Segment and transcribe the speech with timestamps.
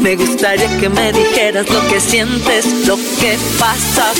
[0.00, 4.12] Me gustaría que me dijeras lo que sientes, lo que pasa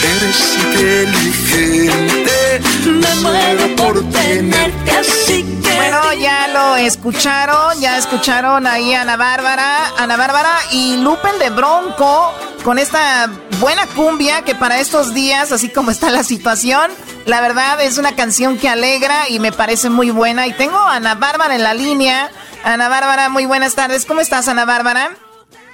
[0.00, 2.60] Eres inteligente.
[2.86, 5.74] Me muero por tenerte así que.
[5.74, 11.50] Bueno, ya lo escucharon, ya escucharon ahí a Ana Bárbara, Ana Bárbara y Lupen de
[11.50, 12.32] Bronco
[12.64, 16.90] con esta buena cumbia que para estos días, así como está la situación,
[17.24, 20.46] la verdad es una canción que alegra y me parece muy buena.
[20.46, 22.30] Y tengo a Ana Bárbara en la línea.
[22.64, 24.04] Ana Bárbara, muy buenas tardes.
[24.04, 25.10] ¿Cómo estás, Ana Bárbara?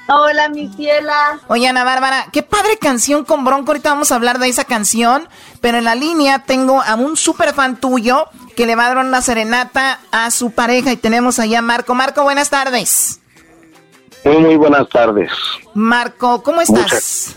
[0.08, 1.41] Hola, mi ciela.
[1.48, 3.70] Oye, Ana Bárbara, qué padre canción con Bronco.
[3.70, 5.28] Ahorita vamos a hablar de esa canción.
[5.60, 8.98] Pero en la línea tengo a un super fan tuyo que le va a dar
[9.06, 10.92] una serenata a su pareja.
[10.92, 11.94] Y tenemos allá a Marco.
[11.94, 13.20] Marco, buenas tardes.
[14.24, 15.30] Muy, muy buenas tardes.
[15.74, 16.82] Marco, ¿cómo estás?
[16.82, 17.36] Muchas-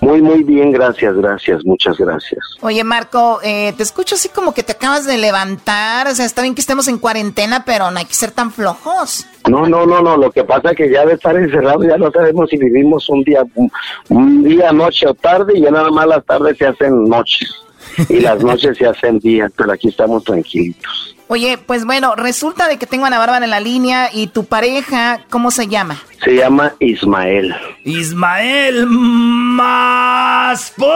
[0.00, 2.38] Muy, muy bien, gracias, gracias, muchas gracias.
[2.60, 6.06] Oye, Marco, eh, te escucho así como que te acabas de levantar.
[6.08, 9.26] O sea, está bien que estemos en cuarentena, pero no hay que ser tan flojos.
[9.48, 12.10] No, no, no, no, lo que pasa es que ya de estar encerrado ya no
[12.10, 13.70] sabemos si vivimos un día, un,
[14.08, 17.67] un día, noche o tarde, y ya nada más las tardes se hacen noches
[18.08, 21.16] y las noches se hacen días, pero aquí estamos tranquilitos.
[21.30, 24.44] Oye, pues bueno, resulta de que tengo a Ana Bárbara en la línea y tu
[24.44, 26.00] pareja, ¿cómo se llama?
[26.24, 27.54] Se llama Ismael.
[27.84, 30.72] Ismael más...
[30.76, 30.86] po-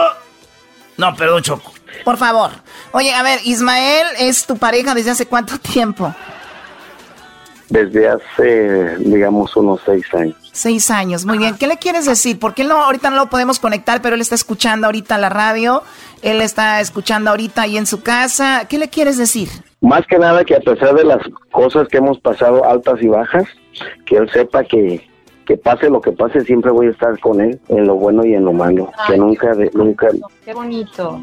[0.97, 1.71] No, perdón, Choco.
[2.03, 2.49] Por favor.
[2.93, 6.13] Oye, a ver, Ismael es tu pareja desde hace cuánto tiempo?
[7.69, 10.35] Desde hace, digamos, unos seis años.
[10.53, 11.57] Seis años, muy bien.
[11.57, 12.37] ¿Qué le quieres decir?
[12.37, 15.81] Porque él no, ahorita no lo podemos conectar, pero él está escuchando ahorita la radio,
[16.21, 18.65] él está escuchando ahorita ahí en su casa.
[18.69, 19.49] ¿Qué le quieres decir?
[19.81, 21.17] Más que nada que a pesar de las
[21.51, 23.45] cosas que hemos pasado altas y bajas,
[24.05, 25.03] que él sepa que,
[25.47, 28.35] que pase lo que pase, siempre voy a estar con él en lo bueno y
[28.35, 28.91] en lo malo.
[29.07, 30.07] Que nunca, de, nunca,
[30.45, 31.19] Qué bonito.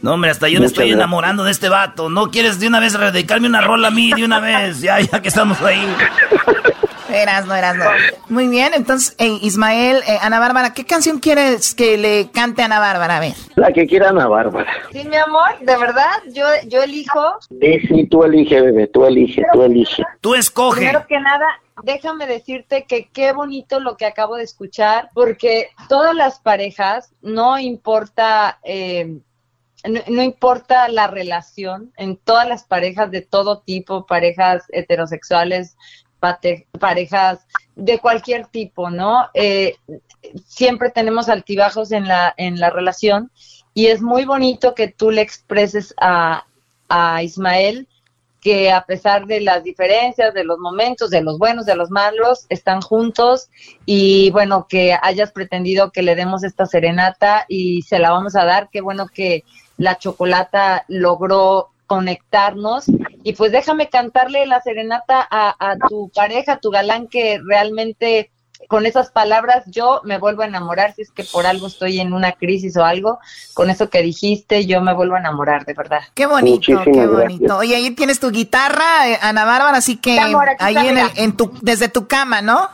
[0.00, 0.96] No, hombre, hasta yo me estoy gracias.
[0.96, 2.08] enamorando de este vato.
[2.08, 4.80] ¿No quieres de una vez dedicarme una rola a mí de una vez?
[4.80, 5.84] Ya, ya que estamos ahí.
[7.12, 7.84] Eras, no eras, no.
[8.28, 12.66] Muy bien, entonces, eh, Ismael, eh, Ana Bárbara, ¿qué canción quieres que le cante a
[12.66, 13.16] Ana Bárbara?
[13.16, 13.34] A ver.
[13.56, 14.70] la que quiera Ana Bárbara.
[14.92, 17.38] Sí, mi amor, de verdad, yo, yo elijo.
[17.60, 20.02] Sí, sí, tú elige, bebé, tú elige, tú elige.
[20.20, 20.80] Tú escoge.
[20.80, 21.46] Primero que nada,
[21.82, 27.58] déjame decirte que qué bonito lo que acabo de escuchar, porque todas las parejas, no
[27.58, 29.18] importa, eh,
[29.88, 35.76] no, no importa la relación, en todas las parejas de todo tipo, parejas heterosexuales,
[36.20, 39.28] parejas de cualquier tipo, ¿no?
[39.34, 39.76] Eh,
[40.46, 43.30] siempre tenemos altibajos en la, en la relación
[43.74, 46.44] y es muy bonito que tú le expreses a,
[46.88, 47.88] a Ismael
[48.40, 52.46] que a pesar de las diferencias, de los momentos, de los buenos, de los malos,
[52.48, 53.50] están juntos
[53.84, 58.44] y bueno, que hayas pretendido que le demos esta serenata y se la vamos a
[58.44, 58.70] dar.
[58.70, 59.44] Qué bueno que
[59.76, 62.84] la chocolata logró conectarnos
[63.24, 68.30] y pues déjame cantarle la serenata a, a tu pareja, a tu galán que realmente
[68.68, 72.12] con esas palabras yo me vuelvo a enamorar, si es que por algo estoy en
[72.12, 73.18] una crisis o algo,
[73.54, 76.02] con eso que dijiste yo me vuelvo a enamorar, de verdad.
[76.14, 77.10] Qué bonito, Muchísimas qué gracias.
[77.10, 77.56] bonito.
[77.56, 81.10] Oye, ahí tienes tu guitarra, eh, Ana Bárbara, así que amor, ahí está, en, el,
[81.16, 82.68] en tu, desde tu cama, ¿no?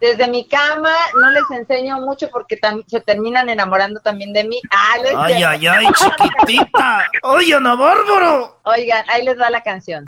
[0.00, 4.60] Desde mi cama no les enseño mucho porque se terminan enamorando también de mí.
[4.70, 7.06] Ah, Ay, ay, ay, chiquitita.
[7.22, 8.60] Oye, Ana Bárbaro.
[8.64, 10.04] Oigan, ahí les va la canción.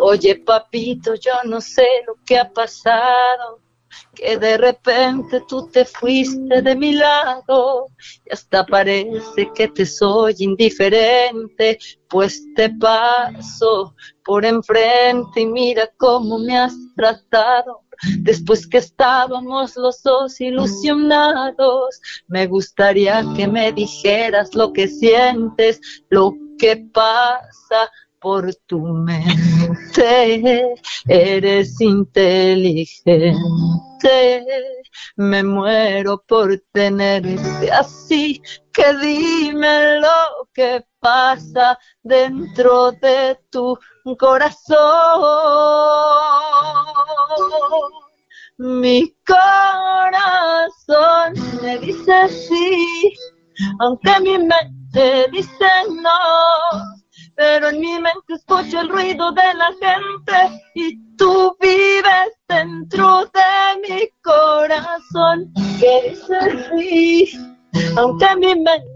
[0.00, 3.60] Oye, papito, yo no sé lo que ha pasado.
[4.14, 7.86] que de repente tú te fuiste de mi lado
[8.24, 11.78] y hasta parece que te soy indiferente,
[12.08, 17.80] pues te paso por enfrente y mira cómo me has tratado.
[18.18, 26.34] Después que estábamos los dos ilusionados, me gustaría que me dijeras lo que sientes, lo
[26.58, 30.74] que pasa por tu mente.
[31.08, 33.34] Eres inteligente.
[35.16, 38.42] Me muero por tenerte así.
[38.72, 43.76] Que dime lo que pasa dentro de tu
[44.16, 44.78] corazón.
[48.58, 53.14] Mi corazón me dice sí,
[53.80, 55.66] aunque mi mente dice
[56.02, 57.00] no
[57.40, 63.88] pero en mi mente escucho el ruido de la gente y tú vives dentro de
[63.88, 66.38] mi corazón que dice
[66.76, 67.32] sí,
[67.96, 68.89] aunque mi mente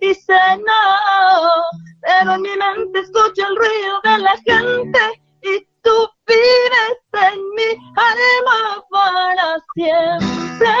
[0.00, 1.64] dice no,
[2.00, 7.70] pero en mi mente escucho el ruido de la gente y tú vives en mi
[7.96, 10.74] alma para siempre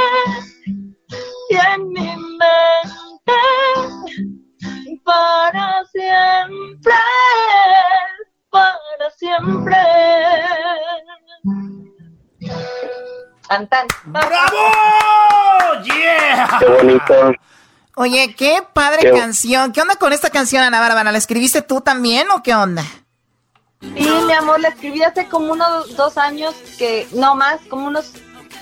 [1.50, 2.94] y en mi mente
[5.04, 6.94] para siempre,
[8.50, 9.76] para siempre.
[13.48, 13.86] Cantan.
[14.06, 14.72] ¡Bravo!
[15.84, 16.58] ¡Yeah!
[16.58, 17.32] Qué bonito.
[17.96, 19.72] Oye, qué padre canción.
[19.72, 21.12] ¿Qué onda con esta canción, Ana Bárbara?
[21.12, 22.84] ¿La escribiste tú también o qué onda?
[23.80, 28.12] Sí, mi amor, la escribí hace como unos dos años, que no más, como unos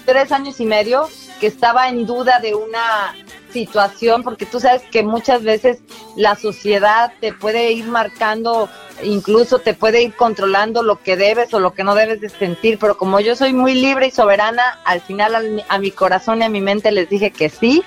[0.05, 1.08] tres años y medio,
[1.40, 3.14] que estaba en duda de una
[3.52, 5.79] situación, porque tú sabes que muchas veces
[6.17, 8.69] la sociedad te puede ir marcando,
[9.02, 12.79] incluso te puede ir controlando lo que debes o lo que no debes de sentir,
[12.79, 16.49] pero como yo soy muy libre y soberana, al final a, mi corazón y a
[16.49, 17.82] mi mente les dije que sí.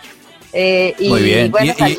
[0.58, 1.52] Eh, y, muy bien,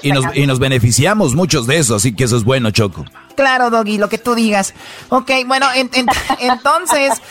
[0.02, 3.04] y, nos, y nos beneficiamos muchos de eso, así que eso es bueno, Choco.
[3.36, 4.74] Claro, Doggy, lo que tú digas.
[5.10, 5.66] Ok, bueno,
[6.40, 7.22] entonces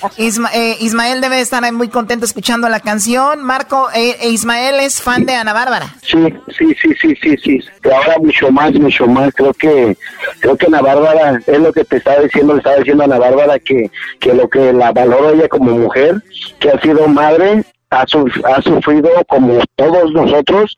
[0.54, 3.44] eh, Ismael debe estar muy contento escuchando la canción.
[3.44, 5.96] Marco, eh, eh, Ismael es fan de Ana Bárbara.
[6.04, 6.18] Sí,
[6.56, 7.60] sí, sí, sí, sí, sí.
[7.92, 9.34] Ahora mucho más, mucho más.
[9.34, 9.98] Creo que
[10.40, 13.18] creo que Ana Bárbara es lo que te estaba diciendo, le estaba diciendo a Ana
[13.18, 13.90] Bárbara que,
[14.20, 16.22] que lo que la valoro ella como mujer,
[16.60, 20.76] que ha sido madre ha, sufrido como todos nosotros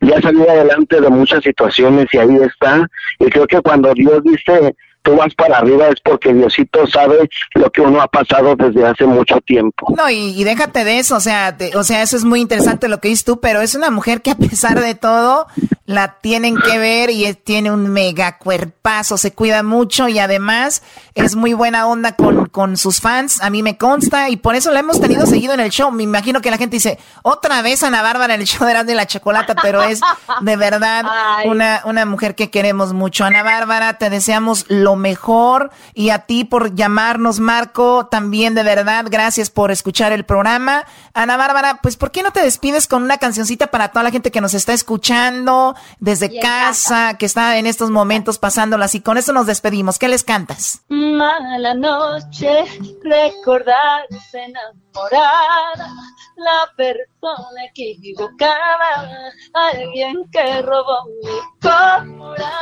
[0.00, 2.86] y ha salido adelante de muchas situaciones y ahí está.
[3.18, 7.70] Y creo que cuando Dios dice tú vas para arriba es porque Diosito sabe lo
[7.70, 9.94] que uno ha pasado desde hace mucho tiempo.
[9.96, 13.08] No, y, déjate de eso, o sea, o sea, eso es muy interesante lo que
[13.08, 15.46] dices tú, pero es una mujer que a pesar de todo
[15.86, 20.82] la tienen que ver y tiene un mega cuerpazo, se cuida mucho y además
[21.14, 24.70] es muy buena onda con, con sus fans, a mí me consta y por eso
[24.70, 25.90] la hemos tenido seguido en el show.
[25.90, 28.94] Me imagino que la gente dice, otra vez Ana Bárbara en el show de de
[28.94, 30.00] la Chocolata, pero es
[30.40, 31.04] de verdad
[31.44, 33.24] una, una mujer que queremos mucho.
[33.24, 39.06] Ana Bárbara, te deseamos lo mejor y a ti por llamarnos, Marco, también de verdad,
[39.08, 40.84] gracias por escuchar el programa.
[41.14, 44.30] Ana Bárbara, pues ¿por qué no te despides con una cancioncita para toda la gente
[44.30, 49.32] que nos está escuchando desde casa, que está en estos momentos pasándolas y con eso
[49.32, 49.98] nos despedimos.
[49.98, 50.82] ¿Qué les cantas?
[50.88, 52.64] Mala noche,
[53.02, 55.92] recordarse enamorada,
[56.36, 62.52] la persona equivocada, alguien que robó mi corazón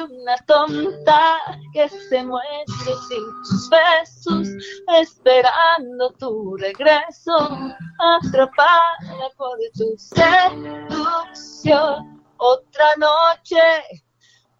[0.00, 1.38] una tonta
[1.72, 2.64] que se muere
[3.08, 4.48] sin tus besos,
[5.00, 7.58] esperando tu regreso,
[7.98, 11.32] atrapada por tu seducción.
[12.38, 13.62] Otra noche,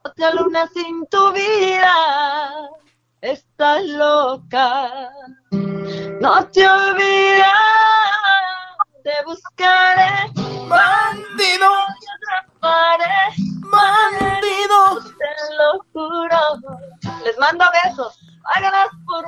[0.04, 2.68] otra luna sin tu vida,
[3.20, 5.10] estás loca.
[6.20, 7.46] No te olvides,
[9.02, 10.30] te buscaré,
[10.68, 11.70] bandido,
[12.60, 16.40] bandido, te lo juro.
[17.24, 18.18] Les mando besos.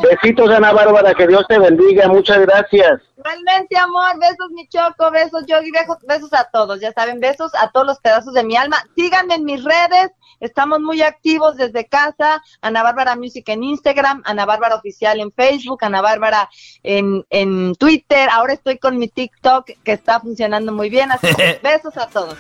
[0.01, 3.01] Besitos, Ana Bárbara, que Dios te bendiga, muchas gracias.
[3.17, 7.71] Realmente, amor, besos, mi choco, besos, yo besos, besos a todos, ya saben, besos a
[7.71, 8.83] todos los pedazos de mi alma.
[8.97, 10.11] Síganme en mis redes,
[10.41, 15.85] estamos muy activos desde casa, Ana Bárbara Music en Instagram, Ana Bárbara Oficial en Facebook,
[15.85, 16.49] Ana Bárbara
[16.83, 21.61] en, en Twitter, ahora estoy con mi TikTok que está funcionando muy bien, así que
[21.63, 22.37] besos a todos.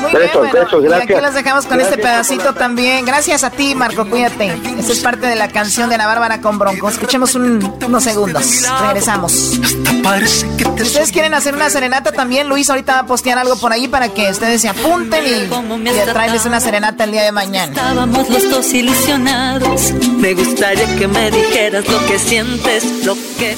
[0.00, 3.04] Muy bien, bueno, y aquí los dejamos con este pedacito también.
[3.04, 4.52] Gracias a ti, Marco, cuídate.
[4.78, 6.88] Esta es parte de la canción de Ana Bárbara con Bronco.
[6.88, 8.62] Escuchemos unos segundos.
[8.80, 9.32] Regresamos.
[9.32, 13.88] Si ustedes quieren hacer una serenata también, Luis ahorita va a postear algo por ahí
[13.88, 17.72] para que ustedes se apunten y, y traerles una serenata el día de mañana.
[17.72, 19.92] Estábamos los dos ilusionados.
[20.18, 23.56] Me gustaría que me dijeras lo que sientes, lo que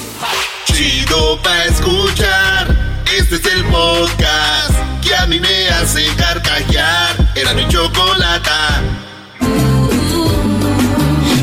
[0.65, 2.75] chido pa' escuchar.
[3.17, 7.31] Este es el podcast que a mí me hace carcajear.
[7.35, 8.81] Era mi chocolata.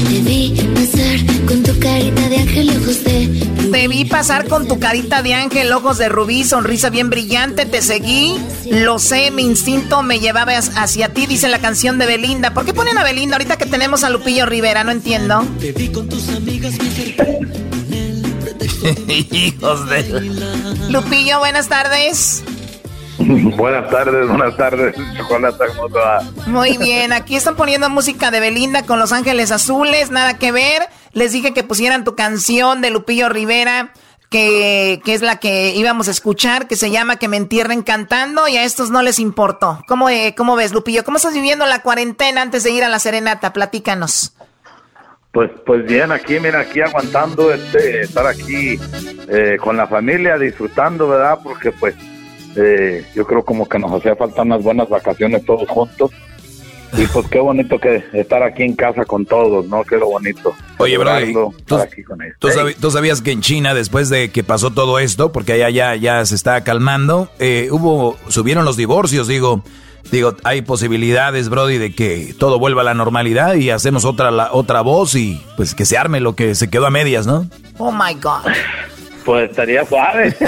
[0.08, 3.46] Te vi pasar con tu carita de ángel, ojos de.
[3.72, 7.66] Te vi pasar con tu carita de ángel, ojos de rubí, sonrisa bien brillante.
[7.66, 8.36] Te seguí,
[8.70, 12.54] lo sé, mi instinto me llevaba hacia ti, dice la canción de Belinda.
[12.54, 14.84] ¿Por qué ponen a Belinda ahorita que tenemos a Lupillo Rivera?
[14.84, 15.44] No entiendo.
[15.60, 16.74] Te vi con tus amigas
[19.32, 20.30] Hijos de.
[20.90, 22.42] Lupillo, buenas tardes.
[23.56, 26.20] Buenas tardes, buenas tardes, Chocolata, ¿cómo te va?
[26.46, 30.82] Muy bien, aquí están poniendo música de Belinda con Los Ángeles Azules, nada que ver.
[31.12, 33.92] Les dije que pusieran tu canción de Lupillo Rivera,
[34.28, 38.48] que, que es la que íbamos a escuchar, que se llama Que me entierren cantando,
[38.48, 39.80] y a estos no les importó.
[39.88, 41.04] ¿Cómo, eh, cómo ves, Lupillo?
[41.04, 43.52] ¿Cómo estás viviendo la cuarentena antes de ir a la serenata?
[43.54, 44.34] Platícanos.
[45.32, 48.78] Pues, pues bien, aquí, mira, aquí aguantando, este, estar aquí
[49.28, 51.38] eh, con la familia, disfrutando, ¿verdad?
[51.42, 51.94] Porque pues
[52.56, 56.10] eh, yo creo como que nos hacía falta unas buenas vacaciones todos juntos.
[56.96, 59.84] Y pues qué bonito que estar aquí en casa con todos, ¿no?
[59.84, 60.54] Qué lo bonito.
[60.78, 61.52] Oye, bro,
[62.80, 66.24] ¿tú, sabías que en China, después de que pasó todo esto, porque allá ya, ya
[66.24, 69.62] se está calmando, eh, hubo, subieron los divorcios, digo,
[70.10, 74.52] digo, hay posibilidades, Brody, de que todo vuelva a la normalidad y hacemos otra, la,
[74.52, 77.46] otra voz y pues que se arme lo que se quedó a medias, ¿no?
[77.78, 78.52] Oh my God.
[79.26, 80.34] Pues estaría suave.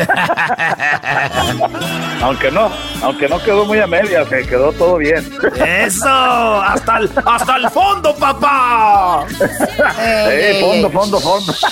[2.22, 2.70] aunque no,
[3.02, 5.28] aunque no quedó muy a media, se quedó todo bien.
[5.66, 9.26] Eso, hasta el, hasta el fondo, papá.
[10.00, 11.52] eh, fondo, fondo, fondo.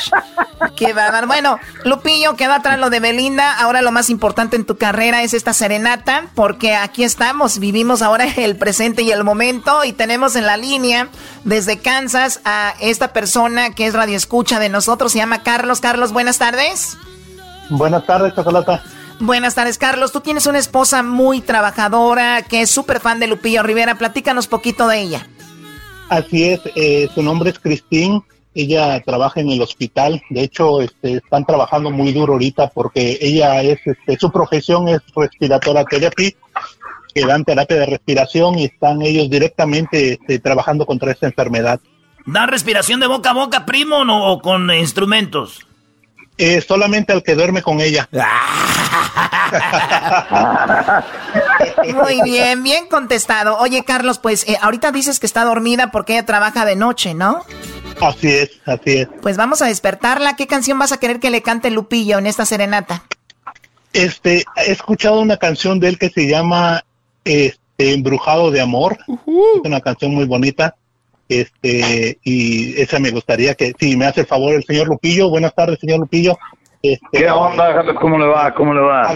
[0.76, 1.26] Qué bárbaro.
[1.26, 3.58] Bueno, Lupillo, queda atrás lo de Belinda.
[3.58, 8.26] Ahora lo más importante en tu carrera es esta serenata, porque aquí estamos, vivimos ahora
[8.36, 11.08] el presente y el momento y tenemos en la línea
[11.44, 15.80] desde Kansas a esta persona que es radio escucha de nosotros, se llama Carlos.
[15.80, 16.95] Carlos, buenas tardes.
[17.70, 18.82] Buenas tardes, Chocolata.
[19.18, 20.12] Buenas tardes, Carlos.
[20.12, 23.96] Tú tienes una esposa muy trabajadora que es súper fan de Lupillo Rivera.
[23.96, 25.26] Platícanos poquito de ella.
[26.08, 28.22] Así es, eh, su nombre es Cristín.
[28.54, 30.22] Ella trabaja en el hospital.
[30.30, 35.00] De hecho, este, están trabajando muy duro ahorita porque ella es, este, su profesión es
[35.14, 36.34] respiratora therapy,
[37.14, 41.80] que dan terapia de respiración y están ellos directamente este, trabajando contra esta enfermedad.
[42.24, 45.66] ¿Dan respiración de boca a boca, primo, o con instrumentos?
[46.38, 48.08] Eh, solamente al que duerme con ella.
[51.94, 53.56] Muy bien, bien contestado.
[53.58, 57.42] Oye, Carlos, pues eh, ahorita dices que está dormida porque ella trabaja de noche, ¿no?
[58.00, 59.08] Así es, así es.
[59.22, 60.36] Pues vamos a despertarla.
[60.36, 63.04] ¿Qué canción vas a querer que le cante Lupillo en esta serenata?
[63.94, 66.84] Este, he escuchado una canción de él que se llama
[67.24, 68.98] este, Embrujado de Amor.
[69.08, 70.74] Es una canción muy bonita.
[71.28, 75.28] Este, y esa me gustaría que, si me hace el favor el señor Lupillo.
[75.28, 76.36] Buenas tardes, señor Lupillo.
[76.82, 78.54] Este, ¿Qué onda, ¿Cómo le va?
[78.54, 79.08] ¿Cómo le va?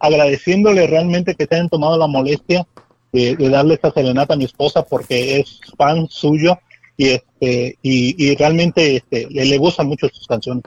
[0.00, 2.64] agradeciéndole realmente que se hayan tomado la molestia
[3.12, 6.58] de, darle esta serenata a mi esposa porque es fan suyo
[6.96, 10.62] y este y, realmente este, le, gustan mucho sus canciones.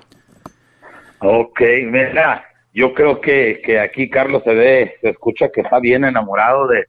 [1.19, 2.43] Ok, mira,
[2.73, 6.85] yo creo que, que aquí Carlos se ve, se escucha que está bien enamorado de,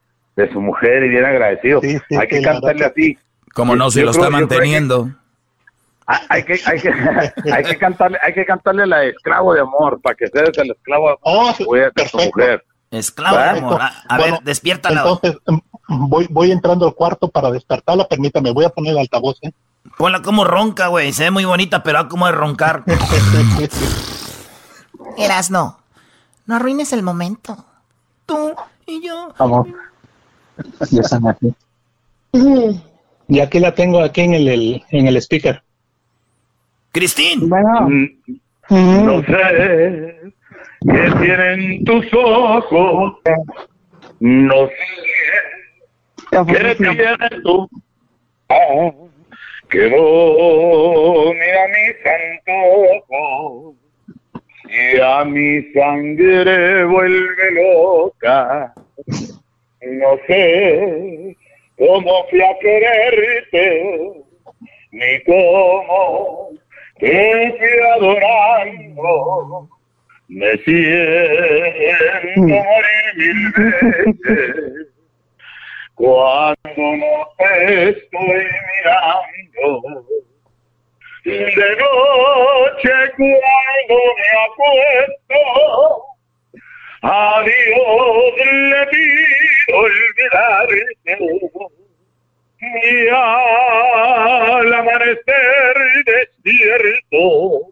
[0.52, 1.80] su mujer y bien agradecido.
[2.18, 3.18] Hay que cantarle así.
[3.54, 5.11] Como no, si lo está manteniendo.
[6.06, 6.90] Hay que, hay, que,
[7.52, 11.09] hay, que cantarle, hay que cantarle la esclavo de amor para que seas el esclavo
[11.09, 12.64] de amor oh, a su mujer.
[12.90, 13.80] Esclavo de amor.
[14.09, 15.00] A, ver, despiértala.
[15.00, 18.06] Entonces, em, voy, voy entrando al cuarto para despertarla.
[18.06, 19.38] Permítame, voy a poner el altavoz.
[19.42, 19.52] ¿eh?
[19.97, 21.12] Ponla como ronca, güey.
[21.12, 22.85] Se ve muy bonita, pero como de roncar.
[25.16, 25.78] Eras no.
[26.47, 27.64] No arruines el momento.
[28.26, 28.54] Tú
[28.87, 29.32] y yo.
[29.38, 29.68] Vamos.
[30.90, 31.54] Ya están aquí.
[33.32, 35.62] Y aquí la tengo aquí en el, en el speaker.
[36.92, 37.48] Cristín.
[37.48, 40.32] Mm, no sé
[40.86, 43.14] qué tienen tus ojos.
[44.20, 47.70] No sé qué tienes tú.
[49.70, 49.88] que
[51.38, 51.96] mira mis
[52.76, 53.74] antojos
[54.68, 58.74] y a mi sangre vuelve loca.
[59.80, 61.34] No sé
[61.76, 64.12] cómo fui a quererte,
[64.91, 66.50] ni cómo
[66.99, 69.69] te fui adorando.
[70.29, 70.83] Me siento
[72.37, 74.88] morir mil veces
[75.95, 80.05] cuando no te estoy mirando.
[81.25, 86.12] De noche cuando me acuesto,
[87.02, 91.18] a Dios le pido olvidarte.
[92.61, 95.75] Y al amanecer
[96.06, 97.66] despierto,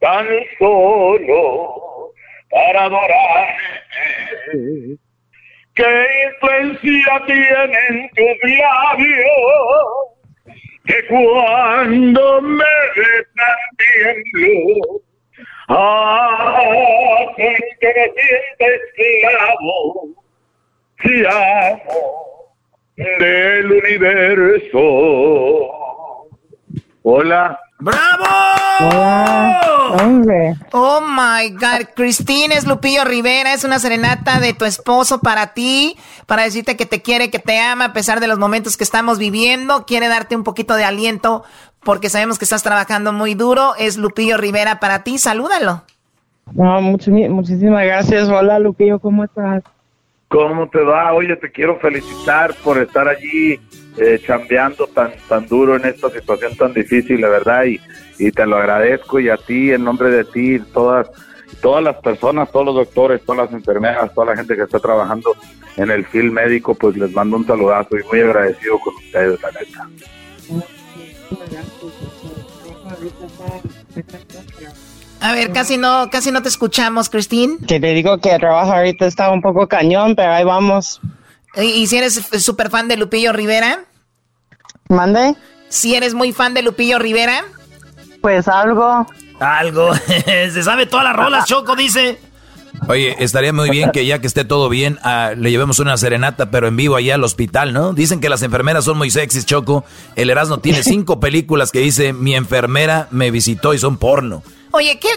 [0.00, 0.26] tan
[0.58, 2.12] solo
[2.50, 4.98] para adorarte.
[5.74, 10.04] ¿Qué influencia tienen tus labios?
[10.84, 12.64] Que cuando me
[12.96, 15.00] besan tiemblo,
[15.68, 20.08] hacen que me sienta esclavo,
[21.02, 22.02] si amo
[22.96, 24.80] del universo.
[27.02, 27.58] Hola.
[27.80, 28.24] ¡Bravo!
[29.94, 30.56] hombre.
[30.72, 35.96] Oh my God, Cristina es Lupillo Rivera, es una serenata de tu esposo para ti,
[36.26, 39.18] para decirte que te quiere, que te ama a pesar de los momentos que estamos
[39.18, 41.44] viviendo, quiere darte un poquito de aliento
[41.84, 43.74] porque sabemos que estás trabajando muy duro.
[43.78, 45.82] Es Lupillo Rivera para ti, salúdalo.
[46.52, 48.28] No, muchísimas gracias.
[48.28, 49.62] Hola Lupillo, ¿cómo estás?
[50.28, 51.12] ¿Cómo te va?
[51.12, 53.60] Oye, te quiero felicitar por estar allí
[53.96, 57.80] eh, chambeando tan tan duro en esta situación tan difícil, la verdad, y,
[58.18, 61.08] y te lo agradezco y a ti, en nombre de ti, todas
[61.60, 65.34] todas las personas, todos los doctores, todas las enfermeras, toda la gente que está trabajando
[65.76, 69.50] en el film médico, pues les mando un saludazo y muy agradecido con ustedes, la
[69.52, 70.73] neta.
[75.20, 77.58] A ver, casi no, casi no te escuchamos, Cristín.
[77.66, 81.00] Que te digo que el trabajo ahorita está un poco cañón, pero ahí vamos.
[81.56, 83.84] ¿Y, si eres súper fan de Lupillo Rivera?
[84.88, 85.34] ¿Mande?
[85.68, 87.44] ¿Si eres muy fan de Lupillo Rivera?
[88.20, 89.06] Pues algo.
[89.40, 89.94] Algo.
[90.26, 92.18] Se sabe todas las rolas, Choco, dice.
[92.88, 96.50] Oye, estaría muy bien que ya que esté todo bien, ah, le llevemos una serenata,
[96.50, 97.92] pero en vivo allá al hospital, ¿no?
[97.92, 99.84] Dicen que las enfermeras son muy sexys, Choco.
[100.16, 104.42] El Erasmo tiene cinco películas que dice, mi enfermera me visitó y son porno.
[104.72, 105.08] Oye, ¿qué,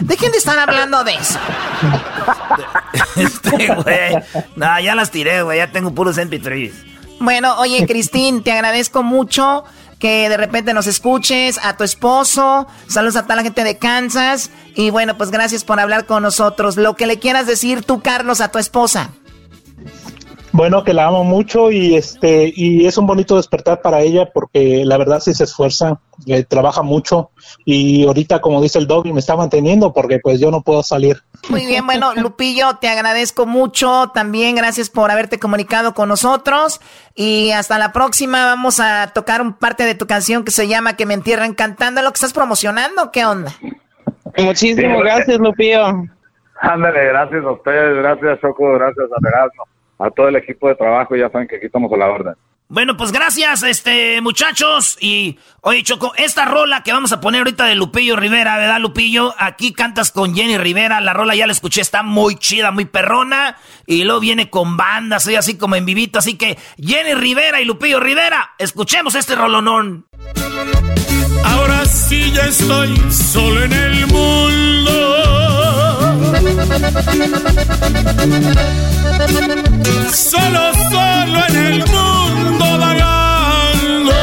[0.00, 1.38] de quién te están hablando de eso?
[3.16, 4.14] este, güey.
[4.54, 5.58] No, ya las tiré, güey.
[5.58, 6.72] Ya tengo puros MP3.
[7.18, 9.64] Bueno, oye, Cristín, te agradezco mucho
[10.04, 14.50] que de repente nos escuches, a tu esposo, saludos a toda la gente de Kansas
[14.74, 16.76] y bueno, pues gracias por hablar con nosotros.
[16.76, 19.12] Lo que le quieras decir tú, Carlos, a tu esposa.
[20.54, 24.84] Bueno, que la amo mucho y este y es un bonito despertar para ella porque
[24.84, 27.32] la verdad sí se esfuerza, eh, trabaja mucho
[27.64, 31.24] y ahorita como dice el doggy me está manteniendo porque pues yo no puedo salir.
[31.48, 36.80] Muy bien, bueno, Lupillo, te agradezco mucho también, gracias por haberte comunicado con nosotros
[37.16, 40.94] y hasta la próxima vamos a tocar un parte de tu canción que se llama
[40.94, 43.50] Que me entierran cantando, lo que estás promocionando, ¿qué onda?
[44.38, 46.04] Muchísimas gracias, Lupillo.
[46.60, 51.16] Ándale, gracias a ustedes, gracias Choco, gracias a Erasmo a todo el equipo de trabajo,
[51.16, 52.34] ya saben que aquí estamos a la orden.
[52.68, 54.96] Bueno, pues gracias, este, muchachos.
[55.00, 59.34] Y, oye, Choco, esta rola que vamos a poner ahorita de Lupillo Rivera, ¿verdad, Lupillo?
[59.38, 61.00] Aquí cantas con Jenny Rivera.
[61.00, 63.58] La rola ya la escuché, está muy chida, muy perrona.
[63.86, 66.18] Y luego viene con banda, soy así como en vivito.
[66.18, 70.06] Así que, Jenny Rivera y Lupillo Rivera, escuchemos este rolonón.
[71.44, 75.63] Ahora sí ya estoy solo en el mundo
[80.12, 84.14] Solo, solo en el mundo vagando.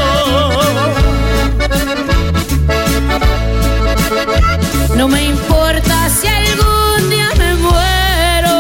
[4.96, 8.60] No me importa si algún día me muero.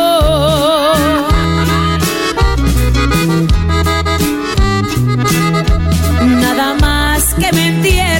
[6.41, 8.10] Nada más que me entierren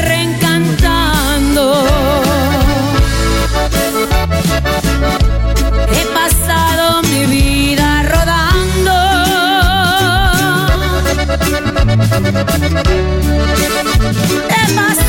[12.11, 12.17] He
[14.75, 15.00] pasado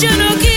[0.00, 0.51] yo no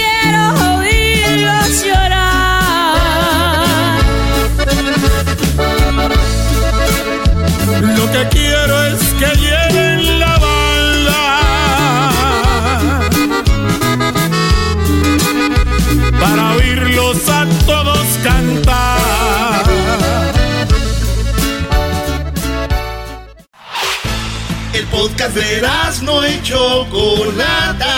[24.96, 25.62] podcast de
[26.04, 27.96] no y Chocolata.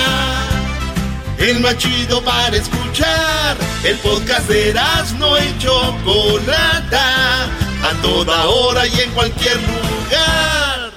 [1.37, 3.55] El más chido para escuchar.
[3.83, 4.73] El podcast de
[5.19, 7.45] no y Chocolata.
[7.83, 10.91] A toda hora y en cualquier lugar.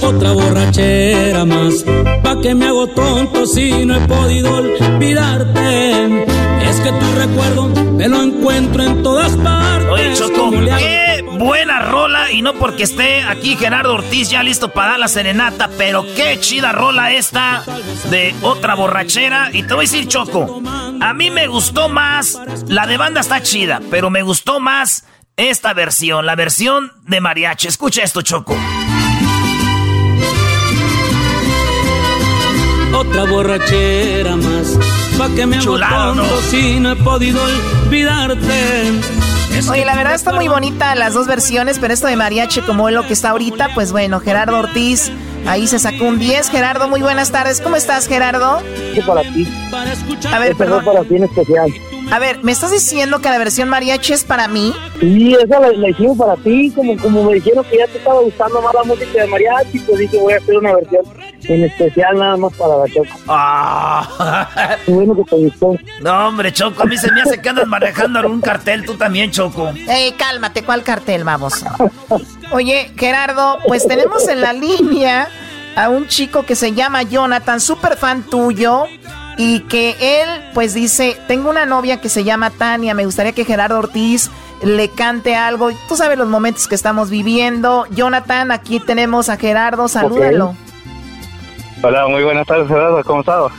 [0.00, 1.84] Otra borrachera más,
[2.22, 6.24] pa' que me hago tonto si no he podido olvidarte.
[6.62, 9.90] Es que tu recuerdo me lo encuentro en todas partes.
[9.90, 12.30] Oye, Choco, qué buena rola.
[12.30, 16.38] Y no porque esté aquí Gerardo Ortiz ya listo para dar la serenata, pero qué
[16.40, 17.64] chida rola esta
[18.10, 19.50] de otra borrachera.
[19.52, 20.60] Y te voy a decir, Choco,
[21.00, 22.38] a mí me gustó más.
[22.66, 27.68] La de banda está chida, pero me gustó más esta versión, la versión de mariachi.
[27.68, 28.56] Escucha esto, Choco.
[32.98, 34.78] otra borrachera más.
[35.16, 39.17] Pa' que me tonto si no he podido olvidarte.
[39.70, 42.94] Oye, la verdad está muy bonita las dos versiones, pero esto de mariachi como es
[42.94, 45.10] lo que está ahorita, pues bueno, Gerardo Ortiz
[45.46, 46.50] ahí se sacó un 10.
[46.50, 47.60] Gerardo, muy buenas tardes.
[47.60, 48.60] ¿Cómo estás, Gerardo?
[48.94, 49.46] Sí, para ti.
[50.32, 50.84] A ver, perdón.
[50.84, 51.72] para ti en especial.
[52.10, 54.74] A ver, ¿me estás diciendo que la versión mariachi es para mí?
[54.98, 58.62] Sí, esa la, hicimos para ti, como, como me dijeron que ya te estaba gustando
[58.62, 61.02] más la música de mariachi, pues dije voy a hacer una versión
[61.42, 63.20] en especial nada más para la Choco.
[63.28, 64.76] Ah.
[64.86, 65.76] Qué bueno que te gustó.
[66.00, 69.30] No, hombre, Choco, a mí se me hace que andas manejando algún cartel, tú también,
[69.30, 69.70] Choco.
[69.86, 71.62] Ey, cálmate, ¿cuál cartel, vamos?
[72.52, 75.28] Oye, Gerardo, pues tenemos en la línea
[75.76, 78.86] a un chico que se llama Jonathan, súper fan tuyo
[79.38, 83.44] y que él pues dice, tengo una novia que se llama Tania, me gustaría que
[83.44, 84.30] Gerardo Ortiz
[84.64, 85.70] le cante algo.
[85.88, 87.86] Tú sabes los momentos que estamos viviendo.
[87.90, 90.56] Jonathan, aquí tenemos a Gerardo, salúdalo.
[91.82, 93.52] Hola, muy buenas tardes Gerardo, ¿cómo estás?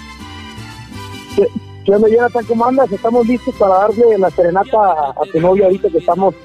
[1.86, 2.46] ¿Qué onda Jonathan?
[2.46, 2.92] ¿Cómo andas?
[2.92, 6.36] Estamos listos para darle la serenata a, tu novia ahorita que estamos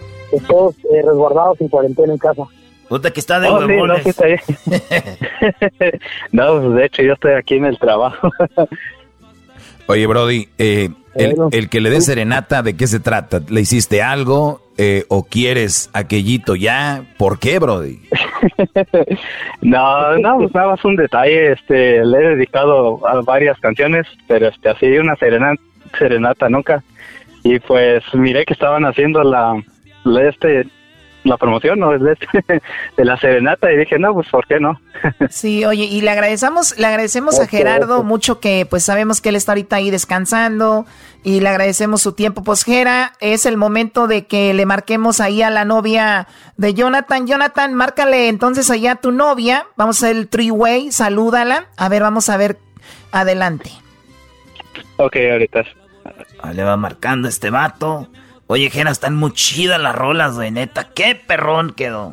[0.46, 2.44] todos eh, resguardados en cuarentena en casa.
[2.88, 3.66] Puta que está de oh, no,
[6.32, 8.30] no, pues de hecho yo estoy aquí en el trabajo.
[9.86, 13.40] Oye, Brody, eh, el, que le dé serenata, ¿de qué se trata?
[13.48, 17.04] ¿Le hiciste algo eh, o quieres aquellito ya?
[17.18, 18.00] ¿Por qué, Brody?
[19.60, 21.52] no, no, pues nada más un detalle.
[21.52, 25.62] Este, le he dedicado a varias canciones, pero este, así una serenata,
[25.98, 26.82] serenata nunca.
[27.42, 29.62] Y pues miré que estaban haciendo la,
[30.04, 30.66] la este,
[31.24, 31.98] la promoción ¿no?
[31.98, 32.16] de,
[32.96, 34.80] de la serenata y dije, no, pues ¿por qué no?
[35.30, 39.36] sí, oye, y le agradecemos, le agradecemos a Gerardo mucho que pues sabemos que él
[39.36, 40.86] está ahorita ahí descansando
[41.22, 42.44] y le agradecemos su tiempo.
[42.44, 47.26] Pues Gera, es el momento de que le marquemos ahí a la novia de Jonathan.
[47.26, 49.66] Jonathan, márcale entonces allá a tu novia.
[49.76, 51.68] Vamos a hacer el three-way, salúdala.
[51.76, 52.58] A ver, vamos a ver
[53.10, 53.70] adelante.
[54.98, 55.64] Ok, ahorita.
[56.40, 58.08] Ah, le va marcando este vato.
[58.46, 60.90] Oye, Jena, están muy chidas las rolas, güey, neta.
[60.94, 62.12] Qué perrón quedó.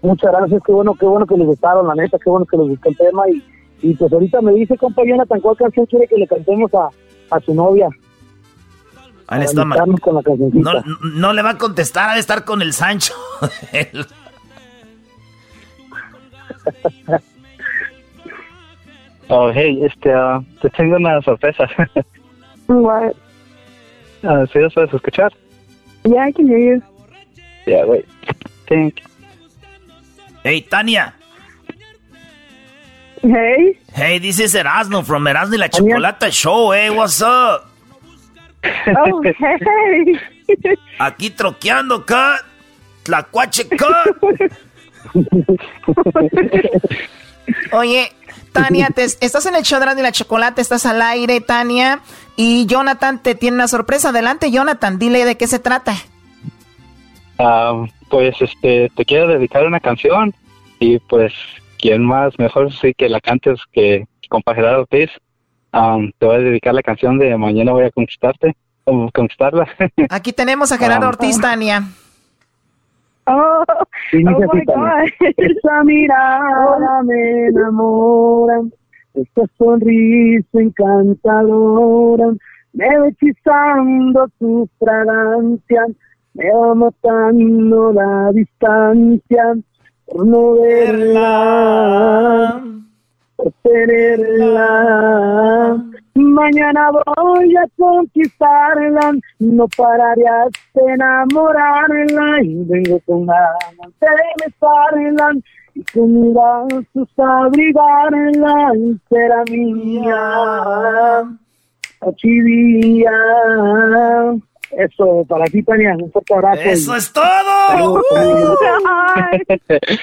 [0.00, 2.68] muchas gracias, qué bueno, qué bueno que les gustaron, la neta, qué bueno que les
[2.68, 3.24] gustó el tema.
[3.28, 3.42] Y,
[3.82, 6.88] y pues ahorita me dice, compa Jonathan, ¿cuál canción quiere que le cantemos a,
[7.30, 7.88] a su novia?
[9.28, 9.82] Ahí está no,
[11.14, 13.12] no, le va a contestar, ha de estar con el Sancho.
[19.28, 21.68] oh, hey, este, uh, te tengo una sorpresa.
[24.22, 25.32] Uh, ¿Sí los puedes escuchar?
[26.04, 26.82] Yeah, I can hear you.
[27.66, 28.06] Yeah, wait.
[28.68, 29.02] Think.
[30.42, 31.14] Hey, Tania.
[33.22, 33.78] Hey.
[33.92, 36.72] Hey, this is Erasmo from Erasmo y la Chocolata Show.
[36.72, 37.68] Hey, what's up?
[38.64, 40.20] Oh, hey.
[40.98, 42.44] Aquí troqueando, cut.
[43.02, 44.16] Tlacuache, cut.
[47.72, 48.12] Oye,
[48.52, 52.00] Tania, te, estás en el show de la chocolate, estás al aire, Tania.
[52.36, 54.10] Y Jonathan te tiene una sorpresa.
[54.10, 55.94] Adelante, Jonathan, dile de qué se trata.
[57.38, 60.34] Ah, pues este, te quiero dedicar una canción.
[60.78, 61.32] Y pues,
[61.78, 62.38] ¿quién más?
[62.38, 65.10] Mejor sí que la cantes que compa Gerardo Ortiz.
[66.18, 68.54] te voy a dedicar la canción de Mañana voy a conquistarte.
[68.84, 69.66] conquistarla.
[70.10, 71.84] Aquí tenemos a Gerardo Ortiz, Tania.
[73.28, 73.76] Oh, oh
[74.12, 75.08] my God.
[75.36, 78.60] Esa mirada me enamora,
[79.16, 82.32] esta sonrisa encantadora,
[82.72, 85.86] me va hechizando tu fragancia,
[86.34, 89.56] me va matando la distancia
[90.06, 92.62] por no verla,
[93.36, 94.66] por tenerla.
[96.14, 104.08] Mañana voy a conquistarla, no pararé hasta enamorarla y vengo con ganas de
[104.44, 105.32] besarla
[105.76, 111.24] y con brazos abrigarla y será mía.
[112.16, 113.10] chivía.
[114.70, 116.60] Eso, para ti, Tania, un fuerte abrazo.
[116.62, 118.02] ¡Eso es todo!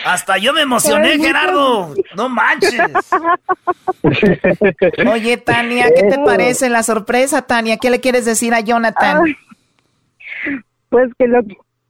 [0.06, 1.94] Hasta yo me emocioné, Gerardo.
[2.16, 2.80] No manches.
[5.12, 7.78] Oye, Tania, ¿qué te parece la sorpresa, Tania?
[7.78, 9.36] ¿Qué le quieres decir a Jonathan?
[10.90, 11.42] pues que lo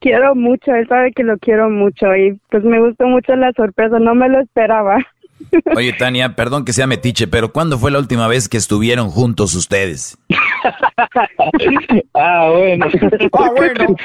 [0.03, 3.99] quiero mucho, él sabe que lo quiero mucho y pues me gustó mucho la sorpresa,
[3.99, 4.97] no me lo esperaba.
[5.75, 9.55] Oye, Tania, perdón que sea metiche, pero ¿cuándo fue la última vez que estuvieron juntos
[9.55, 10.17] ustedes?
[12.13, 12.87] ah, bueno.
[13.31, 13.95] Ah, bueno.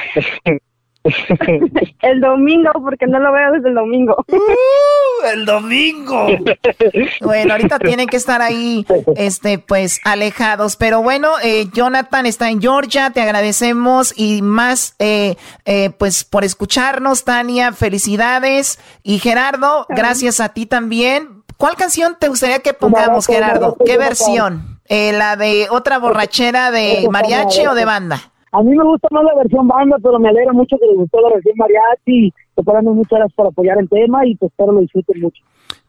[2.02, 4.24] el domingo, porque no lo veo desde el domingo.
[4.28, 6.26] Uh, el domingo.
[7.20, 10.76] Bueno, ahorita tienen que estar ahí, este, pues, alejados.
[10.76, 16.44] Pero bueno, eh, Jonathan está en Georgia, te agradecemos y más, eh, eh, pues, por
[16.44, 18.78] escucharnos, Tania, felicidades.
[19.02, 21.42] Y Gerardo, gracias a ti también.
[21.56, 23.76] ¿Cuál canción te gustaría que pongamos, Gerardo?
[23.84, 24.80] ¿Qué versión?
[24.88, 28.32] ¿La de otra borrachera de mariachi o de banda?
[28.58, 31.20] A mí me gusta más la versión banda, pero me alegra mucho que les gustó
[31.20, 32.34] la versión mariachi.
[32.56, 35.40] Te ponemos muchas gracias por apoyar el tema y pues espero lo disfruten mucho.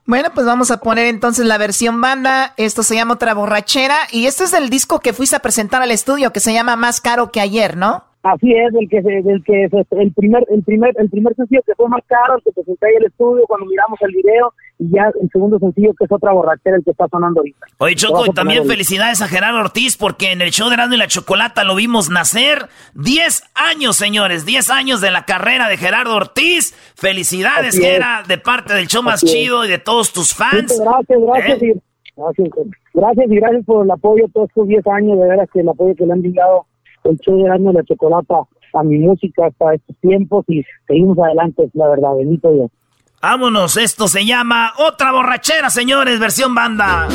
[0.06, 2.54] Bueno, pues vamos a poner entonces la versión banda.
[2.58, 3.96] Esto se llama Otra Borrachera.
[4.12, 7.02] Y este es el disco que fuiste a presentar al estudio, que se llama Más
[7.02, 8.04] Caro que Ayer, ¿no?
[8.22, 11.88] Así es, el que, el que el primer, el primer, el primer sencillo que fue
[11.88, 15.30] más caro, el que presenté ahí el estudio cuando miramos el video, y ya el
[15.32, 17.66] segundo sencillo que es otra borrachera el que está sonando ahorita.
[17.78, 20.98] Oye Choco, y también felicidades a Gerardo Ortiz porque en el show de Erasmo y
[20.98, 22.68] la Chocolata lo vimos nacer.
[22.96, 26.74] 10 años, señores, 10 años de la carrera de Gerardo Ortiz.
[26.96, 30.78] Felicidades, que era de parte del show más chido y de todos tus fans.
[30.78, 31.66] gracias, gracias, ¿Eh?
[31.68, 31.82] y,
[32.18, 32.50] gracias,
[32.94, 35.96] gracias y gracias por el apoyo todos estos 10 años, de veras que el apoyo
[35.96, 36.66] que le han brindado
[37.04, 38.36] el show de Erasmo la Chocolata
[38.74, 42.72] a mi música hasta estos tiempos y seguimos adelante, la verdad, bendito Dios.
[43.22, 47.08] Vámonos, esto se llama Otra Borrachera, señores, versión banda.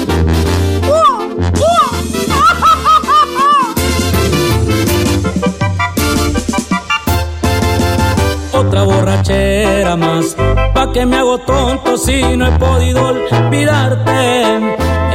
[8.53, 10.37] Otra borrachera más,
[10.75, 14.57] pa' que me hago tonto si no he podido olvidarte.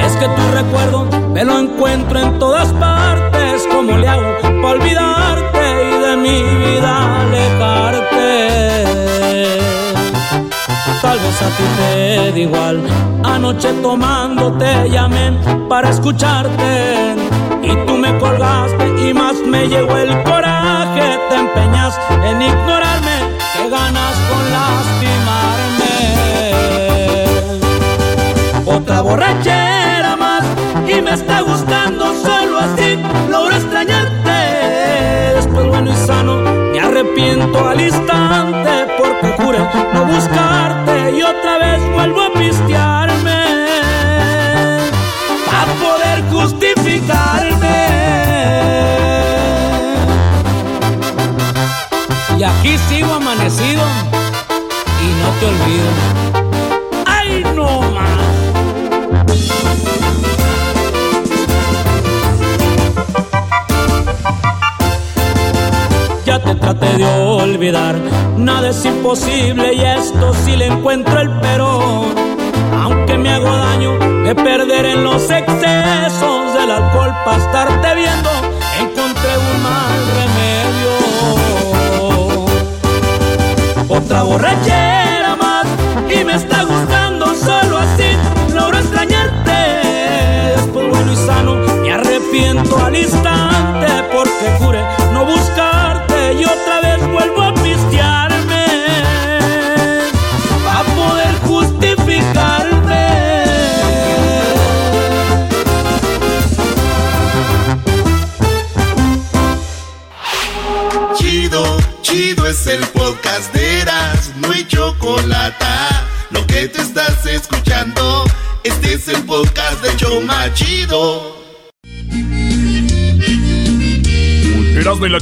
[0.06, 3.39] Es que tu recuerdo me lo encuentro en todas partes,
[3.80, 8.28] como le hago pa' olvidarte y de mi vida alejarte.
[11.02, 12.78] Tal vez a ti te da igual.
[13.24, 15.32] Anoche tomando te llamé
[15.70, 17.16] para escucharte.
[17.64, 21.18] Y tú me colgaste y más me llegó el coraje.
[21.30, 21.98] Te empeñas
[22.30, 23.18] en ignorarme.
[23.54, 25.96] Que ganas con lastimarme.
[28.66, 30.44] Otra borrachera más
[30.86, 32.79] y me está gustando solo así.
[37.80, 39.60] Al instante porque juré
[39.94, 43.44] no buscarte y otra vez vuelvo a pistearme
[45.52, 47.80] a poder justificarme.
[52.38, 53.84] Y aquí sigo amanecido
[55.02, 56.09] y no te olvido.
[66.40, 67.96] Te traté de olvidar.
[68.38, 72.06] Nada es imposible y esto sí le encuentro el pero.
[72.82, 78.30] Aunque me hago daño de perder en los excesos del alcohol para estarte viendo,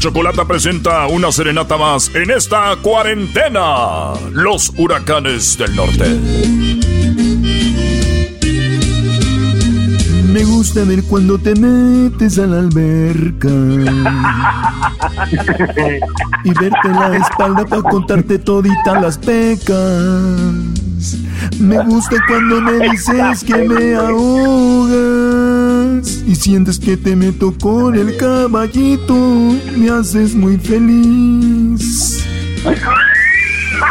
[0.08, 4.14] Chocolata presenta una serenata más en esta cuarentena.
[4.32, 6.18] Los huracanes del norte.
[10.32, 13.50] Me gusta ver cuando te metes a la alberca
[16.46, 19.76] y verte la espalda para contarte toditas las pecas.
[21.60, 25.07] Me gusta cuando me dices que me ahogas
[26.28, 29.16] y sientes que te meto con el caballito,
[29.78, 32.22] me haces muy feliz.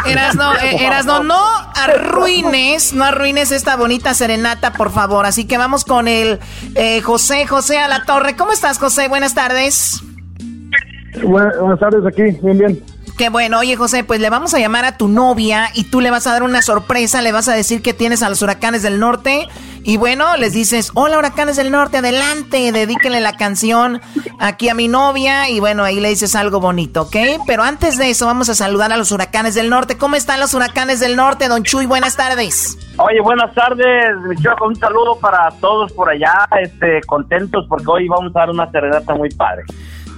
[0.05, 5.25] Eras no, eh, no, no arruines, no arruines esta bonita serenata, por favor.
[5.25, 6.39] Así que vamos con el
[6.75, 8.35] eh, José, José a la torre.
[8.35, 9.07] ¿Cómo estás, José?
[9.07, 10.03] Buenas tardes.
[11.23, 12.83] buenas tardes, aquí, bien, bien.
[13.17, 16.11] Qué bueno, oye José, pues le vamos a llamar a tu novia y tú le
[16.11, 18.99] vas a dar una sorpresa, le vas a decir que tienes a los huracanes del
[18.99, 19.47] norte
[19.83, 24.01] y bueno, les dices, hola huracanes del norte, adelante, dedíquenle la canción
[24.37, 27.15] aquí a mi novia y bueno, ahí le dices algo bonito, ¿ok?
[27.47, 29.97] Pero antes de eso vamos a saludar a los huracanes del norte.
[29.97, 31.87] ¿Cómo están los huracanes del norte, don Chuy?
[31.87, 32.77] Buenas tardes.
[32.97, 38.35] Oye, buenas tardes, mi un saludo para todos por allá, este, contentos porque hoy vamos
[38.35, 39.63] a dar una serenata muy padre.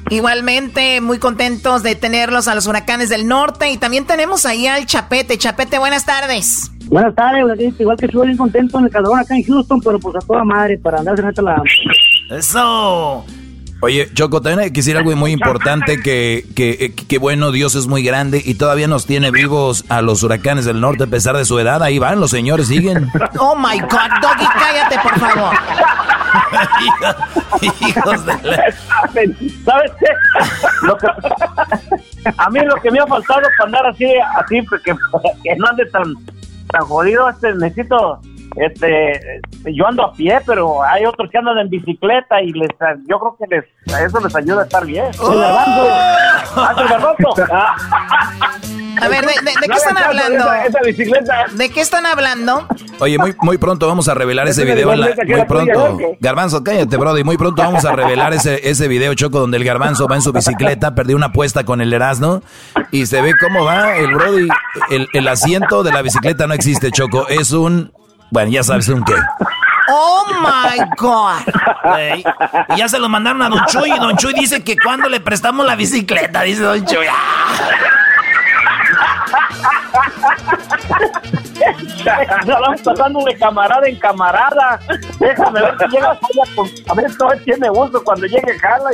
[0.09, 4.85] Igualmente, muy contentos de tenerlos a los huracanes del norte y también tenemos ahí al
[4.87, 5.37] Chapete.
[5.37, 6.71] Chapete, buenas tardes.
[6.87, 10.15] Buenas tardes, igual que estoy bien contento en el calor acá en Houston, pero pues
[10.15, 11.61] a toda madre para andar en la...
[12.31, 13.23] Eso.
[13.81, 17.87] Oye, Choco, también hay que decir algo muy importante, que, que, que, bueno, Dios es
[17.87, 21.45] muy grande y todavía nos tiene vivos a los huracanes del norte a pesar de
[21.45, 21.81] su edad.
[21.81, 23.09] Ahí van, los señores siguen.
[23.41, 25.55] Oh, my God, Doggy, cállate, por favor.
[27.61, 28.73] Hijos de la...
[29.65, 30.07] ¿Sabes qué?
[32.37, 34.93] a mí lo que me ha faltado para andar así, así, que,
[35.43, 36.15] que no ande tan,
[36.67, 38.19] tan jodido, este, necesito
[38.55, 42.69] este yo ando a pie pero hay otros que andan en bicicleta y les
[43.07, 43.65] yo creo que les
[44.01, 45.05] eso les ayuda a estar bien.
[45.19, 45.31] Oh.
[49.01, 49.33] a ver de,
[49.67, 50.45] qué están hablando
[51.55, 52.67] de qué están hablando
[52.99, 55.97] oye muy muy pronto vamos a revelar ese video muy pronto.
[56.19, 57.23] garbanzo cállate brody.
[57.23, 60.31] Muy pronto vamos a revelar ese ese video choco donde el garbanzo va en su
[60.31, 62.41] bicicleta perdió una apuesta con el Erasmo
[62.91, 64.47] y se ve cómo va el brody.
[64.89, 67.27] El, el asiento de la bicicleta no existe choco.
[67.27, 67.91] Es un
[68.29, 69.15] bueno, ya sabes un qué.
[69.91, 71.41] Oh my God.
[72.75, 73.91] y ya se lo mandaron a Don Chuy.
[73.91, 77.07] Y Don Chuy dice que cuando le prestamos la bicicleta, dice Don Chuy.
[81.99, 84.79] Estamos pasando de camarada en camarada.
[85.19, 86.19] Déjame ver si llega
[86.87, 88.91] a ver tiene uso cuando llegue Carla.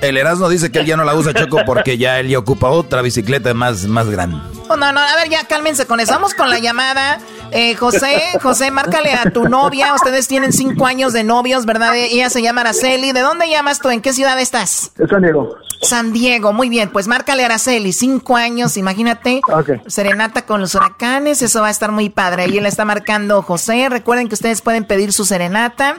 [0.00, 2.68] El Erasmo dice que él ya no la usa Choco porque ya él ya ocupa
[2.68, 4.38] otra bicicleta más, más grande.
[4.68, 6.12] Oh, no, no, a ver, ya cálmense con eso.
[6.12, 7.18] Vamos con la llamada.
[7.52, 9.94] Eh, José, José, márcale a tu novia.
[9.94, 11.96] Ustedes tienen cinco años de novios, ¿verdad?
[11.96, 13.12] Ella se llama Araceli.
[13.12, 13.90] ¿De dónde llamas tú?
[13.90, 14.92] ¿En qué ciudad estás?
[14.96, 15.56] De San Diego.
[15.82, 16.90] San Diego, muy bien.
[16.90, 19.40] Pues márcale a Araceli, cinco años, imagínate.
[19.86, 22.44] Serenata con los huracanes, eso va a estar muy padre.
[22.44, 23.88] Ahí le está marcando José.
[23.88, 25.96] Recuerden que ustedes pueden pedir su serenata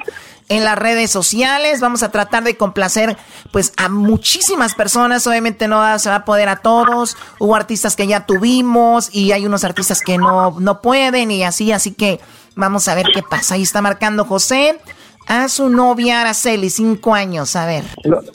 [0.49, 1.79] en las redes sociales.
[1.79, 3.17] Vamos a tratar de complacer
[3.51, 5.25] pues a muchísimas personas.
[5.27, 7.17] Obviamente no se va a poder a todos.
[7.39, 11.71] Hubo artistas que ya tuvimos y hay unos artistas que no, no pueden y así.
[11.71, 12.19] Así que
[12.55, 13.55] vamos a ver qué pasa.
[13.55, 14.79] Ahí está marcando José
[15.27, 17.55] a su novia Araceli, cinco años.
[17.55, 17.85] A ver.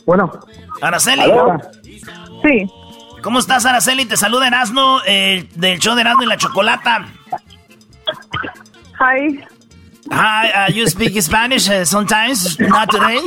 [0.04, 0.30] Bueno.
[0.80, 1.30] Araceli.
[2.42, 2.70] Sí.
[3.26, 4.04] ¿Cómo estás, Araceli?
[4.04, 7.08] Te saluda Erasmo eh, del show de Erasmo y la Chocolata.
[9.00, 9.40] Hi.
[10.12, 13.18] Hi, uh, you speak Spanish uh, sometimes, not today?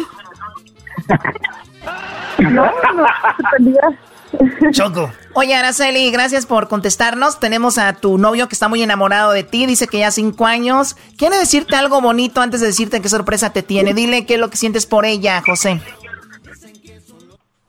[2.40, 5.12] No, no, Choco.
[5.34, 7.42] Oye, Araceli, gracias por contestarnos.
[7.42, 10.96] Tenemos a tu novio que está muy enamorado de ti, dice que ya cinco años.
[11.18, 13.94] ¿Quiere decirte algo bonito antes de decirte qué sorpresa te tiene?
[13.94, 15.82] Dile qué es lo que sientes por ella, José.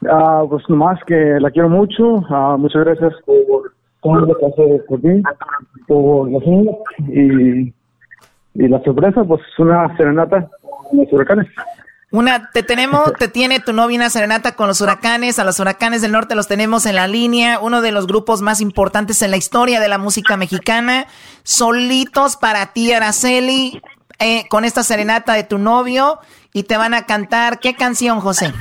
[0.09, 2.25] Ah, pues nomás que la quiero mucho.
[2.31, 5.23] Ah, muchas gracias por todo lo que hace por mí,
[5.87, 6.39] por la
[7.09, 7.73] y
[8.55, 11.47] y la sorpresa, pues una serenata con los huracanes.
[12.13, 16.03] Una, te tenemos, te tiene tu novia una serenata con los huracanes, a los huracanes
[16.03, 19.37] del norte los tenemos en la línea, uno de los grupos más importantes en la
[19.37, 21.07] historia de la música mexicana,
[21.45, 23.81] solitos para ti, Araceli,
[24.19, 26.19] eh, con esta serenata de tu novio,
[26.53, 28.53] y te van a cantar, ¿qué canción, José?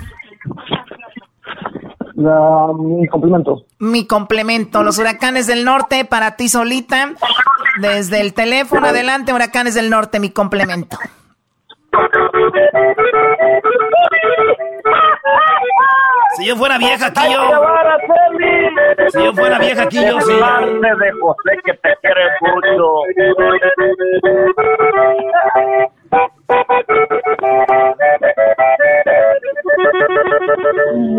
[2.19, 3.63] Mi complemento.
[3.79, 7.13] Mi complemento, los huracanes del norte para ti solita.
[7.82, 10.97] Desde el teléfono adelante, huracanes del norte, mi complemento.
[16.38, 17.41] Si yo fuera vieja aquí yo.
[19.10, 20.34] Si yo fuera vieja aquí yo sí.
[20.34, 23.04] de José que te quiere mucho.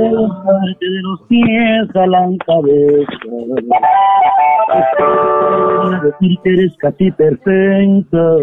[0.01, 3.07] De los pies a la cabeza.
[6.03, 8.36] Decir que eres casi perfecta.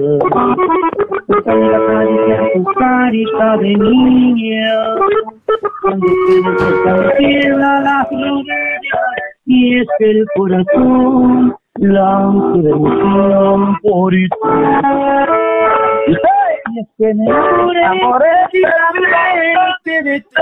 [2.54, 4.96] Tu carita de niña.
[5.82, 6.08] Cuando
[7.18, 8.60] te la rodilla.
[9.46, 14.30] Y es el corazón blanco de emoción por ti.
[16.70, 20.36] Y es que me enamoré de de ti.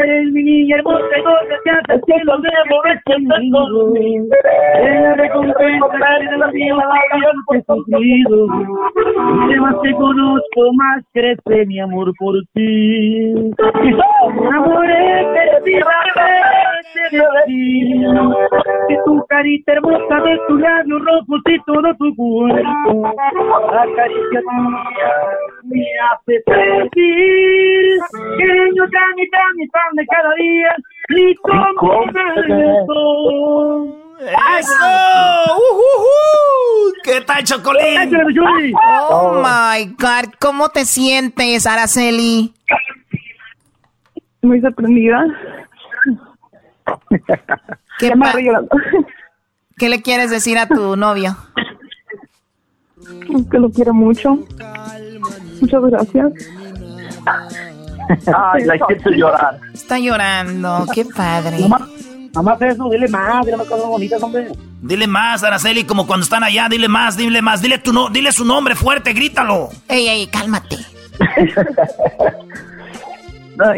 [0.00, 1.30] Eres mi niña hermosa y no
[1.64, 3.94] te haces que los debo conmigo.
[3.94, 6.84] Eres recompensa de la vida
[7.50, 8.46] que he sufrido.
[9.50, 13.52] Y más te conozco, más crece mi amor por ti.
[14.54, 15.60] Amores de
[16.94, 18.04] de ti.
[18.88, 23.14] Y tu carita hermosa de tus labios rojos y todo tu cuerpo.
[23.72, 25.10] La caricia tuya
[25.64, 27.98] me hace sentir
[28.38, 30.76] que yo tan y tan y tan de cada día
[31.08, 32.04] y como
[32.74, 34.06] eso.
[34.18, 34.72] ¡Eso!
[35.52, 36.92] Uh, uh, uh.
[37.04, 38.74] ¿Qué tal, Chocolín?
[39.10, 42.52] Oh my God, ¿cómo te sientes, Araceli?
[44.42, 45.24] Muy sorprendida.
[47.98, 48.12] ¿Qué,
[49.78, 51.36] ¿Qué le quieres decir a tu novio?
[53.50, 54.38] Que lo quiero mucho.
[55.60, 56.32] Muchas gracias.
[58.34, 59.58] Ay, la siento llorar.
[59.72, 61.58] Está llorando, qué padre.
[62.34, 64.48] Mamá, eso, dile más, dile más cosas bonitas, hombre.
[64.82, 68.30] Dile más, Araceli, como cuando están allá, dile más, dile más, dile tu no, dile
[68.30, 69.70] su nombre fuerte, grítalo.
[69.88, 70.76] Ey, ey, cálmate.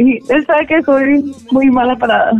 [0.00, 2.32] y él sabe que soy muy mala para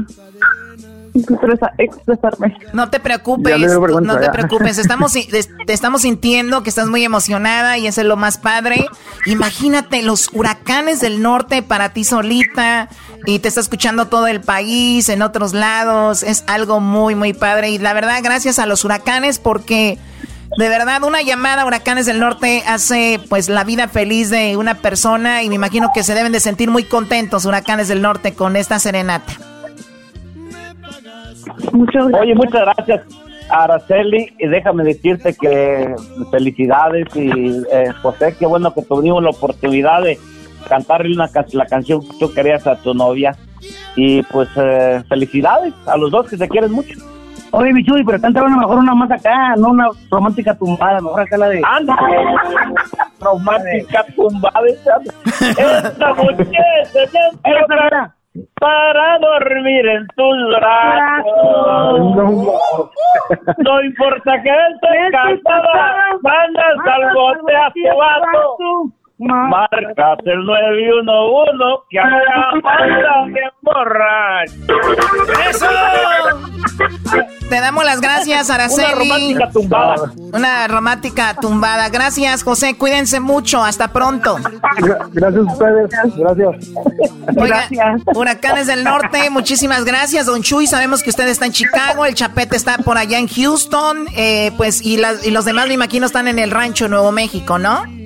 [1.79, 2.57] expresarme.
[2.73, 3.59] No te preocupes,
[4.03, 4.79] no te preocupes.
[4.89, 8.87] Estamos, te estamos sintiendo que estás muy emocionada y eso es lo más padre.
[9.27, 12.89] Imagínate los huracanes del norte para ti solita
[13.27, 16.23] y te está escuchando todo el país, en otros lados.
[16.23, 17.71] Es algo muy, muy padre.
[17.71, 19.99] Y la verdad, gracias a los huracanes porque...
[20.57, 24.77] De verdad, una llamada a Huracanes del Norte hace pues la vida feliz de una
[24.77, 28.57] persona y me imagino que se deben de sentir muy contentos Huracanes del Norte con
[28.57, 29.58] esta serenata.
[32.21, 33.03] Oye, muchas gracias,
[33.51, 34.35] Araceli.
[34.39, 35.95] Y déjame decirte que
[36.31, 40.19] felicidades y eh, José, qué bueno que tuvimos la oportunidad de
[40.69, 43.37] cantarle una la canción que tú querías a tu novia.
[43.97, 46.99] Y pues eh, felicidades a los dos que se quieren mucho.
[47.51, 51.39] Oye, Michuy, pero canta una mejor una más acá, no una romántica tumbada, mejor acá
[51.39, 51.63] la de...
[51.65, 51.97] ¡Anda!
[53.21, 54.69] romántica tumbada.
[54.69, 56.59] Esta muchacha
[58.61, 62.11] para dormir en tus brazos.
[63.59, 68.98] No importa que estés cansada, mandas al bote a tu vato.
[69.19, 74.53] Marcas el 911 que acá manda bien borracho.
[75.51, 75.67] ¡Eso!
[77.49, 78.93] Te damos las gracias, Araceli.
[78.93, 80.13] Una romántica tumbada.
[80.33, 81.89] Una romántica tumbada.
[81.89, 82.77] Gracias, José.
[82.77, 83.65] Cuídense mucho.
[83.65, 84.37] Hasta pronto.
[85.13, 85.91] Gracias a ustedes.
[86.17, 86.73] Gracias.
[87.27, 88.03] gracias.
[88.15, 90.67] Huracanes del Norte, muchísimas gracias, Don Chuy.
[90.67, 94.85] Sabemos que usted está en Chicago, el Chapete está por allá en Houston, eh, pues,
[94.85, 97.98] y, y los demás, me imagino, están en el rancho Nuevo México, ¿no?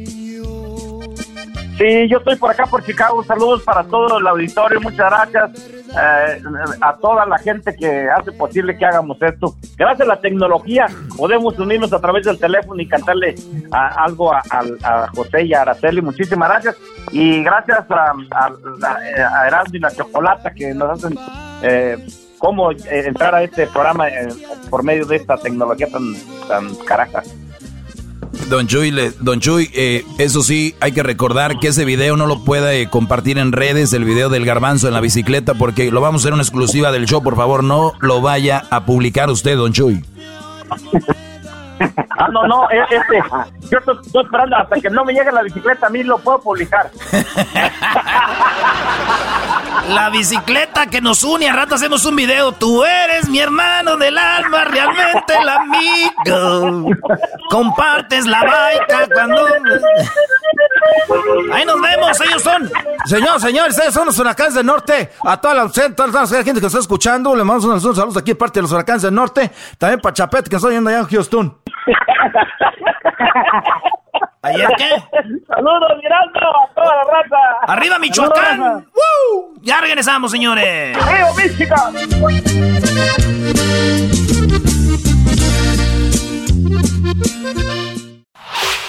[1.83, 3.25] Sí, yo estoy por acá por Chicago.
[3.25, 4.81] Saludos para todo el auditorio.
[4.81, 6.41] Muchas gracias eh,
[6.81, 9.57] a toda la gente que hace posible que hagamos esto.
[9.77, 13.35] Gracias a la tecnología podemos unirnos a través del teléfono y cantarle
[13.73, 14.43] algo a,
[15.13, 16.01] José y a Araceli.
[16.01, 16.77] Muchísimas gracias.
[17.11, 21.19] Y gracias a, a, y la Chocolata que nos hacen
[21.63, 21.97] eh,
[22.39, 24.29] cómo eh, entrar a este programa eh,
[24.71, 26.15] por medio de esta tecnología tan,
[26.47, 27.25] tan caraja.
[28.49, 28.91] Don Chuy,
[29.21, 33.39] don Chuy eh, eso sí, hay que recordar que ese video no lo puede compartir
[33.39, 36.43] en redes, el video del garbanzo en la bicicleta, porque lo vamos a hacer una
[36.43, 37.23] exclusiva del show.
[37.23, 40.05] Por favor, no lo vaya a publicar usted, don Chuy.
[42.17, 43.21] Ah, no, no, este,
[43.69, 46.91] yo estoy, esperando hasta que no me llegue la bicicleta, a mí lo puedo publicar.
[49.89, 52.53] La bicicleta que nos une, a rato hacemos un video.
[52.53, 56.91] Tú eres mi hermano del alma, realmente el amigo.
[57.51, 59.47] Compartes la baica cuando.
[61.53, 62.71] Ahí nos vemos, ellos son.
[63.05, 65.11] Señor, señor, ustedes son los huracanes del norte.
[65.25, 68.59] A toda la, toda la gente que está escuchando, le mandamos unos saludos aquí, parte
[68.59, 69.51] de los huracanes del norte.
[69.79, 71.59] También para Chapet, que estoy yendo allá en Houston.
[74.43, 74.89] ¿Ayer qué?
[75.47, 77.73] Saludos, mirando a toda la raza.
[77.73, 78.61] ¡Arriba, Michoacán!
[78.61, 79.55] ¡Woo!
[79.61, 80.97] Ya regresamos, señores.
[80.97, 81.93] ¡Río Mística!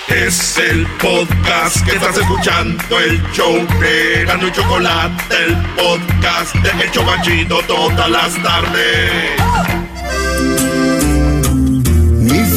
[0.08, 6.86] Es el podcast que estás escuchando, el show de Gano y Chocolate, el podcast de
[6.86, 9.83] Hecho Chocachito todas las tardes.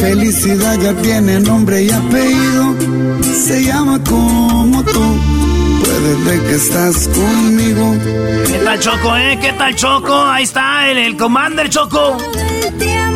[0.01, 2.75] Felicidad ya tiene nombre y apellido,
[3.47, 5.56] se llama como tú.
[6.25, 7.95] Ver que estás conmigo.
[8.47, 9.39] ¿Qué tal Choco, eh?
[9.41, 10.15] ¿Qué tal Choco?
[10.15, 12.17] Ahí está el, el Commander Choco.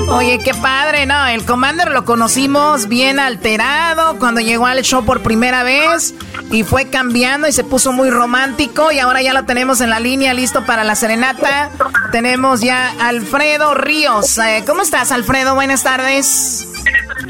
[0.09, 1.25] Oye, qué padre, ¿no?
[1.29, 6.15] El Commander lo conocimos bien alterado cuando llegó al show por primera vez.
[6.51, 10.01] y fue cambiando y se puso muy romántico y ahora ya lo tenemos en la
[10.01, 11.71] línea listo para la serenata.
[12.11, 14.37] Tenemos ya Alfredo Ríos.
[14.39, 15.55] Eh, ¿Cómo estás, Alfredo?
[15.55, 16.67] Buenas tardes.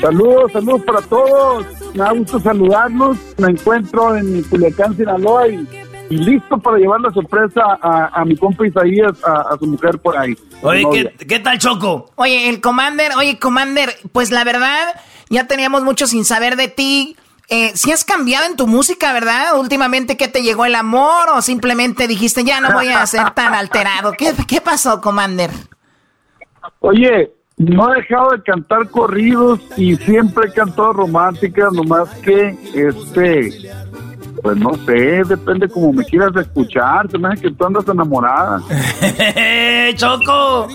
[0.00, 1.66] Saludos, saludos para todos.
[1.94, 3.18] Me da gusto saludarlos.
[3.38, 5.66] Me encuentro en Culiacán, Sinaloa y,
[6.10, 10.36] listo para llevar la sorpresa a, mi compa Isaías, a, su mujer por ahí.
[10.62, 12.10] Oye, ¿qué, tal, Choco?
[12.16, 14.88] Oye, el Commander, oye, Commander, pues la verdad,
[15.28, 17.16] ya teníamos mucho sin saber de ti.
[17.48, 19.56] Eh, si has cambiado en tu música, ¿verdad?
[19.58, 23.54] Últimamente, ¿qué te llegó el amor o simplemente dijiste, ya no voy a ser tan
[23.54, 24.12] alterado?
[24.12, 25.50] ¿Qué, qué pasó, Commander?
[26.80, 33.70] Oye, no he dejado de cantar corridos y siempre he cantado románticas, nomás que, este,
[34.42, 38.62] pues no sé, depende como me quieras escuchar, se me que tú andas enamorada.
[39.94, 40.68] ¡Choco!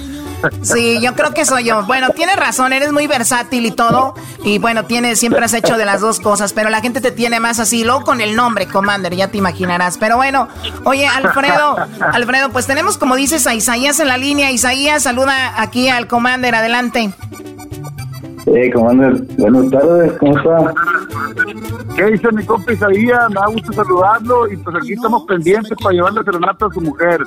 [0.62, 1.84] Sí, yo creo que soy yo.
[1.86, 4.16] Bueno, tienes razón, eres muy versátil y todo.
[4.44, 7.40] Y bueno, tienes, siempre has hecho de las dos cosas, pero la gente te tiene
[7.40, 9.98] más así, luego con el nombre, Commander, ya te imaginarás.
[9.98, 10.48] Pero bueno,
[10.84, 11.78] oye, Alfredo,
[12.14, 14.52] Alfredo, pues tenemos, como dices, a Isaías en la línea.
[14.52, 17.12] Isaías, saluda aquí al Commander, adelante.
[18.48, 20.74] Hey, Commander, buenas tardes, ¿cómo está?
[21.96, 23.30] ¿Qué dice mi compa Isaías?
[23.30, 27.24] Me da gusto saludarlo y pues aquí estamos pendientes para llevarle serenata a su mujer.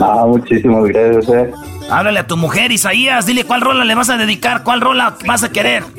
[0.00, 1.52] Ah, muchísimas gracias, eh.
[1.90, 3.26] Háblale a tu mujer, Isaías.
[3.26, 5.84] Dile cuál rola le vas a dedicar, cuál rola vas a querer.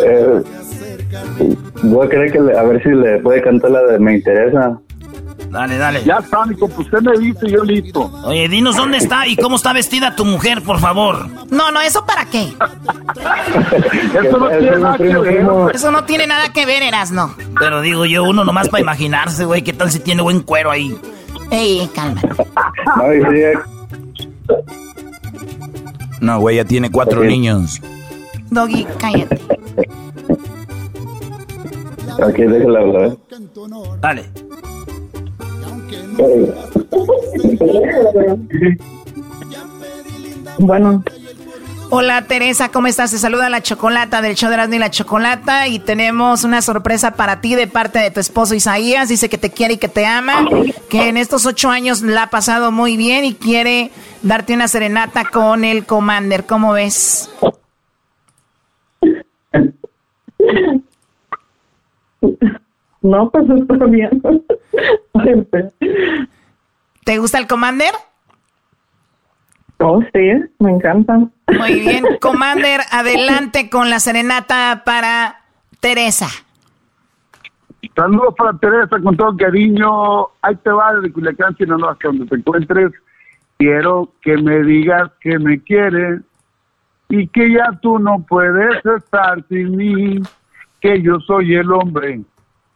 [0.00, 0.42] eh,
[1.82, 4.78] voy a querer que a ver si le puede cantar la de Me Interesa.
[5.50, 6.04] Dale, dale.
[6.04, 8.10] Ya está, mi usted me dice, yo listo.
[8.24, 11.28] Oye, dinos dónde está y cómo está vestida tu mujer, por favor.
[11.50, 12.42] No, no, ¿eso para qué?
[14.24, 15.46] eso no tiene nada que ver.
[15.74, 17.34] Eso no tiene nada que ver, Erasno.
[17.58, 20.96] Pero digo yo, uno nomás para imaginarse, güey, qué tal si tiene buen cuero ahí.
[21.50, 22.20] Ey, calma.
[26.20, 27.80] No, güey, ya tiene cuatro niños.
[28.50, 29.40] Doggy, cállate.
[32.22, 33.04] Aquí, déjala hablar.
[33.04, 33.16] ¿eh?
[34.00, 34.30] Dale.
[40.58, 41.02] Bueno.
[41.88, 43.12] Hola Teresa, ¿cómo estás?
[43.12, 47.12] Te saluda la Chocolata del show de Erasmo y la Chocolata y tenemos una sorpresa
[47.12, 49.08] para ti de parte de tu esposo Isaías.
[49.08, 50.48] Dice que te quiere y que te ama,
[50.90, 55.26] que en estos ocho años la ha pasado muy bien y quiere darte una serenata
[55.26, 56.44] con el Commander.
[56.44, 57.30] ¿Cómo ves?
[63.02, 64.22] No, pues está bien.
[67.04, 67.94] ¿Te gusta el Commander?
[69.78, 71.32] Oh, sí, me encantan.
[71.48, 75.40] Muy bien, Commander, adelante con la serenata para
[75.80, 76.28] Teresa.
[77.94, 80.28] Saludos para Teresa con todo cariño.
[80.42, 82.92] Ahí te va de Culiacán, no hasta donde te encuentres.
[83.58, 86.20] Quiero que me digas que me quieres
[87.08, 90.20] y que ya tú no puedes estar sin mí,
[90.80, 92.20] que yo soy el hombre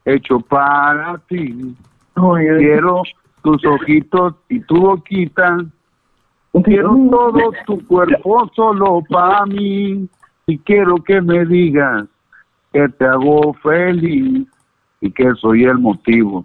[0.04, 1.74] hecho para ti.
[2.14, 3.02] Quiero
[3.42, 5.58] tus ojitos y tu boquita
[6.52, 10.08] Quiero todo tu cuerpo solo para mí
[10.46, 12.06] y quiero que me digas
[12.72, 14.48] que te hago feliz
[15.00, 16.44] y que soy el motivo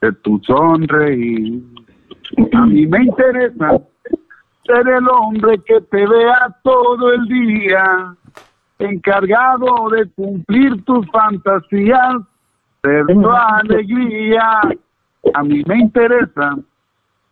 [0.00, 1.62] de tu sonreír.
[2.52, 3.80] A mí me interesa
[4.64, 8.14] ser el hombre que te vea todo el día,
[8.78, 12.16] encargado de cumplir tus fantasías,
[12.82, 14.60] ser tu alegría.
[15.34, 16.56] A mí me interesa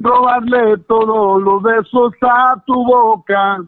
[0.03, 3.59] robarle todos los besos a tu boca,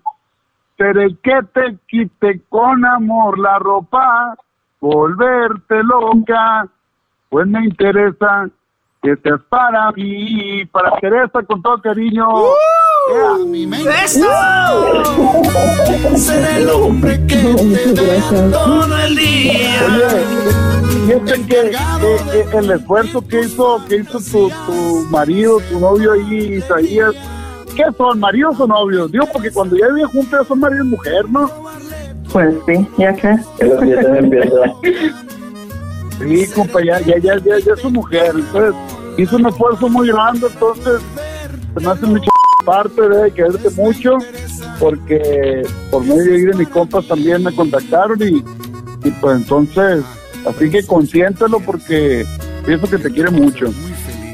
[0.76, 4.36] ser el que te quite con amor la ropa,
[4.80, 6.68] volverte loca,
[7.30, 8.48] pues me interesa
[9.02, 12.26] que seas para mí, para Teresa con todo cariño.
[14.02, 14.26] ¡Eso!
[16.16, 17.54] Ser el hombre que
[17.94, 18.20] te
[18.50, 19.80] todo el día.
[19.86, 21.72] Oye, y que,
[22.52, 27.14] el esfuerzo que hizo, que hizo tu, tu marido, tu novio ahí, Isaías,
[27.74, 29.10] ¿qué son, maridos o novios?
[29.10, 31.50] Digo, porque cuando ya viven juntos son marido y mujer, ¿no?
[32.32, 33.36] Pues sí, ya que.
[36.18, 38.32] Sí, compa, ya, ya, ya, ya, ya es su mujer.
[38.34, 38.74] Entonces,
[39.18, 41.02] hizo un esfuerzo muy grande, entonces
[41.74, 42.30] se me hace mucho
[42.64, 44.18] parte de quererte mucho,
[44.78, 48.44] porque por medio de mis compas también me contactaron y,
[49.04, 50.04] y pues entonces,
[50.46, 52.26] así que consiéntelo porque
[52.64, 53.66] pienso que te quiere mucho.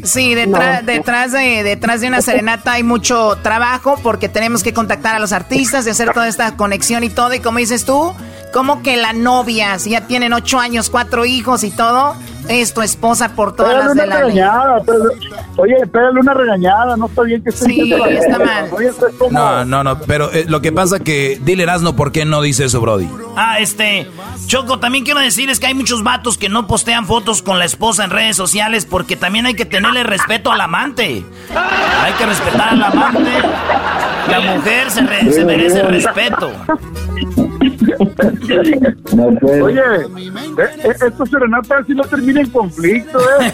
[0.03, 5.15] Sí, detrás, detrás, de, detrás de una serenata hay mucho trabajo porque tenemos que contactar
[5.15, 7.35] a los artistas, de hacer toda esta conexión y todo.
[7.35, 8.15] Y como dices tú,
[8.53, 9.79] ¿Cómo que la novia?
[9.79, 12.17] Si ya tienen ocho años, cuatro hijos y todo,
[12.49, 14.83] es tu esposa por todas las de la regañada,
[15.57, 18.71] Oye, pégale una regañada, no está bien que esté Sí, está mal.
[19.31, 22.65] No, no, no, pero eh, lo que pasa que, dile Erasno, ¿por qué no dice
[22.65, 23.09] eso, Brody?
[23.37, 24.07] Ah, este,
[24.47, 27.65] Choco, también quiero decir es que hay muchos vatos que no postean fotos con la
[27.65, 31.25] esposa en redes sociales porque también hay que tenerle respeto al amante.
[32.03, 33.31] Hay que respetar al amante.
[34.29, 36.53] La mujer se, se merece respeto.
[39.63, 40.07] Oye, eh,
[40.59, 43.53] eh, esto serenata si no termina en conflicto, ¿eh?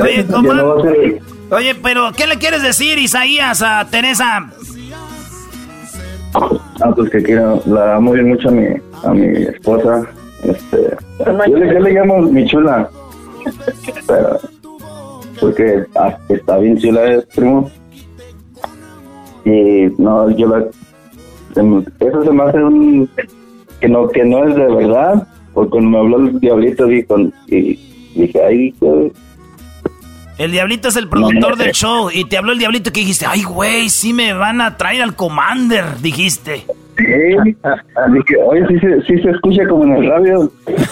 [0.00, 0.26] Oye,
[1.50, 4.50] Oye, pero ¿qué le quieres decir, Isaías, a Teresa?
[6.34, 8.66] Ah, pues que quiero, la amo bien mucho a mi,
[9.04, 10.06] a mi esposa.
[10.44, 12.88] Este, yo, le, yo le llamo mi chula.
[14.06, 14.38] Pero,
[15.40, 17.70] porque ah, está bien chula, es primo.
[19.44, 20.66] Y no, yo la
[22.00, 23.10] eso se me hace un
[23.80, 25.26] que no que no es de verdad
[25.58, 27.04] porque cuando me habló el diablito y,
[28.14, 28.72] dije ay
[30.38, 33.42] el diablito es el productor del show y te habló el diablito que dijiste ay
[33.42, 36.64] güey sí me van a traer al commander dijiste.
[36.96, 37.56] Sí.
[38.12, 40.52] Dije oye sí se, sí se escucha como en el radio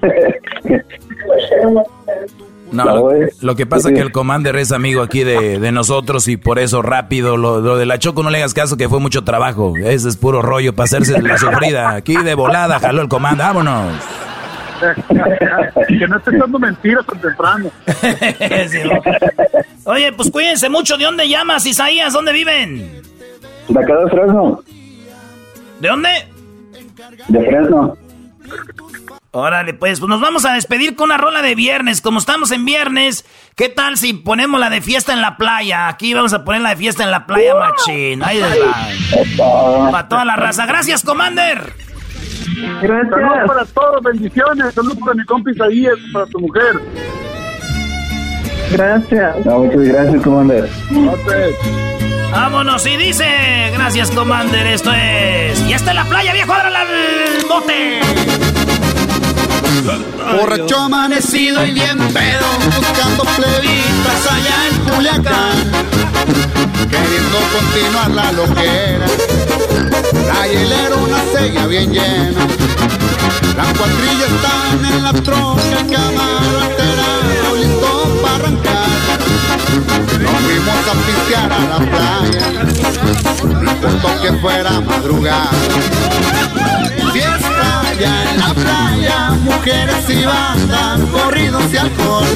[2.72, 3.10] No,
[3.40, 6.82] lo, que pasa es que el Commander es amigo aquí de, nosotros y por eso
[6.82, 9.74] rápido, lo, de la Choco no le hagas caso que fue mucho trabajo.
[9.76, 11.90] Ese es puro rollo para hacerse la sufrida.
[11.90, 13.92] Aquí de volada jaló el Commander, vámonos.
[15.88, 17.70] que no estés dando mentiras tan temprano.
[19.84, 20.96] Oye, pues cuídense mucho.
[20.98, 22.12] ¿De dónde llamas, Isaías?
[22.12, 23.02] ¿Dónde viven?
[23.68, 24.62] De acá de Fresno.
[25.80, 26.08] ¿De dónde?
[27.28, 27.96] De Fresno.
[29.36, 32.00] Órale, pues, pues nos vamos a despedir con una rola de viernes.
[32.00, 35.88] Como estamos en viernes, ¿qué tal si ponemos la de fiesta en la playa?
[35.88, 38.22] Aquí vamos a poner la de fiesta en la playa, machín.
[38.24, 39.90] Ahí va.
[39.90, 40.64] Para toda la raza.
[40.64, 41.74] Gracias, Commander.
[42.80, 43.10] Gracias.
[43.10, 44.72] Saludos para todos, bendiciones.
[44.72, 46.80] Saludos para mi compa Isaías, para tu mujer.
[48.72, 49.44] Gracias.
[49.44, 50.70] muchas gracias, Commander.
[52.32, 55.60] Vámonos y dice, gracias Commander, esto es...
[55.68, 58.55] Y está en la playa, viejo, ábrala al bote.
[59.84, 62.46] Borracho amanecido y bien pedo,
[62.76, 65.72] buscando plebitas allá en Culiacán.
[66.90, 69.06] Queriendo continuar la loquera,
[70.28, 72.46] la hielera una sella bien llena.
[73.56, 78.88] Las cuadrillas están en la troca, el camaro alterado, listo para arrancar.
[80.22, 82.46] Nos fuimos a pistear a la playa,
[83.82, 85.50] justo que fuera madrugada.
[87.96, 92.26] Allá en la playa, mujeres y bandas, corridos y alcohol.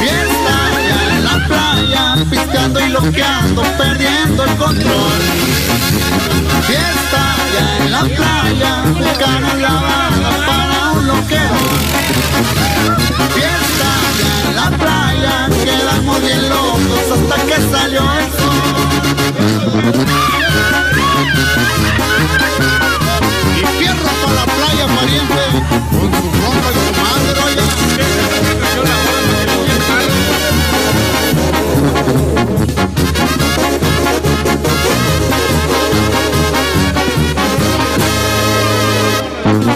[0.00, 5.20] Fiesta allá en la playa, piscando y loqueando, perdiendo el control.
[6.66, 11.58] Fiesta allá en la playa, buscando la banda para un loquero.
[13.36, 18.58] Fiesta allá en la playa, quedamos bien locos hasta que salió el sol.
[24.34, 25.42] La playa pariente,
[25.90, 27.64] con su ropa y su madre, oiga.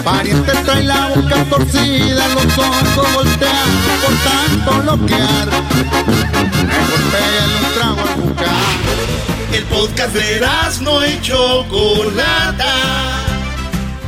[0.03, 5.47] Pariente trae la boca torcida, los ojos voltean por tanto loquear.
[6.67, 8.03] Mejor pégale un trago.
[9.53, 10.41] El podcast de
[10.81, 13.22] no y Chocolata.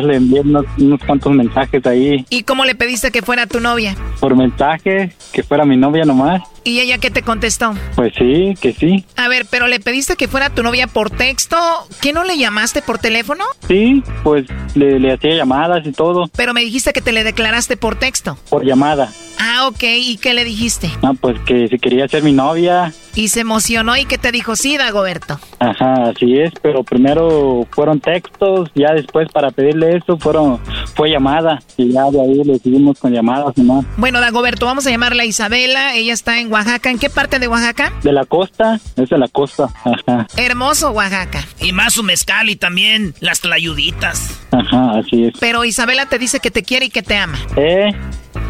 [0.00, 0.64] le envié unos,
[1.06, 2.24] cuantos mensajes ahí.
[2.30, 3.96] ¿Y cómo le pediste que fuera tu novia?
[4.20, 6.42] Por mensaje, que fuera mi novia nomás.
[6.64, 7.74] ¿Y ella qué te contestó?
[7.96, 9.04] Pues sí, que sí.
[9.16, 11.56] A ver, pero le pediste que fuera tu novia por texto.
[12.00, 13.44] ¿Qué no le llamaste por teléfono?
[13.66, 16.30] Sí, pues le, le hacía llamadas y todo.
[16.36, 18.38] Pero me dijiste que te le declaraste por texto.
[18.48, 19.10] Por llamada.
[19.38, 19.82] Ah, ok.
[19.82, 20.90] ¿Y qué le dijiste?
[21.02, 22.92] Ah, pues que si quería ser mi novia.
[23.14, 25.38] Y se emocionó y que te dijo, sí, Dagoberto.
[25.58, 30.58] Ajá, así es, pero primero fueron textos, ya después para pedirle eso fueron
[30.94, 33.84] fue llamada y ya de ahí le seguimos con llamadas más.
[33.98, 36.90] Bueno, Dagoberto, vamos a llamarla Isabela, ella está en Oaxaca.
[36.90, 37.92] ¿En qué parte de Oaxaca?
[38.02, 40.26] De la costa, es de la costa, ajá.
[40.36, 41.44] Hermoso Oaxaca.
[41.60, 44.40] Y más su mezcal y también las tlayuditas.
[44.52, 45.34] Ajá, así es.
[45.38, 47.38] Pero Isabela te dice que te quiere y que te ama.
[47.56, 47.90] Eh,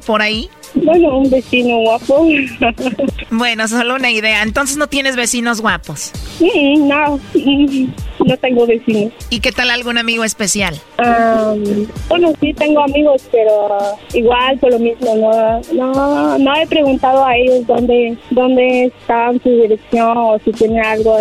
[0.00, 0.50] por ahí.
[0.74, 2.26] Bueno, un vecino guapo.
[3.30, 4.42] bueno, solo una idea.
[4.42, 6.12] Entonces no tienes vecinos guapos.
[6.40, 7.20] No,
[8.24, 9.12] no tengo vecinos.
[9.30, 10.78] ¿Y qué tal algún amigo especial?
[12.08, 13.78] bueno, sí tengo amigos, pero
[14.14, 15.14] igual por lo mismo.
[15.14, 20.84] No, no, no he preguntado a ellos dónde, dónde están su dirección o si tienen
[20.84, 21.16] algo,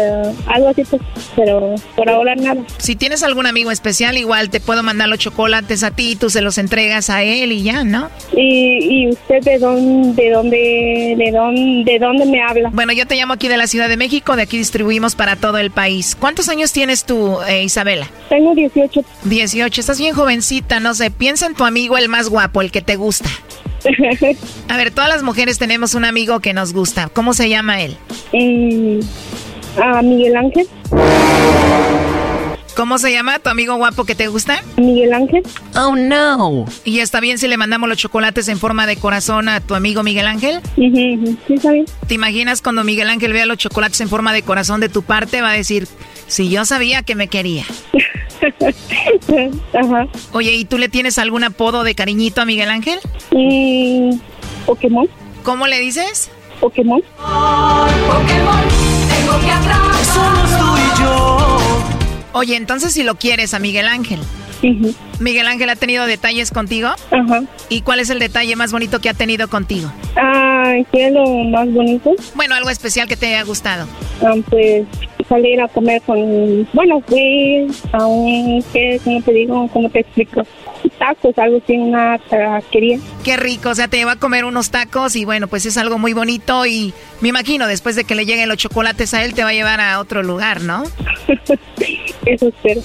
[0.47, 1.01] algo así, pues,
[1.35, 2.61] pero por ahora nada.
[2.77, 6.41] Si tienes algún amigo especial, igual te puedo mandar los chocolates a ti, tú se
[6.41, 8.09] los entregas a él y ya, ¿no?
[8.35, 12.69] ¿Y, y usted de dónde, de dónde, de dónde, de dónde me habla?
[12.73, 15.57] Bueno, yo te llamo aquí de la Ciudad de México, de aquí distribuimos para todo
[15.57, 16.15] el país.
[16.19, 18.07] ¿Cuántos años tienes tú, eh, Isabela?
[18.29, 19.03] Tengo 18.
[19.23, 22.81] 18, estás bien jovencita, no sé, piensa en tu amigo el más guapo, el que
[22.81, 23.29] te gusta.
[24.69, 27.09] A ver, todas las mujeres tenemos un amigo que nos gusta.
[27.09, 27.97] ¿Cómo se llama él?
[28.33, 28.99] Mm,
[29.81, 30.67] a Miguel Ángel.
[32.81, 34.63] ¿Cómo se llama tu amigo guapo que te gusta?
[34.77, 35.43] Miguel Ángel.
[35.75, 36.65] Oh, no.
[36.83, 40.01] ¿Y está bien si le mandamos los chocolates en forma de corazón a tu amigo
[40.01, 40.61] Miguel Ángel?
[40.73, 41.85] Sí, está bien.
[42.07, 45.43] ¿Te imaginas cuando Miguel Ángel vea los chocolates en forma de corazón de tu parte?
[45.43, 45.87] Va a decir,
[46.25, 47.65] si yo sabía que me quería.
[49.79, 50.07] Ajá.
[50.31, 52.99] Oye, ¿y tú le tienes algún apodo de cariñito a Miguel Ángel?
[53.29, 54.17] Mm,
[54.65, 55.07] Pokémon.
[55.43, 56.31] ¿Cómo le dices?
[56.59, 57.03] Pokémon.
[57.15, 58.63] Pokémon,
[59.07, 60.03] tengo que atrapar.
[60.03, 61.50] Somos tú y yo.
[62.33, 64.19] Oye, entonces si lo quieres a Miguel Ángel.
[65.19, 66.89] ¿Miguel Ángel ha tenido detalles contigo?
[67.09, 67.43] Ajá.
[67.69, 69.91] ¿Y cuál es el detalle más bonito que ha tenido contigo?
[70.15, 72.11] Ah, ¿qué es lo más bonito?
[72.35, 73.87] Bueno, algo especial que te haya gustado.
[74.23, 74.85] Ah, pues
[75.27, 76.67] salir a comer con...
[76.73, 78.63] Bueno, fui a un...
[78.71, 79.67] ¿qué, ¿Cómo te digo?
[79.73, 80.43] ¿Cómo te explico?
[80.97, 82.99] Tacos, algo así, una taquería.
[83.23, 85.97] Qué rico, o sea, te va a comer unos tacos y bueno, pues es algo
[85.97, 89.43] muy bonito y me imagino después de que le lleguen los chocolates a él te
[89.43, 90.83] va a llevar a otro lugar, ¿no?
[92.25, 92.81] Eso espero.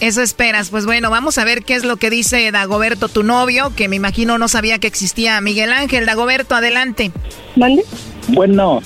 [0.00, 0.70] Eso esperas.
[0.70, 3.96] Pues bueno, vamos a ver qué es lo que dice Dagoberto, tu novio, que me
[3.96, 6.06] imagino no sabía que existía Miguel Ángel.
[6.06, 7.10] Dagoberto, adelante.
[7.56, 7.84] ¿Mande?
[8.28, 8.82] Bueno.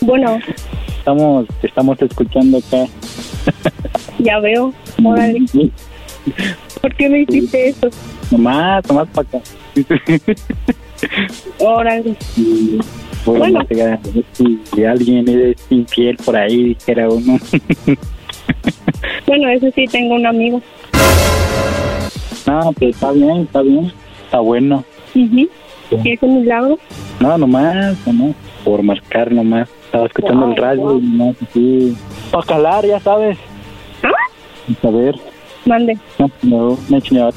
[0.00, 0.38] Bueno.
[0.98, 2.86] Estamos, estamos escuchando acá.
[4.18, 4.72] Ya veo.
[5.02, 5.44] Órale.
[6.80, 7.88] ¿Por qué me hiciste eso?
[8.30, 9.38] Nomás, nomás para acá.
[11.58, 12.16] Órale.
[13.24, 13.60] Bueno,
[14.74, 17.38] si alguien es infiel por ahí, dijera uno.
[19.26, 20.60] Bueno, eso sí, tengo un amigo.
[22.46, 23.92] No, pues está bien, está bien.
[24.24, 24.84] Está bueno.
[25.14, 25.48] ¿Y
[25.90, 26.78] es un milagro?
[27.20, 28.34] No, nomás, nomás.
[28.64, 29.68] Por marcar nomás.
[29.86, 31.96] Estaba escuchando el radio y nomás así.
[32.30, 33.38] Para calar, ya sabes.
[34.04, 34.86] ¿Ah?
[34.86, 35.16] A ver.
[35.66, 35.98] Mande.
[36.18, 37.32] No, no, chingado.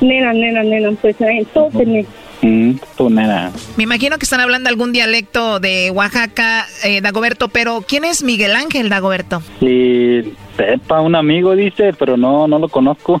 [0.00, 2.06] Nena, nena, nena, pues entonces,
[2.40, 2.74] Mm.
[2.96, 3.50] tunera.
[3.76, 8.54] Me imagino que están hablando algún dialecto de Oaxaca, eh, Dagoberto, pero ¿quién es Miguel
[8.54, 9.42] Ángel Dagoberto?
[9.60, 10.20] Y
[10.56, 13.20] sepa, un amigo dice, pero no, no lo conozco.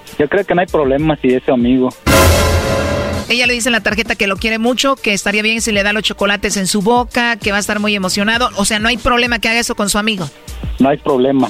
[0.17, 1.89] yo creo que no hay problema si es su amigo.
[3.29, 5.83] Ella le dice en la tarjeta que lo quiere mucho, que estaría bien si le
[5.83, 8.49] da los chocolates en su boca, que va a estar muy emocionado.
[8.57, 10.29] O sea, no hay problema que haga eso con su amigo.
[10.79, 11.49] No hay problema.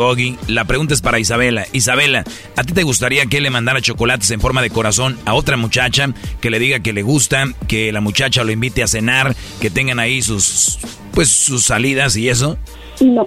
[0.01, 1.67] Doggy, la pregunta es para Isabela.
[1.73, 2.23] Isabela,
[2.55, 5.57] ¿a ti te gustaría que él le mandara chocolates en forma de corazón a otra
[5.57, 6.09] muchacha
[6.41, 9.99] que le diga que le gusta, que la muchacha lo invite a cenar, que tengan
[9.99, 10.79] ahí sus,
[11.13, 12.57] pues, sus salidas y eso?
[12.99, 13.25] No.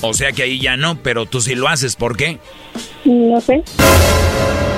[0.00, 2.38] O sea que ahí ya no, pero tú sí lo haces, ¿por qué?
[3.04, 3.62] No sé.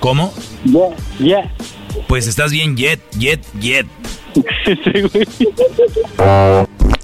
[0.00, 0.32] ¿Cómo?
[0.64, 1.54] Yeah, yeah.
[2.08, 3.86] Pues estás bien jet, jet, jet.
[4.34, 5.46] sí.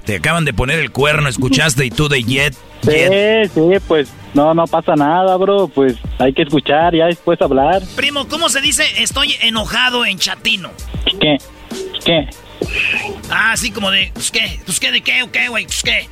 [0.05, 3.51] Te acaban de poner el cuerno, escuchaste y tú de jet, Sí, jet.
[3.53, 5.67] sí, pues no, no pasa nada, bro.
[5.67, 7.81] Pues hay que escuchar, ya después hablar.
[7.95, 10.69] Primo, ¿cómo se dice estoy enojado en chatino?
[11.19, 11.37] ¿Qué?
[12.05, 12.27] ¿Qué?
[13.29, 16.07] Ah, así como de, pues qué, pues qué, de qué, o qué, güey, pues qué.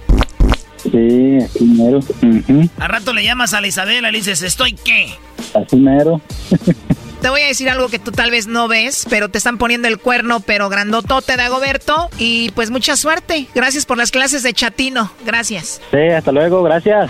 [0.91, 1.99] Sí, así mero.
[1.99, 5.13] Ujú, Al rato le llamas a la Isabela y le dices, ¿estoy qué?
[5.53, 6.21] Así mero.
[7.21, 9.88] Te voy a decir algo que tú tal vez no ves, pero te están poniendo
[9.88, 12.09] el cuerno, pero grandotote, Dagoberto.
[12.19, 13.47] Y pues mucha suerte.
[13.55, 15.11] Gracias por las clases de chatino.
[15.25, 15.81] Gracias.
[15.89, 17.09] Sí, hasta luego, gracias.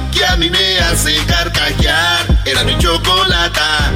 [0.21, 2.25] que a mí me hace carcajear.
[2.45, 3.91] Era mi chocolata.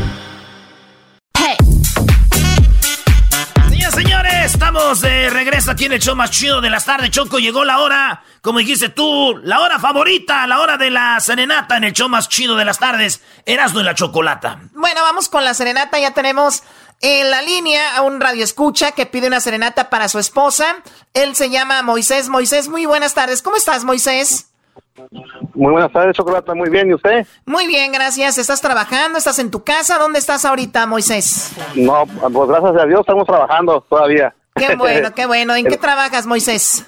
[3.69, 7.11] Señoras señores, estamos de regreso aquí en el show más chido de las tardes.
[7.11, 11.77] Choco, llegó la hora, como dijiste tú, la hora favorita, la hora de la serenata
[11.77, 13.21] en el show más chido de las tardes.
[13.45, 14.59] Erasno y la chocolata.
[14.73, 15.99] Bueno, vamos con la serenata.
[15.99, 16.63] Ya tenemos
[17.01, 20.77] en la línea a un radio escucha que pide una serenata para su esposa.
[21.13, 22.29] Él se llama Moisés.
[22.29, 23.43] Moisés, muy buenas tardes.
[23.43, 24.47] ¿Cómo estás, Moisés?
[25.55, 26.53] Muy buenas tardes, Chocolata.
[26.53, 27.25] Muy bien, ¿y usted?
[27.45, 28.37] Muy bien, gracias.
[28.37, 29.17] ¿Estás trabajando?
[29.17, 29.97] ¿Estás en tu casa?
[29.97, 31.51] ¿Dónde estás ahorita, Moisés?
[31.75, 34.35] No, pues gracias a Dios estamos trabajando todavía.
[34.55, 35.55] Qué bueno, qué bueno.
[35.55, 36.85] ¿En qué trabajas, Moisés?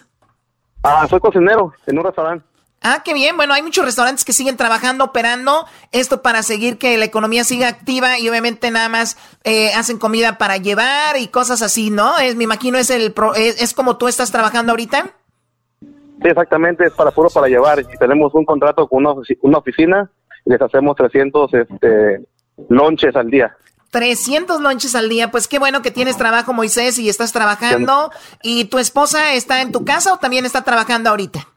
[0.83, 2.45] Ah, soy cocinero en un restaurante.
[2.81, 3.35] Ah, qué bien.
[3.37, 7.67] Bueno, hay muchos restaurantes que siguen trabajando, operando esto para seguir que la economía siga
[7.67, 12.17] activa y obviamente nada más eh, hacen comida para llevar y cosas así, ¿no?
[12.19, 15.11] Es, me imagino es el pro- es, es como tú estás trabajando ahorita.
[16.21, 17.79] Sí, exactamente, es para puro para llevar.
[17.79, 20.09] Y tenemos un contrato con una, ofici- una oficina
[20.45, 22.25] y les hacemos 300 este,
[22.69, 23.55] lonches al día.
[23.91, 25.31] 300 lonches al día.
[25.31, 28.11] Pues qué bueno que tienes trabajo, Moisés, y estás trabajando.
[28.43, 31.47] ¿Y tu esposa está en tu casa o también está trabajando ahorita?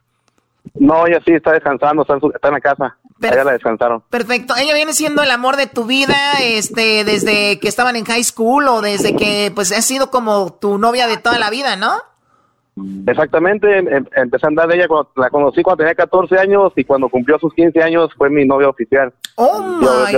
[0.74, 2.96] No, ella sí está descansando, está en, su- está en la casa.
[3.18, 4.02] la descansaron.
[4.10, 4.54] Perfecto.
[4.56, 8.68] Ella viene siendo el amor de tu vida, este, desde que estaban en high school
[8.68, 11.92] o desde que, pues, ha sido como tu novia de toda la vida, ¿no?
[13.06, 16.72] Exactamente, em, em, empecé a andar de ella, cuando, la conocí cuando tenía 14 años
[16.76, 19.12] y cuando cumplió sus 15 años fue mi novia oficial.
[19.36, 20.16] Oh my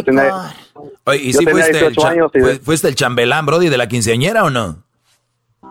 [1.04, 4.82] Oye, ¿y si fuiste el, fuiste el chambelán, Brody, de la quinceañera o no?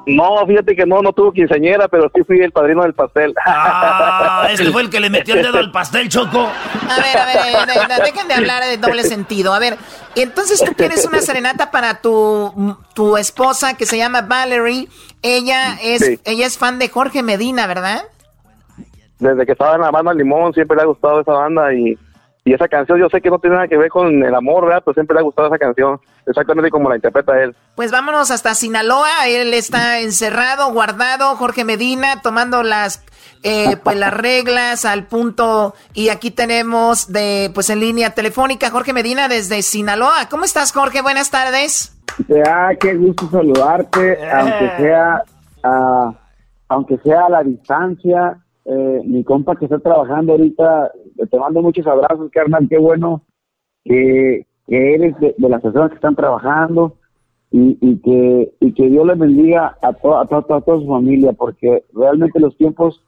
[0.08, 3.34] No, fíjate que no, no tuvo quinceañera, pero sí fui el padrino del pastel.
[3.46, 6.40] Ah, este fue el que le metió el dedo al pastel, Choco.
[6.40, 7.38] A ver, a ver,
[7.70, 9.54] eh, dejen de hablar de doble sentido.
[9.54, 9.78] A ver,
[10.16, 14.88] entonces tú quieres una serenata para tu, tu esposa que se llama Valerie.
[15.22, 18.02] Ella es, ella es fan de Jorge Medina, ¿verdad?
[19.20, 21.96] Desde que estaba en la banda Limón siempre le ha gustado esa banda y
[22.44, 24.82] y esa canción yo sé que no tiene nada que ver con el amor, ¿verdad?
[24.84, 27.56] Pero siempre le ha gustado esa canción, exactamente como la interpreta él.
[27.76, 33.06] Pues vámonos hasta Sinaloa, él está encerrado, guardado, Jorge Medina, tomando las
[33.44, 38.94] eh, pues las reglas al punto y aquí tenemos de pues en línea telefónica Jorge
[38.94, 40.28] Medina desde Sinaloa.
[40.30, 41.02] ¿Cómo estás, Jorge?
[41.02, 41.96] Buenas tardes.
[42.48, 44.74] Ah, qué gusto saludarte, aunque eh.
[44.78, 45.24] sea
[45.64, 46.12] ah,
[46.70, 48.38] aunque sea a la distancia.
[48.64, 50.92] Eh, mi compa que está trabajando ahorita
[51.30, 53.22] te mando muchos abrazos, carnal, qué bueno
[53.84, 56.96] que, eres de, las personas que están trabajando
[57.52, 62.56] y, que, y que Dios le bendiga a, a, toda su familia, porque realmente los
[62.56, 63.04] tiempos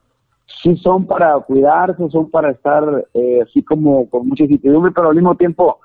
[0.61, 5.15] sí son para cuidarse, son para estar eh, así como con mucha incertidumbre, pero al
[5.15, 5.79] mismo tiempo,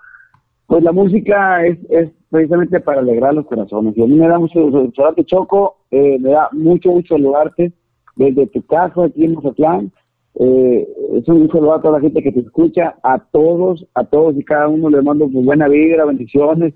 [0.66, 3.96] pues la música es, es precisamente para alegrar los corazones.
[3.96, 7.72] Y a mí me da mucho saludarte, Choco, eh, me da mucho, mucho saludarte
[8.16, 9.92] desde tu casa aquí en Mazatlán
[10.40, 14.36] eh, es un saludo a toda la gente que te escucha, a todos, a todos
[14.36, 16.74] y cada uno le mando pues, buena vibra, bendiciones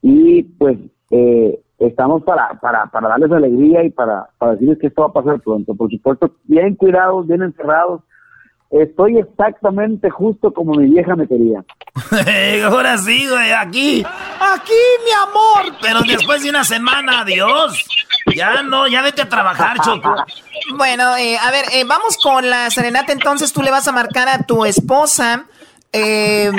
[0.00, 0.78] y pues
[1.10, 5.12] eh, estamos para, para, para darles alegría y para, para decirles que esto va a
[5.12, 5.74] pasar pronto.
[5.74, 8.02] Por supuesto, bien cuidados, bien encerrados.
[8.70, 11.64] Estoy exactamente justo como mi vieja me quería.
[12.66, 14.04] Ahora sí, güey, aquí,
[14.38, 14.72] aquí,
[15.04, 15.76] mi amor.
[15.82, 17.84] Pero después de una semana, adiós.
[18.32, 20.14] Ya no, ya vete a trabajar, Choco.
[20.76, 23.12] Bueno, eh, a ver, eh, vamos con la serenata.
[23.12, 25.46] Entonces tú le vas a marcar a tu esposa.
[25.92, 26.52] Eh,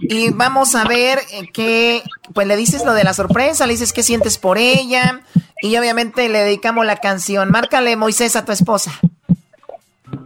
[0.00, 1.18] y vamos a ver
[1.52, 2.02] qué,
[2.32, 5.20] pues le dices lo de la sorpresa, le dices qué sientes por ella.
[5.60, 7.50] Y obviamente le dedicamos la canción.
[7.50, 8.90] Márcale, Moisés, a tu esposa.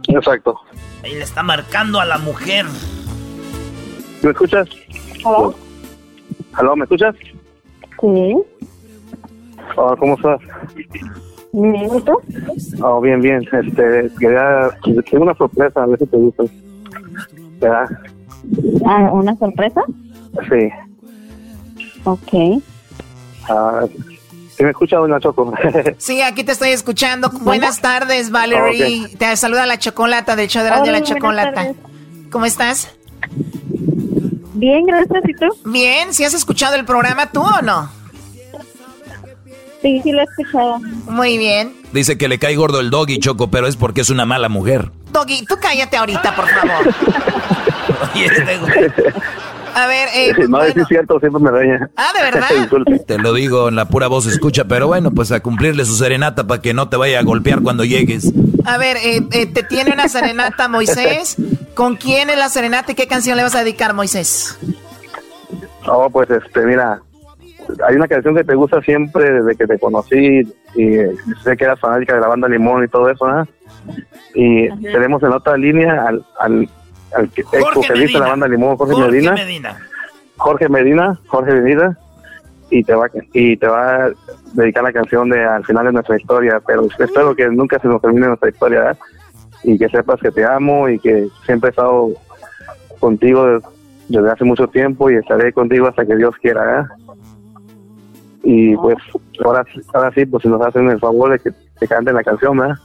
[0.07, 0.61] Exacto.
[1.05, 2.65] Ahí le está marcando a la mujer.
[4.23, 4.67] ¿Me escuchas?
[5.23, 5.53] ¿Aló?
[6.53, 7.15] ¿Aló, me escuchas?
[8.01, 8.35] Sí.
[9.75, 10.39] Hola, ¿cómo estás?
[11.53, 11.91] Bien.
[12.81, 13.43] Oh, bien, bien.
[13.43, 14.71] Este, quería...
[14.83, 16.43] Tengo una sorpresa, a ver si te gusta.
[17.59, 17.87] ¿Verdad?
[18.87, 19.83] Ah, ¿una sorpresa?
[20.49, 20.69] Sí.
[22.05, 22.63] Ok.
[23.47, 23.85] Ah,
[24.55, 25.53] ¿Sí me escucha, doña Choco?
[25.97, 27.29] sí, aquí te estoy escuchando.
[27.29, 29.09] Buenas tardes, Valerie.
[29.17, 31.73] Te saluda la Chocolata del show de la Chocolata.
[32.31, 32.95] ¿Cómo estás?
[34.53, 35.23] Bien, gracias.
[35.27, 35.69] ¿Y tú?
[35.69, 36.13] Bien.
[36.13, 37.89] ¿Si has escuchado el programa tú o no?
[39.81, 40.79] Sí, sí lo he escuchado.
[41.09, 41.75] Muy bien.
[41.91, 44.89] Dice que le cae gordo el doggy, Choco, pero es porque es una mala mujer.
[45.11, 46.95] Doggy, tú cállate ahorita, por favor.
[48.15, 48.59] Este
[49.75, 51.89] A ver, eh, no, es cierto, siempre me daña.
[51.97, 53.03] Ah, ¿de verdad?
[53.07, 56.47] te lo digo en la pura voz escucha, pero bueno, pues a cumplirle su serenata
[56.47, 58.31] para que no te vaya a golpear cuando llegues.
[58.65, 61.35] A ver, eh, eh, te tiene una serenata, Moisés.
[61.75, 64.57] ¿Con quién es la serenata y qué canción le vas a dedicar, Moisés?
[65.87, 67.01] Oh, pues este, mira,
[67.85, 70.41] hay una canción que te gusta siempre desde que te conocí
[70.75, 70.95] y
[71.43, 73.45] sé que eras fanática de la banda Limón y todo eso, ¿no?
[74.33, 76.69] Y tenemos en otra línea al, al,
[77.15, 79.35] al que ex vocalista de la banda Limón, Jorge, Medina.
[80.37, 81.97] Jorge Medina, Jorge Medina,
[82.69, 84.11] y te va y te va a
[84.53, 88.01] dedicar la canción de al final de nuestra historia, pero espero que nunca se nos
[88.01, 88.97] termine nuestra historia, ¿verdad?
[89.63, 92.09] Y que sepas que te amo y que siempre he estado
[92.99, 93.59] contigo
[94.07, 96.85] desde hace mucho tiempo y estaré contigo hasta que Dios quiera, ¿verdad?
[98.43, 98.97] Y pues
[99.43, 102.75] ahora, ahora sí, pues nos hacen el favor de que te canten la canción, ¿verdad?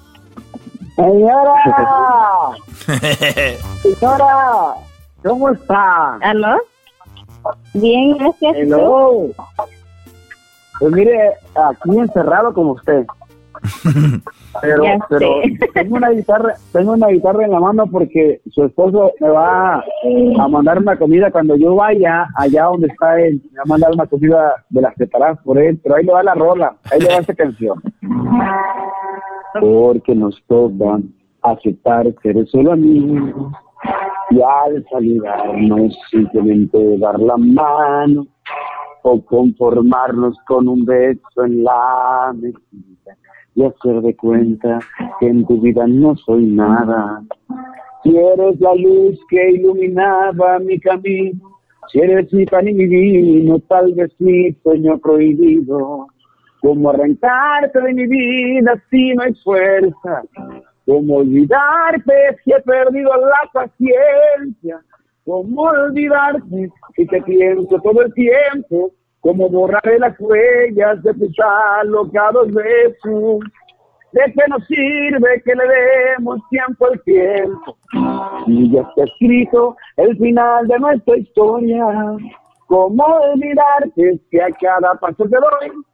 [0.97, 1.55] Señora,
[3.83, 4.75] señora,
[5.23, 6.17] ¿cómo está?
[6.17, 6.59] ¿Aló?
[7.75, 8.57] Bien, gracias.
[8.57, 9.29] Hello.
[10.79, 13.07] Pues mire, aquí encerrado como usted.
[14.63, 15.41] Pero, pero
[15.75, 20.49] tengo una guitarra, tengo una guitarra en la mano porque su esposo me va a
[20.49, 24.07] mandar una comida cuando yo vaya allá donde está él, me va a mandar una
[24.07, 27.21] comida de las separadas por él, pero ahí le va la rola, ahí le va
[27.21, 27.81] esta canción.
[29.61, 30.99] Porque nos toca
[31.43, 33.53] aceptar ser solo amigos
[34.31, 38.27] y al saludarnos simplemente dar la mano
[39.03, 42.90] o conformarnos con un beso en la mejilla
[43.55, 44.79] y hacer de cuenta
[45.19, 47.23] que en tu vida no soy nada.
[48.03, 51.41] Si la luz que iluminaba mi camino,
[51.93, 56.07] si eres mi pan y mi vino, tal vez mi sueño prohibido.
[56.61, 60.23] Como arrancarte de mi vida si no hay fuerza,
[60.85, 62.13] como olvidarte
[62.45, 64.81] si he perdido la paciencia,
[65.25, 71.37] como olvidarte si te pienso todo el tiempo, como borrar las huellas de tus
[71.81, 73.41] alocados besos.
[74.13, 77.77] ¿De qué nos sirve que le demos tiempo al tiempo?
[78.47, 81.87] Y ya está escrito el final de nuestra historia.
[82.67, 85.85] ¿Cómo olvidarte si a cada paso que doy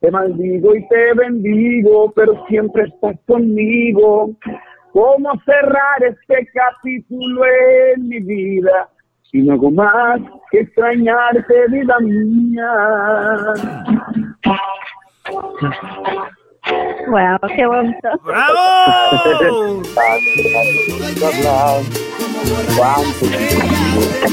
[0.00, 4.30] te maldigo y te bendigo, pero siempre estás conmigo?
[4.92, 7.42] ¿Cómo cerrar este capítulo
[7.94, 8.88] en mi vida?
[9.30, 10.20] Si no hago más
[10.50, 12.72] que extrañarte, vida mía.
[17.08, 18.08] Wow, qué bonito.
[18.24, 19.82] ¡Bravo!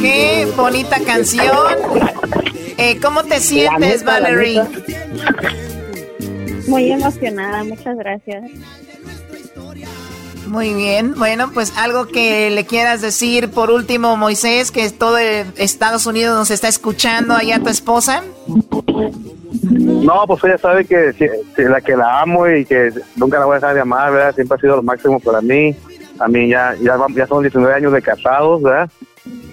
[0.02, 1.68] Qué bonita canción.
[2.78, 4.62] Eh, ¿Cómo te sientes, Valerie?
[6.68, 8.44] Muy emocionada, muchas gracias.
[10.54, 16.06] Muy bien, bueno, pues algo que le quieras decir por último, Moisés, que todo Estados
[16.06, 18.24] Unidos nos está escuchando, allá tu esposa.
[19.72, 21.12] No, pues ella sabe que,
[21.58, 24.36] la que la amo y que nunca la voy a dejar de amar, ¿verdad?
[24.36, 25.76] Siempre ha sido lo máximo para mí.
[26.20, 28.88] A mí ya, ya, ya son 19 años de casados, ¿verdad?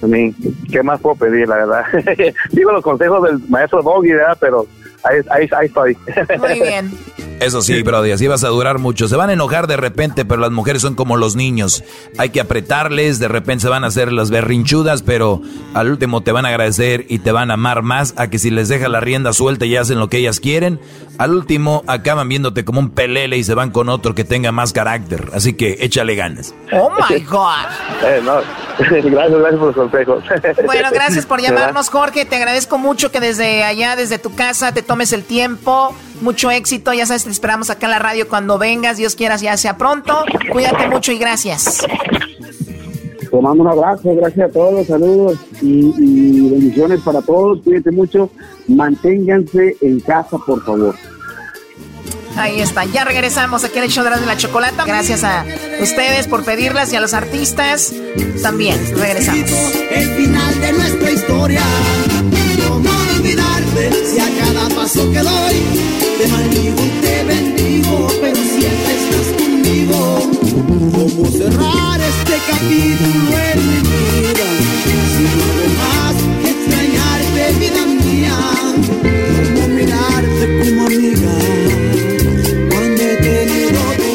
[0.02, 0.34] A mí,
[0.70, 1.84] ¿qué más puedo pedir, la verdad?
[2.50, 4.36] Digo los consejos del maestro Doggy, ¿verdad?
[4.38, 4.66] Pero
[5.02, 5.96] ahí, ahí, ahí estoy.
[6.38, 6.90] Muy bien.
[7.40, 9.08] Eso sí, Brody, así vas a durar mucho.
[9.08, 11.82] Se van a enojar de repente, pero las mujeres son como los niños.
[12.18, 15.40] Hay que apretarles, de repente se van a hacer las berrinchudas, pero
[15.72, 18.50] al último te van a agradecer y te van a amar más a que si
[18.50, 20.80] les deja la rienda suelta y hacen lo que ellas quieren,
[21.16, 24.72] al último acaban viéndote como un pelele y se van con otro que tenga más
[24.72, 25.30] carácter.
[25.32, 26.54] Así que échale ganas.
[26.72, 27.66] Oh my God.
[28.02, 28.22] Eh,
[28.78, 30.24] gracias, gracias por los consejos.
[30.64, 32.24] Bueno, gracias por llamarnos, Jorge.
[32.24, 35.94] Te agradezco mucho que desde allá, desde tu casa, te tomes el tiempo.
[36.20, 39.56] Mucho éxito, ya sabes, te esperamos acá en la radio cuando vengas, Dios quieras, ya
[39.56, 40.24] sea pronto.
[40.52, 41.84] Cuídate mucho y gracias.
[43.30, 48.28] Te mando un abrazo, gracias a todos, saludos y, bendiciones para todos, cuídate mucho,
[48.66, 50.94] manténganse en casa, por favor.
[52.36, 54.84] Ahí está, ya regresamos aquí en el show de la chocolata.
[54.84, 55.44] Gracias a
[55.80, 57.92] ustedes por pedirlas y a los artistas
[58.42, 58.78] también.
[58.96, 59.50] Regresamos.
[59.90, 61.62] El final de nuestra historia
[64.04, 69.98] si a cada paso que doy te maldigo te bendigo, pero siempre estás conmigo.
[70.92, 74.48] ¿Cómo cerrar este capítulo en mi vida?
[75.16, 75.46] Si no
[75.80, 78.38] más que extrañarte, vida mía.
[79.54, 81.36] ¿Cómo mirarte como amiga
[82.70, 83.02] cuando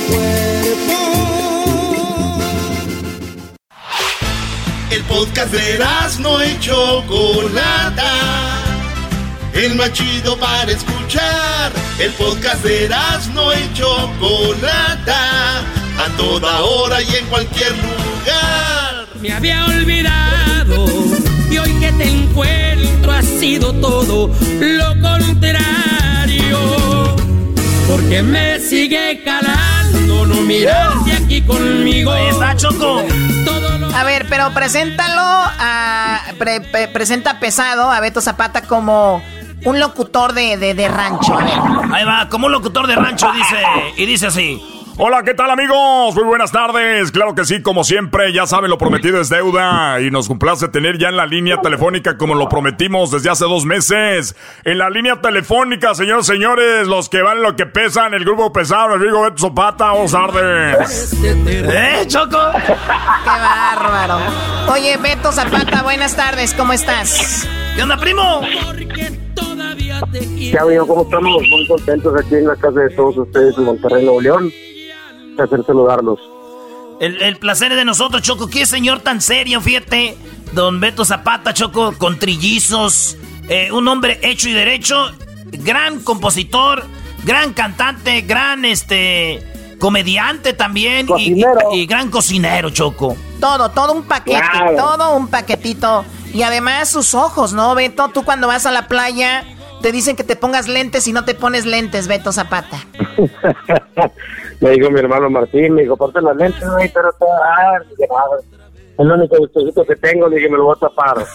[0.10, 0.98] cuerpo?
[4.92, 5.68] El podcast de
[6.20, 8.55] no hecho Chocolata
[9.56, 11.72] el más chido para escuchar.
[12.00, 12.90] El podcast de
[13.34, 19.08] no y Chocolata, a toda hora y en cualquier lugar.
[19.22, 20.86] Me había olvidado
[21.50, 24.30] y hoy que te encuentro ha sido todo
[24.60, 26.60] lo contrario.
[27.88, 32.12] Porque me sigue calando no mirarte aquí conmigo.
[32.12, 33.02] Ahí está, Choco.
[33.94, 36.22] A ver, pero preséntalo a.
[36.92, 39.24] presenta pesado a Beto Zapata como
[39.66, 41.38] un locutor de, de, rancho.
[41.92, 43.58] Ahí va, como un locutor de rancho dice,
[43.98, 44.62] y dice así.
[44.98, 46.16] Hola, ¿qué tal amigos?
[46.16, 47.12] Muy buenas tardes.
[47.12, 50.98] Claro que sí, como siempre, ya saben, lo prometido es deuda y nos complace tener
[50.98, 54.38] ya en la línea telefónica como lo prometimos desde hace dos meses.
[54.64, 58.96] En la línea telefónica, señores, señores, los que van lo que pesan, el grupo pesado,
[58.96, 61.14] el amigo Beto Zapata, vamos tardes.
[61.24, 62.40] ¿Eh, Choco?
[62.66, 64.18] Qué bárbaro.
[64.72, 67.46] Oye, Beto Zapata, buenas tardes, ¿cómo estás?
[67.76, 68.42] ¿Qué onda, primo?
[70.12, 70.88] ¿Qué amigo?
[70.88, 71.44] ¿Cómo estamos?
[71.50, 74.52] Muy contentos aquí en la casa de todos ustedes en Monterrey, Nuevo León.
[75.30, 76.20] Un placer saludarlos.
[77.00, 78.48] El, placer es de nosotros, Choco.
[78.48, 80.18] Qué señor tan serio, fíjate.
[80.54, 83.18] Don Beto Zapata, Choco, con trillizos.
[83.50, 85.12] Eh, un hombre hecho y derecho.
[85.52, 86.84] Gran compositor,
[87.26, 89.44] gran cantante, gran este
[89.80, 93.16] comediante también y, y, gran cocinero, Choco.
[93.40, 94.42] Todo, todo un paquete,
[94.78, 96.06] todo un paquetito.
[96.34, 98.10] Y además sus ojos, ¿no, Beto?
[98.10, 99.46] Tú cuando vas a la playa
[99.86, 102.80] te dicen que te pongas lentes y no te pones lentes, Beto Zapata.
[104.60, 107.28] me dijo mi hermano Martín, me dijo, ponte las lentes, güey, pero está...
[107.28, 107.78] Ah,
[108.98, 111.18] el único gustosito que tengo, le dije, me lo voy a tapar.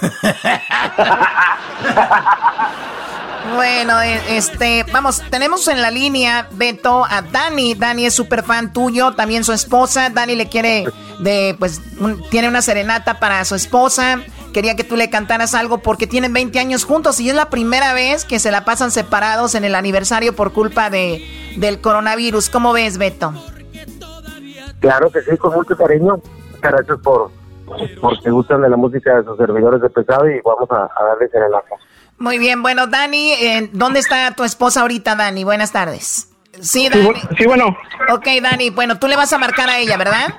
[3.55, 7.75] Bueno, eh, este, vamos, tenemos en la línea, Beto, a Dani.
[7.75, 10.11] Dani es súper fan tuyo, también su esposa.
[10.11, 10.85] Dani le quiere,
[11.21, 11.81] de, pues,
[12.31, 14.21] tiene una serenata para su esposa.
[14.53, 17.93] Quería que tú le cantaras algo porque tienen 20 años juntos y es la primera
[17.93, 21.25] vez que se la pasan separados en el aniversario por culpa de,
[21.57, 22.51] del coronavirus.
[22.51, 23.33] ¿Cómo ves, Beto?
[24.81, 26.21] Claro que sí, con mucho cariño.
[26.61, 27.31] Gracias por,
[28.01, 31.31] porque gustan de la música de sus servidores de pesado y vamos a, a darles
[31.35, 31.79] el ajo.
[32.19, 35.43] Muy bien, bueno, Dani, eh, ¿dónde está tu esposa ahorita, Dani?
[35.45, 36.29] Buenas tardes.
[36.61, 37.13] Sí, Dani.
[37.39, 37.77] Sí, bueno.
[38.13, 40.35] Ok, Dani, bueno, tú le vas a marcar a ella, ¿verdad?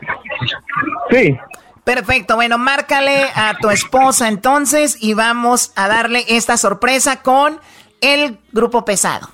[1.09, 1.35] Sí.
[1.83, 7.59] Perfecto, bueno, márcale a tu esposa entonces y vamos a darle esta sorpresa con
[8.01, 9.29] el grupo pesado.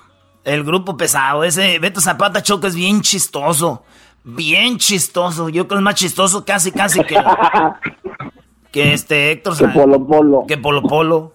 [0.46, 3.84] El grupo pesado, ese Beto Zapata Choco es bien chistoso.
[4.24, 5.50] Bien chistoso.
[5.50, 7.18] Yo creo que es más chistoso casi, casi que.
[8.72, 9.58] que este Héctor.
[9.58, 10.46] Que Polo Polo.
[10.48, 11.34] Que Polo Polo.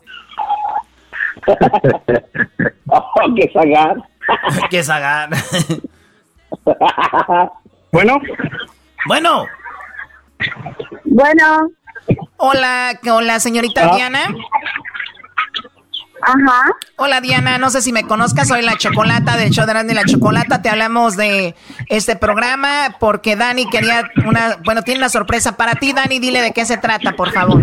[2.87, 3.97] oh, que Zagar.
[4.71, 5.31] que Zagar.
[7.93, 8.21] bueno.
[9.07, 9.47] Bueno.
[11.05, 11.71] Bueno.
[12.37, 13.97] Hola, hola, señorita Ah.
[13.97, 14.21] Diana.
[16.25, 16.63] Ajá.
[16.99, 20.05] Hola Diana, no sé si me conozcas, soy la Chocolata del show de Randy la
[20.05, 20.63] Chocolata.
[20.63, 21.57] Te hablamos de
[21.89, 25.93] este programa porque Dani quería una, bueno, tiene una sorpresa para ti.
[25.93, 27.61] Dani, dile de qué se trata, por favor.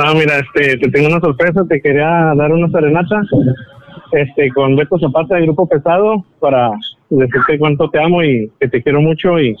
[0.00, 2.06] Ah, mira, este, te tengo una sorpresa, te quería
[2.36, 3.20] dar una serenata,
[4.12, 6.70] este, con Beto Zapata del Grupo Pesado, para
[7.10, 9.56] decirte cuánto te amo y que te quiero mucho y,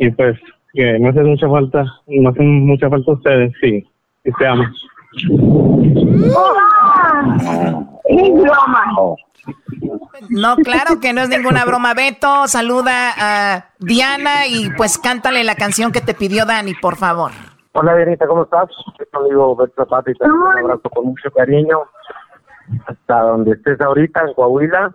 [0.00, 0.36] y pues
[0.72, 3.86] que me hace mucha falta, me hacen mucha falta ustedes y,
[4.24, 4.64] y te amo.
[8.04, 9.16] Es broma.
[10.30, 11.92] No, claro que no es ninguna broma.
[11.92, 17.32] Beto, saluda a Diana y pues cántale la canción que te pidió Dani, por favor.
[17.72, 18.68] Hola, Dianita, ¿cómo estás?
[18.96, 21.78] Tu amigo Beto y te mando un abrazo con mucho cariño.
[22.86, 24.94] Hasta donde estés ahorita, en Coahuila.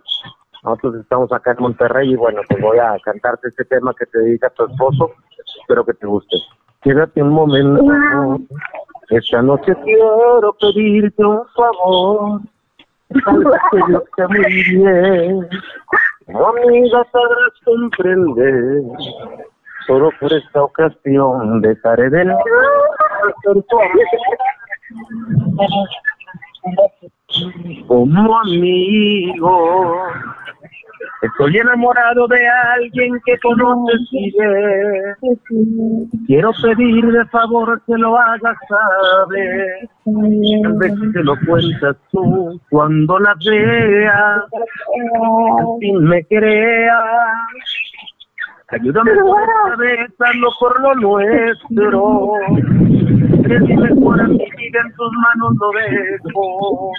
[0.66, 4.18] Nosotros estamos acá en Monterrey y bueno, pues voy a cantarte este tema que te
[4.18, 5.12] dedica tu esposo.
[5.60, 6.36] Espero que te guste.
[6.82, 7.84] Quédate un momento.
[9.10, 12.40] Esta noche quiero pedirte un favor.
[13.24, 15.48] Sabes que yo sé muy bien.
[16.26, 18.82] Como amiga sabrás comprender.
[19.86, 22.40] Solo por esta ocasión dejaré de lado.
[27.86, 30.02] Como amigo.
[31.22, 34.32] Estoy enamorado de alguien que conoces y.
[36.26, 39.88] Quiero pedir de favor que lo hagas saber.
[40.62, 44.42] Tal vez te lo cuentas tú cuando la veas.
[45.58, 46.94] Al fin me creas.
[48.68, 49.12] Ayúdame
[49.78, 52.32] vez, hazlo por lo nuestro.
[53.44, 56.90] Eres mi mejor amiga, en tus manos lo dejo.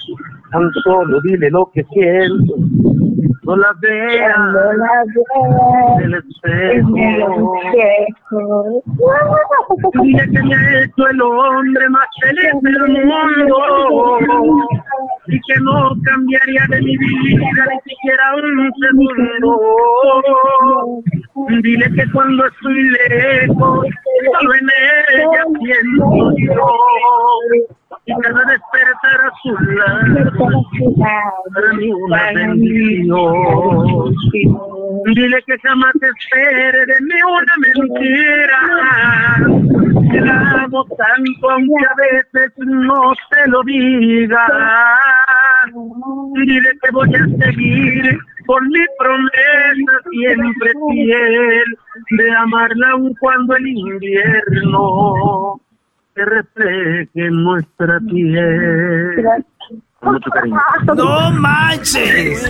[0.51, 2.55] Tan solo dile lo que siento.
[3.47, 4.35] No la veas
[5.95, 6.91] en el espejo.
[10.03, 13.57] Dile que me ha hecho el hombre más feliz del mundo
[15.27, 19.51] y que no cambiaría de mi vida ni siquiera un segundo.
[21.63, 23.87] Dile que cuando estoy lejos,
[24.33, 24.67] solo en
[25.21, 26.67] ella pienso yo.
[28.05, 30.63] Y cada despertar a su lado,
[31.53, 34.15] para mí una bendición.
[35.13, 38.59] Dile que jamás espere de mí una mentira.
[40.25, 44.45] La amo tanto, aunque a veces no te lo diga.
[46.33, 51.77] Dile que voy a seguir por mi promesa siempre fiel
[52.11, 55.59] de amarla aun cuando el invierno
[56.17, 59.25] se refleje nuestra piel.
[59.99, 60.57] Con mucho cariño.
[60.95, 62.49] ¡No manches!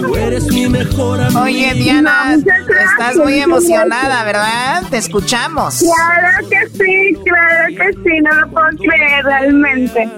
[0.00, 1.42] Tú eres mi mejor amigo.
[1.42, 4.82] Oye, Diana, estás muy emocionada, ¿verdad?
[4.90, 5.80] Te escuchamos.
[5.80, 10.10] Claro que sí, claro que sí, no lo puedo creer realmente.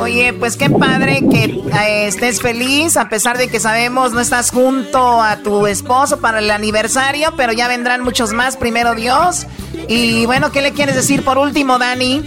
[0.00, 4.50] Oye, pues qué padre que eh, estés feliz, a pesar de que sabemos no estás
[4.50, 9.46] junto a tu esposo para el aniversario, pero ya vendrán muchos más, primero Dios.
[9.88, 12.22] Y bueno, ¿qué le quieres decir por último, Dani?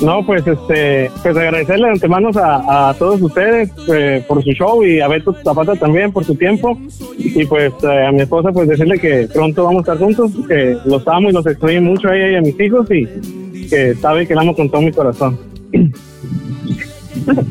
[0.00, 5.00] No, pues este, pues agradecerle de antemano a, todos ustedes eh, por su show y
[5.00, 6.78] a Beto Zapata también por su tiempo
[7.18, 10.76] y pues eh, a mi esposa pues decirle que pronto vamos a estar juntos, que
[10.84, 14.26] los amo y los extraño mucho a ella y a mis hijos y que sabe
[14.26, 15.36] que la amo con todo mi corazón.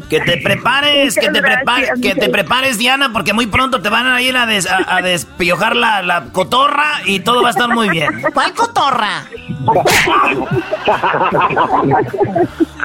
[0.09, 4.07] Que te prepares, que te prepares, que te prepares, Diana, porque muy pronto te van
[4.07, 7.67] a ir a, des- a, a despiojar la, la cotorra y todo va a estar
[7.69, 8.09] muy bien.
[8.33, 9.25] ¿Cuál cotorra?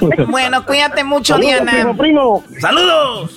[0.29, 1.73] bueno, cuídate mucho, Diana.
[1.73, 2.45] Primo, primo.
[2.61, 3.31] ¡Saludos!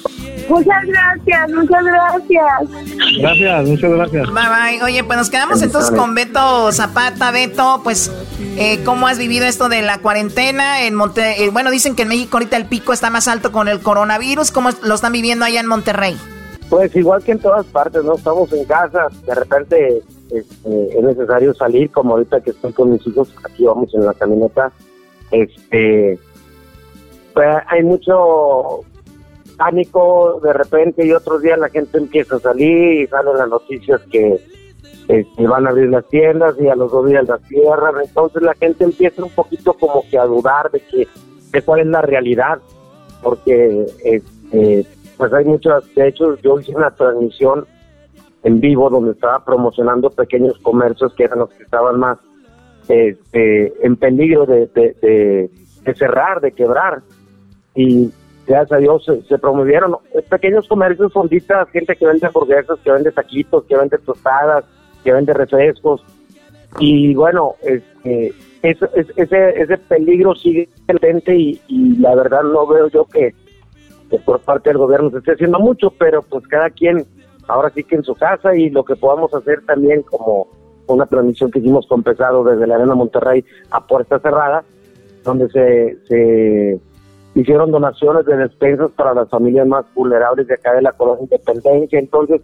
[0.49, 3.19] Muchas gracias, muchas gracias.
[3.19, 4.27] Gracias, muchas gracias.
[4.27, 4.84] Bye bye.
[4.84, 7.31] Oye, pues nos quedamos entonces con Beto Zapata.
[7.31, 8.11] Beto, pues,
[8.57, 12.09] eh, ¿cómo has vivido esto de la cuarentena en Monte eh, bueno, dicen que en
[12.09, 14.51] México ahorita el pico está más alto con el coronavirus.
[14.51, 16.15] ¿Cómo lo están viviendo allá en Monterrey?
[16.69, 18.15] Pues igual que en todas partes, ¿no?
[18.15, 20.01] Estamos en casa, de repente
[20.31, 24.13] este, es necesario salir, como ahorita que estoy con mis hijos, aquí vamos en la
[24.13, 24.72] camioneta,
[25.31, 26.17] este,
[27.34, 28.84] pues hay mucho
[29.57, 34.02] pánico de repente y otros días la gente empieza a salir y salen las noticias
[34.11, 34.40] que
[35.07, 38.53] este, van a abrir las tiendas y a los dos días las cierran, entonces la
[38.56, 41.07] gente empieza un poquito como que a dudar de que
[41.52, 42.60] de cuál es la realidad,
[43.22, 44.86] porque este,
[45.18, 47.65] pues hay muchas, de hecho yo hice una transmisión
[48.44, 52.19] en vivo donde estaba promocionando pequeños comercios que eran los que estaban más
[52.88, 57.02] este, en peligro de, de, cerrar, de quebrar.
[57.73, 58.11] Y
[58.45, 59.97] gracias a Dios se, promovieron
[60.30, 64.65] pequeños comercios, fonditas, gente que vende hamburguesas, que vende taquitos, que vende tostadas,
[65.03, 66.03] que vende refrescos.
[66.80, 73.05] Y bueno, este, ese, ese peligro sigue latente y, y la verdad no veo yo
[73.05, 73.34] que
[74.09, 77.05] que por parte del gobierno se esté haciendo mucho, pero pues cada quien
[77.47, 80.47] ahora sí que en su casa y lo que podamos hacer también como
[80.88, 84.63] una transmisión que hicimos con Pesado desde la Arena Monterrey a puerta cerrada,
[85.23, 86.80] donde se, se
[87.36, 91.99] hicieron donaciones de despensas para las familias más vulnerables de acá de la colonia Independencia,
[91.99, 92.41] entonces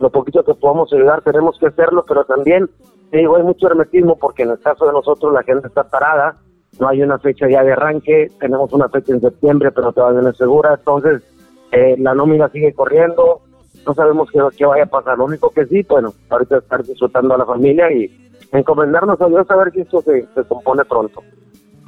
[0.00, 2.68] lo poquito que podamos ayudar tenemos que hacerlo, pero también
[3.12, 6.36] digo, hay mucho hermetismo porque en el caso de nosotros la gente está parada,
[6.80, 10.30] no hay una fecha ya de arranque, tenemos una fecha en septiembre, pero todavía no
[10.30, 11.22] es segura, entonces
[11.70, 13.42] eh, la nómina sigue corriendo,
[13.86, 17.34] no sabemos qué, qué, vaya a pasar, lo único que sí, bueno, ahorita estar disfrutando
[17.34, 18.10] a la familia y
[18.50, 21.22] encomendarnos a Dios a ver si esto se compone pronto.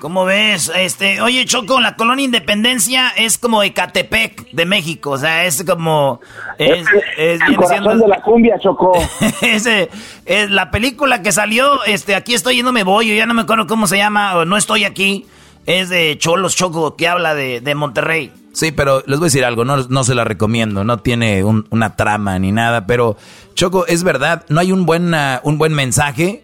[0.01, 0.71] ¿Cómo ves?
[0.77, 6.21] Este, oye, Choco, la colonia Independencia es como Ecatepec de México, o sea, es como
[6.59, 8.93] es, es, el corazón de la cumbia, Choco.
[9.43, 9.89] Ese
[10.27, 13.43] es la película que salió, este, aquí estoy yendo me voy, yo ya no me
[13.43, 15.27] acuerdo cómo se llama, o no estoy aquí.
[15.67, 18.31] Es de Cholos Choco que habla de, de Monterrey.
[18.53, 21.97] Sí, pero les voy a decir algo, no, no se la recomiendo, no tiene una
[21.97, 23.17] trama ni nada, pero
[23.55, 26.43] Choco, es verdad, no hay un buen, un buen mensaje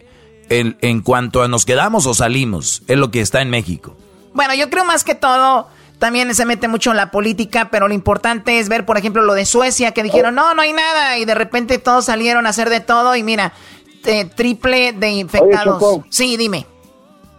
[0.51, 3.97] en cuanto a nos quedamos o salimos, es lo que está en México.
[4.35, 5.69] Bueno, yo creo más que todo,
[5.99, 9.35] también se mete mucho en la política, pero lo importante es ver, por ejemplo, lo
[9.35, 12.71] de Suecia, que dijeron, no, no hay nada, y de repente todos salieron a hacer
[12.71, 13.53] de todo, y mira,
[14.35, 16.01] triple de infectados.
[16.09, 16.67] sí, dime.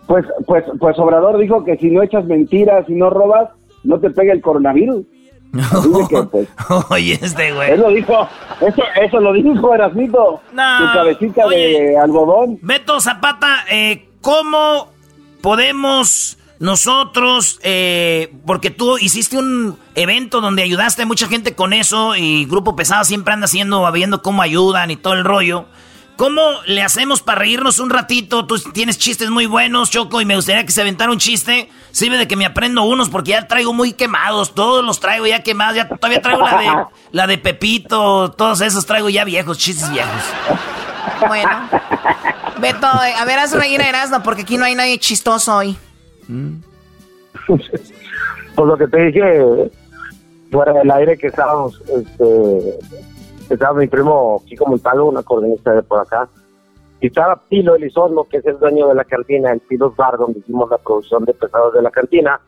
[0.05, 3.49] Pues, pues, pues Obrador dijo que si no echas mentiras y no robas,
[3.83, 5.05] no te pega el coronavirus.
[6.31, 6.47] Pues,
[6.89, 7.71] Oye, este güey.
[7.71, 8.29] Eso lo dijo,
[8.61, 10.41] eso, eso lo dijo Erasmito.
[10.53, 12.59] No, tu cabecita de algodón.
[12.61, 14.87] Beto Zapata, eh, ¿cómo
[15.41, 22.15] podemos nosotros, eh, porque tú hiciste un evento donde ayudaste a mucha gente con eso
[22.15, 25.65] y Grupo Pesado siempre anda haciendo, viendo cómo ayudan y todo el rollo.
[26.21, 28.45] ¿Cómo le hacemos para reírnos un ratito?
[28.45, 31.67] Tú tienes chistes muy buenos, Choco, y me gustaría que se aventara un chiste.
[31.89, 34.53] Sirve de que me aprendo unos porque ya traigo muy quemados.
[34.53, 35.77] Todos los traigo ya quemados.
[35.77, 36.67] Ya todavía traigo la de,
[37.11, 38.33] la de Pepito.
[38.33, 40.21] Todos esos traigo ya viejos, chistes viejos.
[41.27, 41.67] Bueno.
[42.59, 45.75] Beto, a ver, haz reír a Erasmo porque aquí no hay nadie chistoso hoy.
[48.55, 49.71] Por lo que te dije
[50.51, 52.77] fuera del aire que estábamos este,
[53.53, 56.27] estaba mi primo Kiko Montalvo, una coordinista de por acá,
[56.99, 60.39] y estaba Pilo Elizondo, que es el dueño de la cantina, el Pilos Bar, donde
[60.39, 62.39] hicimos la producción de pesados de la cantina.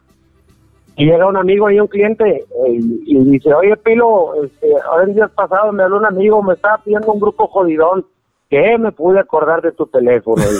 [0.95, 5.31] Y llega un amigo y un cliente y, dice, oye Pilo, este, ahora en días
[5.31, 8.05] pasados me habló un amigo, me estaba pidiendo un grupo jodidón,
[8.47, 10.43] que me pude acordar de tu teléfono.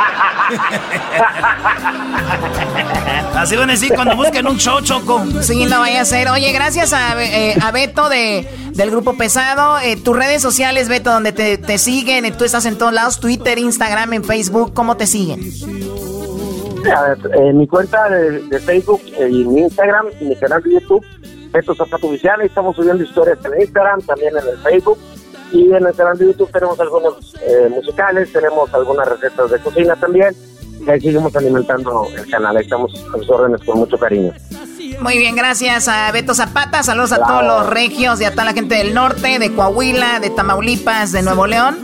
[3.34, 5.24] Así van a decir cuando busquen un show, Choco.
[5.40, 6.28] Sí, no vaya a ser.
[6.28, 9.78] Oye, gracias a, eh, Beto de, del Grupo Pesado.
[9.78, 12.36] Eh, tus redes sociales, Beto, donde te, siguen.
[12.36, 14.74] Tú estás en todos lados, Twitter, Instagram, en Facebook.
[14.74, 15.40] ¿Cómo te siguen?
[17.34, 21.04] En mi cuenta de, Facebook y mi Instagram y mi canal de YouTube,
[21.52, 22.40] Beto Zapato Oficial.
[22.42, 24.98] Estamos subiendo historias en Instagram, también en el Facebook.
[25.52, 29.96] Y en el canal de YouTube tenemos algunos eh, musicales, tenemos algunas recetas de cocina
[29.96, 30.34] también.
[30.88, 34.32] Ahí seguimos alimentando el canal, ahí estamos a sus órdenes con mucho cariño.
[35.00, 36.82] Muy bien, gracias a Beto Zapata.
[36.82, 40.30] Saludos a todos los regios y a toda la gente del norte, de Coahuila, de
[40.30, 41.78] Tamaulipas, de Nuevo León.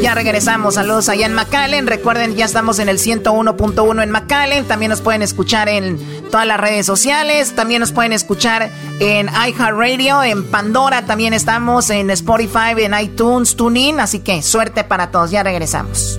[0.00, 0.74] Ya regresamos.
[0.74, 1.86] Saludos allá en McAllen.
[1.86, 4.64] Recuerden, ya estamos en el 101.1 en McAllen.
[4.66, 5.98] También nos pueden escuchar en
[6.30, 7.54] todas las redes sociales.
[7.54, 8.70] También nos pueden escuchar
[9.00, 11.04] en iHeartRadio, en Pandora.
[11.04, 14.00] También estamos en Spotify, en iTunes, TuneIn.
[14.00, 15.30] Así que suerte para todos.
[15.30, 16.18] Ya regresamos.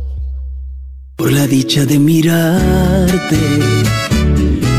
[1.21, 3.37] Por la dicha de mirarte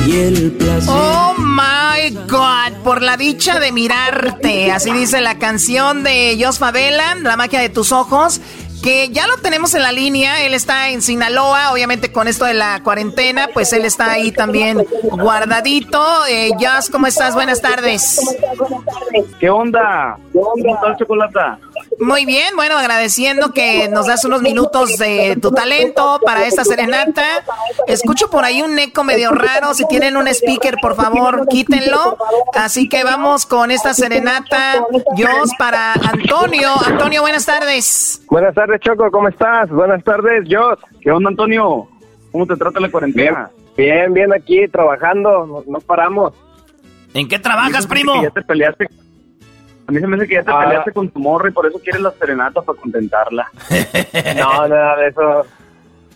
[0.09, 0.91] y el placer.
[0.93, 4.73] Oh my God, por la dicha de mirarte.
[4.73, 8.41] Así dice la canción de Jos Favela, La magia de tus ojos.
[8.83, 12.55] Que ya lo tenemos en la línea, él está en Sinaloa, obviamente con esto de
[12.55, 16.05] la cuarentena, pues él está ahí también guardadito.
[16.29, 16.51] Eh,
[16.91, 17.35] ¿cómo estás?
[17.35, 18.21] Buenas tardes.
[19.39, 20.19] ¿Qué onda?
[20.33, 21.59] ¿Cómo estás, Chocolata?
[22.01, 27.25] Muy bien, bueno, agradeciendo que nos das unos minutos de tu talento para esta serenata.
[27.87, 29.75] Escucho por ahí un eco medio raro.
[29.75, 32.17] Si tienen un speaker, por favor, quítenlo.
[32.55, 34.85] Así que vamos con esta serenata.
[35.15, 36.71] Dios para Antonio.
[36.85, 38.23] Antonio, buenas tardes.
[38.29, 39.69] Buenas tardes, Choco, ¿cómo estás?
[39.71, 40.79] Buenas tardes, Jos.
[41.01, 41.89] ¿Qué onda, Antonio?
[42.31, 43.51] ¿Cómo te trata la cuarentena?
[43.77, 46.35] Bien, bien, aquí trabajando, no, no paramos.
[47.15, 48.23] ¿En qué trabajas, primo?
[48.23, 48.87] Ya te peleaste.
[49.87, 50.61] A mí se me hace que ya te Ah.
[50.61, 53.49] peleaste con tu morra y por eso quieres la serenata para contentarla.
[54.39, 55.43] No, nada de eso.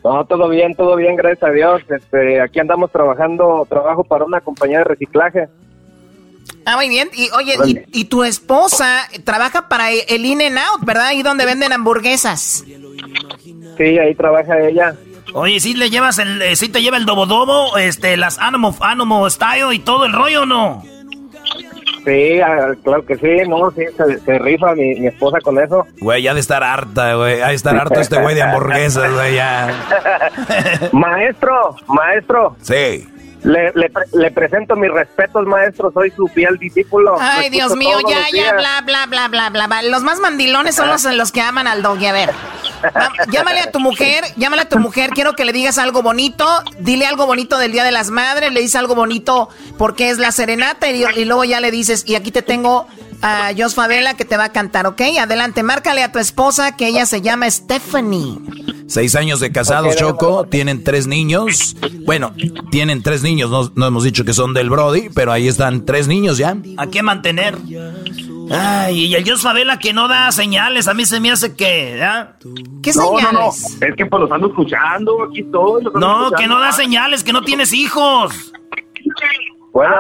[0.04, 1.82] No, todo bien, todo bien, gracias a Dios.
[1.88, 5.48] Este, aquí andamos trabajando, trabajo para una compañía de reciclaje.
[6.66, 7.08] Ah, muy bien.
[7.14, 11.06] Y oye, y, y tu esposa trabaja para el In and Out, ¿verdad?
[11.06, 12.64] Ahí donde venden hamburguesas.
[13.76, 14.96] Sí, ahí trabaja ella.
[15.32, 19.30] Oye, ¿sí le llevas el, eh, sí te lleva el dobodobo, este, las Animo, Animo
[19.30, 20.82] Style y todo el rollo o no?
[22.04, 25.86] Sí, ah, claro que sí, no, sí, se, se rifa mi, mi esposa con eso.
[26.00, 27.42] Güey, ya de estar harta, güey.
[27.42, 29.72] Ha de estar harto este güey de hamburguesas, güey, ya.
[30.92, 32.56] maestro, maestro.
[32.62, 33.06] Sí.
[33.42, 35.92] Le, le, pre- le presento mis respetos, maestro.
[35.92, 37.16] Soy su fiel discípulo.
[37.20, 39.82] Ay, Dios mío, ya, ya, bla, bla, bla, bla, bla, bla.
[39.82, 42.06] Los más mandilones son los, los que aman al doggy.
[42.06, 42.30] A ver,
[42.96, 45.10] va- llámale a tu mujer, llámale a tu mujer.
[45.10, 46.44] Quiero que le digas algo bonito.
[46.80, 48.52] Dile algo bonito del Día de las Madres.
[48.52, 49.48] Le dices algo bonito
[49.78, 50.90] porque es la serenata.
[50.90, 52.88] Y, y luego ya le dices, y aquí te tengo
[53.28, 55.00] a Jos Favela que te va a cantar, ¿ok?
[55.20, 58.38] Adelante, márcale a tu esposa que ella se llama Stephanie.
[58.86, 60.46] Seis años de casados, Choco.
[60.46, 61.76] Tienen tres niños.
[62.04, 62.32] Bueno,
[62.70, 63.50] tienen tres niños.
[63.50, 66.56] No, no hemos dicho que son del Brody, pero ahí están tres niños ya.
[66.76, 67.58] ¿A qué mantener?
[68.52, 72.00] Ay, y el Dios Favela que no da señales, a mí se me hace que,
[72.00, 72.34] ¿ah?
[72.80, 73.48] ¿Qué No, no, no.
[73.48, 76.30] Es que pues los ando escuchando, aquí ando No, escuchando.
[76.36, 78.52] que no da señales, que no tienes hijos.
[79.76, 79.94] Bueno,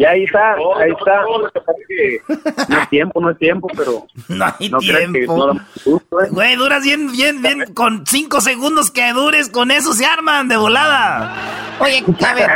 [0.00, 1.22] ya ahí está, No, ahí no, está.
[1.22, 5.36] no, es no tiempo, no es tiempo, pero No hay no tiempo.
[5.36, 6.28] no ¿eh?
[6.28, 7.72] Güey, duras bien, bien, bien.
[7.72, 11.36] Con cinco segundos que dures, con eso se arman de volada.
[11.78, 12.50] Oye, a ver,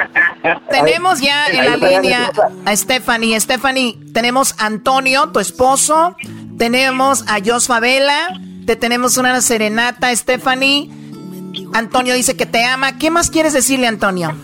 [0.71, 2.33] tenemos ya en la línea
[2.65, 3.39] a Stephanie.
[3.39, 6.17] Stephanie, tenemos a Antonio, tu esposo.
[6.59, 8.41] Tenemos a Jos Favela.
[8.67, 10.91] Te tenemos una serenata, Stephanie.
[11.75, 12.99] Antonio dice que te ama.
[12.99, 14.35] ¿Qué más quieres decirle, Antonio?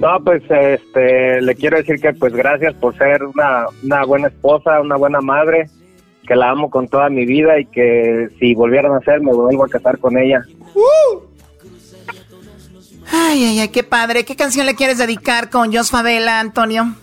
[0.00, 4.80] No, pues este, le quiero decir que pues gracias por ser una, una buena esposa,
[4.80, 5.68] una buena madre,
[6.26, 9.64] que la amo con toda mi vida y que si volvieran a ser me vuelvo
[9.64, 10.42] a casar con ella.
[13.12, 14.24] Ay, ay, ay, qué padre.
[14.24, 16.94] ¿Qué canción le quieres dedicar con Jos Favela, Antonio?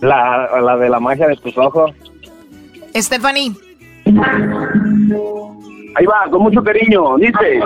[0.00, 1.92] La, la de la magia de tus ojos.
[2.96, 3.52] Stephanie.
[5.94, 7.60] Ahí va, con mucho cariño, dice.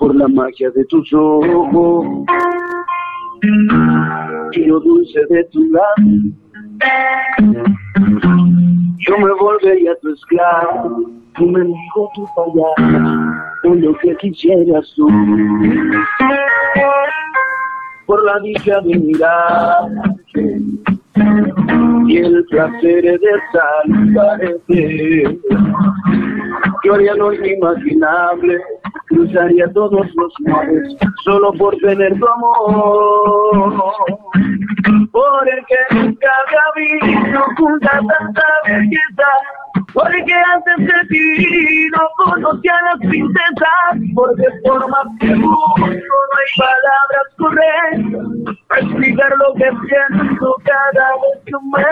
[0.00, 2.06] Por la magia de tus ojos
[4.52, 6.32] y lo dulce de tu labio.
[8.98, 13.12] Yo me volvería tu esclavo, tu mendigo, tu payaso,
[13.62, 15.06] con lo que quisieras tú.
[18.06, 20.60] Por la dicha de mirarte
[22.06, 25.38] y el placer de saludarte.
[26.84, 28.60] Yo haría lo inimaginable,
[29.06, 33.82] cruzaría todos los mares, solo por tener tu amor.
[35.12, 39.28] Por el que nunca había visto junta tanta belleza,
[39.92, 46.50] porque antes de ti no conocía las princesas, porque por más que busco no hay
[46.58, 51.84] palabras correctas para explicar lo que siento cada vez que me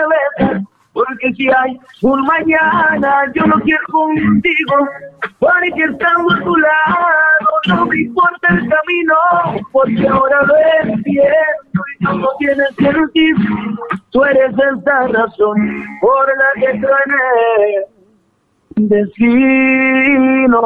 [0.47, 0.63] besas.
[0.93, 4.87] Porque que si hay un mañana, yo no quiero contigo,
[5.75, 6.97] que estamos a tu lado,
[7.67, 9.15] no me importa el camino,
[9.71, 13.39] porque ahora lo entiendo y todo tiene sentido.
[14.11, 17.23] Tú eres esa razón por la que truene
[18.75, 20.61] destino.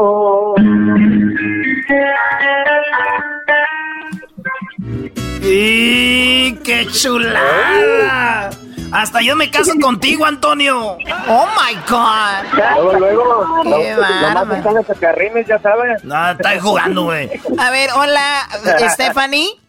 [5.42, 8.50] ¡Y qué chulada!
[8.94, 10.98] Hasta yo me caso contigo, Antonio.
[11.28, 12.54] Oh my God.
[12.76, 13.64] Luego, luego.
[13.64, 15.46] Qué bárbaro.
[15.48, 16.04] ya sabes.
[16.04, 17.30] No, está jugando, güey.
[17.58, 18.48] A ver, hola,
[18.92, 19.60] Stephanie.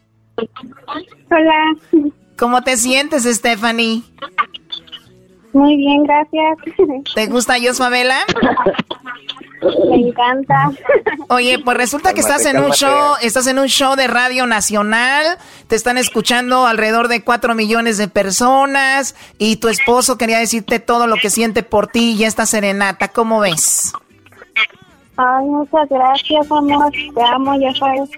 [1.31, 2.13] Hola.
[2.37, 4.03] ¿Cómo te sientes, Stephanie?
[5.55, 6.59] Muy bien, gracias.
[7.15, 8.19] ¿Te gusta Yosfabela?
[9.89, 10.73] Me encanta.
[11.29, 15.39] Oye, pues resulta que estás en un show, estás en un show de Radio Nacional,
[15.69, 21.07] te están escuchando alrededor de cuatro millones de personas y tu esposo quería decirte todo
[21.07, 23.93] lo que siente por ti y esta serenata, ¿cómo ves?
[25.17, 26.93] Ay, muchas gracias, amor.
[26.93, 28.11] Te amo, ya sabes.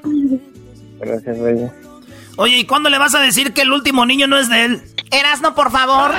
[0.99, 1.73] Gracias, bella.
[2.39, 4.83] Oye, ¿y cuándo le vas a decir que el último niño no es de él?
[5.11, 6.11] Erasno, por favor.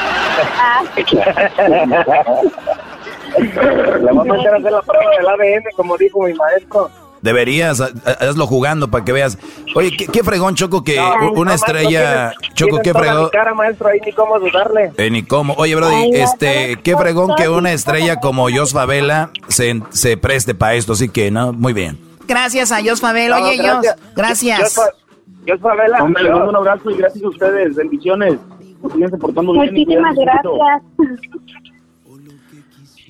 [3.37, 6.89] Le vamos a meter a hacer la prueba del ADN, como dijo mi maestro.
[7.21, 9.37] Deberías, hazlo jugando para que veas.
[9.75, 10.99] Oye, qué, fregón, Choco, que
[11.35, 12.33] una estrella...
[12.53, 13.29] Choco, qué fregón...
[13.29, 14.91] cara, maestro, ahí ni cómo dudarle.
[14.97, 15.53] Eh, ni cómo.
[15.57, 20.75] Oye, Brody, este, qué fregón que una estrella como Jos Favela se, se preste para
[20.75, 21.53] esto, así que, ¿no?
[21.53, 21.97] Muy bien.
[22.27, 23.41] Gracias a Jos Favela.
[23.41, 23.85] Oye, Jos,
[24.15, 24.75] gracias.
[25.47, 26.03] Jos Favela.
[26.03, 27.75] Hombre, le mando un abrazo y gracias a ustedes.
[27.75, 28.35] Bendiciones.
[28.81, 29.65] Portando bien.
[29.65, 30.81] Muchísimas gracias.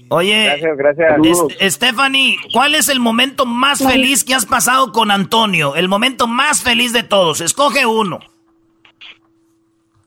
[0.10, 1.20] Oye, gracias,
[1.60, 5.76] Stephanie, ¿cuál es el momento más feliz que has pasado con Antonio?
[5.76, 7.42] El momento más feliz de todos.
[7.42, 8.20] Escoge uno.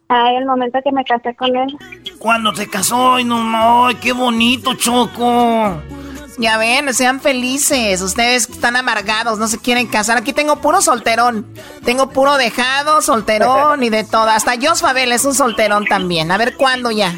[0.09, 1.77] Ay, el momento que me casé con él.
[2.19, 5.82] Cuando se casó, ay, no, ay, qué bonito, Choco.
[6.41, 8.01] Ya ven, sean felices.
[8.01, 10.17] Ustedes están amargados, no se quieren casar.
[10.17, 11.47] Aquí tengo puro solterón.
[11.85, 14.31] Tengo puro dejado, solterón y de todo.
[14.31, 16.31] Hasta Jos Fabel es un solterón también.
[16.31, 17.15] A ver cuándo ya.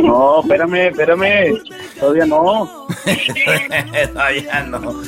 [0.00, 1.60] No, espérame, espérame.
[1.98, 2.86] Todavía no.
[4.12, 5.02] Todavía no.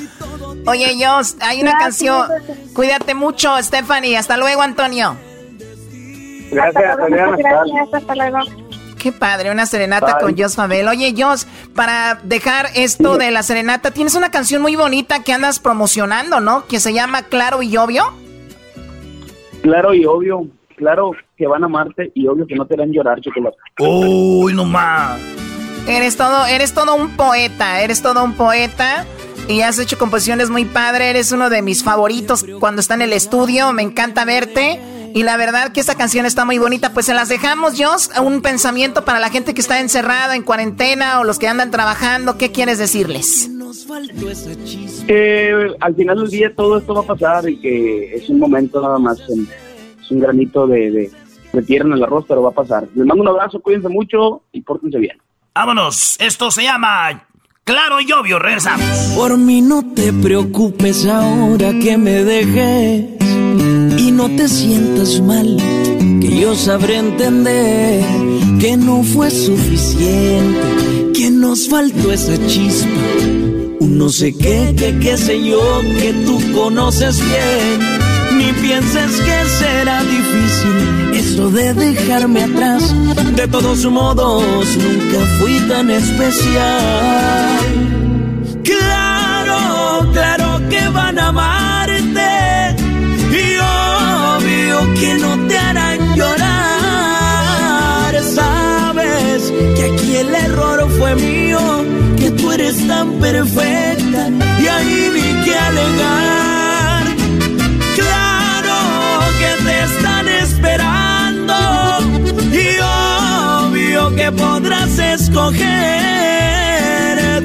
[0.67, 2.27] Oye, Jos, hay una canción.
[2.75, 4.17] Cuídate mucho, Stephanie.
[4.17, 5.17] Hasta luego, Antonio.
[6.51, 8.39] Gracias, Gracias, hasta luego.
[9.03, 10.87] Qué padre, una serenata con Jos Fabel.
[10.87, 15.59] Oye, Jos, para dejar esto de la serenata, tienes una canción muy bonita que andas
[15.59, 16.67] promocionando, ¿no?
[16.69, 18.05] Que se llama Claro y Obvio.
[19.63, 20.47] Claro y Obvio
[20.77, 23.57] claro que van a amarte y obvio que no te harán llorar, chocolate.
[23.81, 25.21] Uy, no más.
[25.89, 29.05] Eres todo, eres todo un poeta, eres todo un poeta.
[29.49, 33.13] Y has hecho composiciones muy padre, eres uno de mis favoritos cuando está en el
[33.13, 34.81] estudio, me encanta verte.
[35.15, 38.41] Y la verdad que esta canción está muy bonita, pues se las dejamos, Jos, un
[38.41, 42.51] pensamiento para la gente que está encerrada, en cuarentena o los que andan trabajando, ¿qué
[42.51, 43.51] quieres decirles?
[45.07, 48.81] Que al final del día todo esto va a pasar y que es un momento
[48.81, 51.11] nada más un granito de,
[51.53, 52.87] de, tierra en el arroz, pero va a pasar.
[52.95, 55.19] Les mando un abrazo, cuídense mucho y pórtense bien.
[55.55, 57.27] Vámonos, esto se llama
[57.65, 58.87] Claro y Obvio, regresamos.
[59.17, 63.42] Por mí no te preocupes ahora que me dejes
[64.23, 65.57] no te sientas mal,
[66.21, 68.05] que yo sabré entender
[68.61, 73.03] que no fue suficiente, que nos faltó esa chispa.
[73.81, 77.81] Un no sé qué, qué, qué sé yo, que tú conoces bien
[78.39, 82.95] ni pienses que será difícil eso de dejarme atrás.
[83.35, 84.45] De todos modos,
[84.77, 87.59] nunca fui tan especial.
[88.63, 91.72] Claro, claro que van a amarte.
[94.99, 96.53] Que no te harán llorar.
[98.23, 101.61] Sabes que aquí el error fue mío,
[102.19, 104.31] que tú eres tan perfecta
[104.63, 106.43] y ahí ni que alegar.
[109.85, 111.55] están esperando
[112.53, 112.79] y
[113.65, 115.63] obvio que podrás escoger.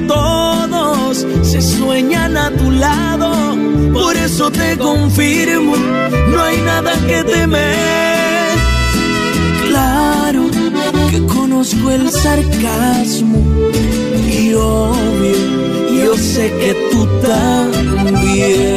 [0.07, 2.51] Todos se sueñan a
[3.93, 8.57] por eso te confirmo, no hay nada que temer.
[9.67, 10.43] Claro
[11.09, 13.43] que conozco el sarcasmo
[14.29, 18.67] y obvio, yo sé que tú también.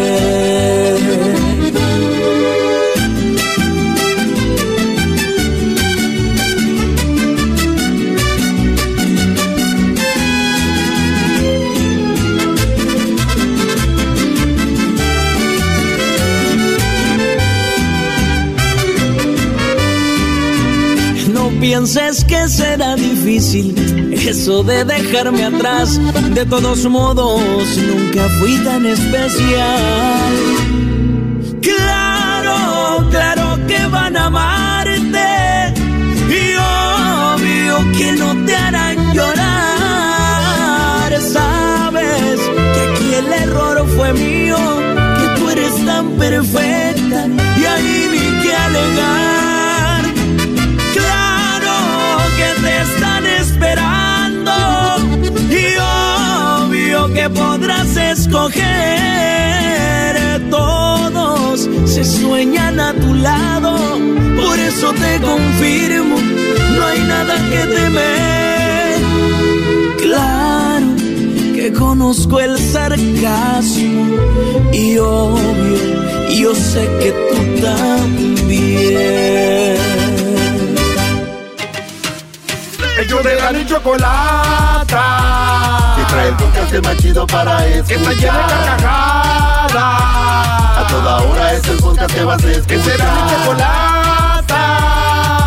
[21.60, 23.74] pienses que será difícil
[24.14, 26.00] eso de dejarme atrás.
[26.34, 27.40] De todos modos,
[27.76, 30.32] nunca fui tan especial.
[31.60, 35.74] Claro, claro que van a amarte
[36.28, 39.50] y obvio que no te harán llorar.
[41.20, 42.40] Sabes
[42.74, 44.56] que aquí el error fue mío,
[45.18, 47.26] que tú eres tan perfecta
[47.60, 49.39] y ahí ni que alegar.
[57.20, 58.60] Que podrás escoger.
[60.50, 63.76] Todos se sueñan a tu lado,
[64.40, 66.16] por eso te confirmo,
[66.76, 68.98] no hay nada que temer.
[70.04, 70.86] Claro
[71.54, 74.16] que conozco el sarcasmo
[74.72, 75.78] y obvio,
[76.40, 78.60] yo sé que tú también.
[83.02, 85.10] Ellos de la chocolata.
[86.10, 87.86] Trae el podcast más chido para escuchar.
[87.86, 89.74] Que está llena de carcajadas.
[90.76, 92.66] A toda hora es el podcast que vas a escuchar.
[92.66, 94.62] Que será mi chocolata.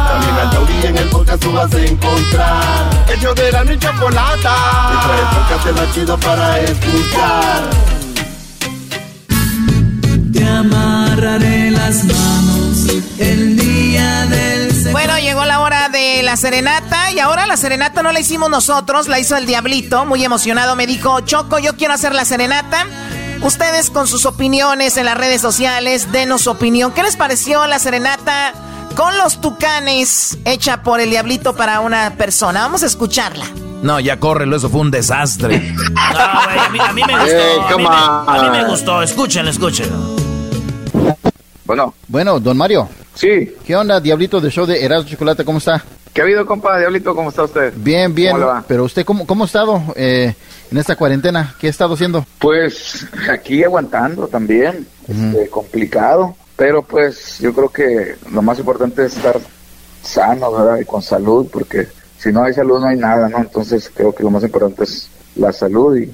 [0.07, 2.89] También al taurí en el podcast tú vas a encontrar.
[3.09, 4.55] Ellos de la y chocolata.
[4.89, 7.63] Que trae el podcast más chido para escuchar.
[10.31, 12.87] Te amarraré las manos
[13.19, 16.82] el día del Bueno, llegó la hora de la serenata
[17.13, 20.87] y ahora la serenata no la hicimos nosotros, la hizo el diablito, muy emocionado, me
[20.87, 22.85] dijo, Choco, yo quiero hacer la serenata.
[23.41, 26.91] Ustedes con sus opiniones en las redes sociales, denos su opinión.
[26.93, 28.53] ¿Qué les pareció la serenata
[28.95, 32.61] con los tucanes hecha por el diablito para una persona?
[32.61, 33.45] Vamos a escucharla.
[33.81, 35.73] No, ya córrelo, eso fue un desastre.
[36.13, 37.37] No, güey, a, mí, a mí me gustó.
[37.37, 38.69] Hey, a, mí me, a mí me on.
[38.69, 39.01] gustó.
[39.01, 39.89] Escuchen, escuchen.
[41.65, 41.93] Bueno.
[42.07, 42.87] Bueno, don Mario.
[43.13, 43.55] Sí.
[43.65, 45.43] ¿Qué onda, Diablito del show de Erasmo Chocolate?
[45.43, 45.83] ¿Cómo está?
[46.13, 46.77] ¿Qué ha habido, compa?
[46.77, 47.73] Diablito, ¿cómo está usted?
[47.75, 48.33] Bien, bien.
[48.33, 48.63] ¿Cómo le va?
[48.67, 50.35] Pero usted, ¿cómo, cómo ha estado eh,
[50.69, 51.55] en esta cuarentena?
[51.59, 52.23] ¿Qué ha estado haciendo?
[52.37, 59.17] Pues aquí aguantando también, este, complicado, pero pues yo creo que lo más importante es
[59.17, 59.39] estar
[60.03, 60.79] sano, ¿verdad?
[60.79, 61.87] Y con salud, porque
[62.19, 63.39] si no hay salud no hay nada, ¿no?
[63.39, 66.13] Entonces creo que lo más importante es la salud y,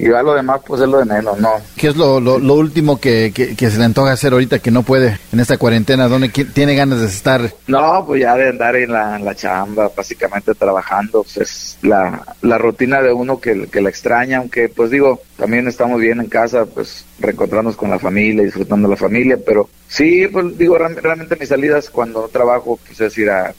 [0.00, 1.50] y ya lo demás pues es lo de menos, ¿no?
[1.76, 4.70] ¿Qué es lo, lo, lo último que, que- que se le antoja hacer ahorita que
[4.70, 6.08] no puede en esta cuarentena?
[6.08, 7.52] ¿Dónde tiene ganas de estar?
[7.66, 12.22] No, pues ya de andar en la, en la chamba, básicamente trabajando, pues es la,
[12.42, 16.26] la rutina de uno que, que la extraña, aunque pues digo, también estamos bien en
[16.28, 21.36] casa, pues reencontrarnos con la familia, disfrutando la familia, pero sí, pues digo, real- realmente
[21.38, 23.52] mis salidas cuando trabajo, pues es ir a,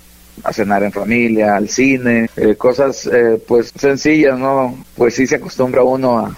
[0.44, 4.78] a cenar en familia, al cine, eh, cosas eh, pues sencillas, ¿no?
[4.96, 6.36] Pues sí se acostumbra uno a,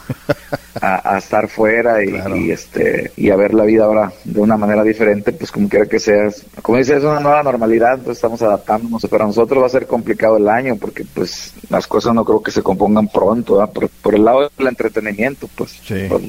[0.82, 4.58] a, a estar fuera y, y, este y a ver la vida ahora de una
[4.58, 6.44] manera diferente, pues como quiera que seas.
[6.62, 9.02] Como dices, es una nueva normalidad, pues estamos adaptándonos.
[9.10, 12.52] Para nosotros va a ser complicado el año porque pues las cosas no creo que
[12.52, 13.74] se compongan pronto, ¿verdad?
[13.74, 15.82] por, por el lado del entretenimiento, pues.
[16.10, 16.22] Por-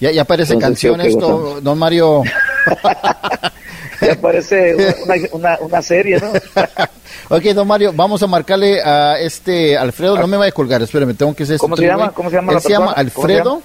[0.00, 2.22] Ya, ya parece Entonces, canción esto, don Mario.
[4.00, 4.74] ya parece
[5.04, 6.32] una, una, una serie, ¿no?
[7.36, 10.18] ok, don Mario, vamos a marcarle a este Alfredo.
[10.18, 12.10] No me vaya a colgar, espérame, tengo que hacer ¿Cómo esto, se llama?
[12.10, 13.62] ¿Cómo se llama Él la se llama Alfredo.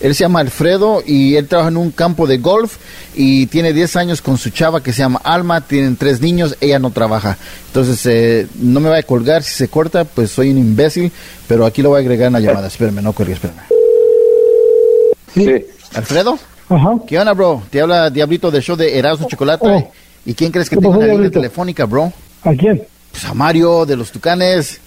[0.00, 2.78] Él se llama Alfredo y él trabaja en un campo de golf
[3.14, 6.78] y tiene 10 años con su chava que se llama Alma, tienen tres niños, ella
[6.78, 7.36] no trabaja.
[7.66, 11.12] Entonces, eh, no me vaya a colgar, si se corta, pues soy un imbécil,
[11.46, 12.68] pero aquí lo voy a agregar en la llamada.
[12.68, 13.60] Espérame, no cuelgue, espérame.
[15.34, 15.66] Sí.
[15.94, 16.38] ¿Alfredo?
[17.06, 17.62] ¿Qué onda, bro?
[17.68, 19.66] Te habla Diablito del show de Erasmo Chocolate.
[19.68, 19.92] Oh.
[20.24, 22.10] ¿Y quién crees que ¿Qué tiene pasó, una línea telefónica, bro?
[22.42, 22.82] ¿A quién?
[23.20, 24.80] Pues a Mario de los Tucanes.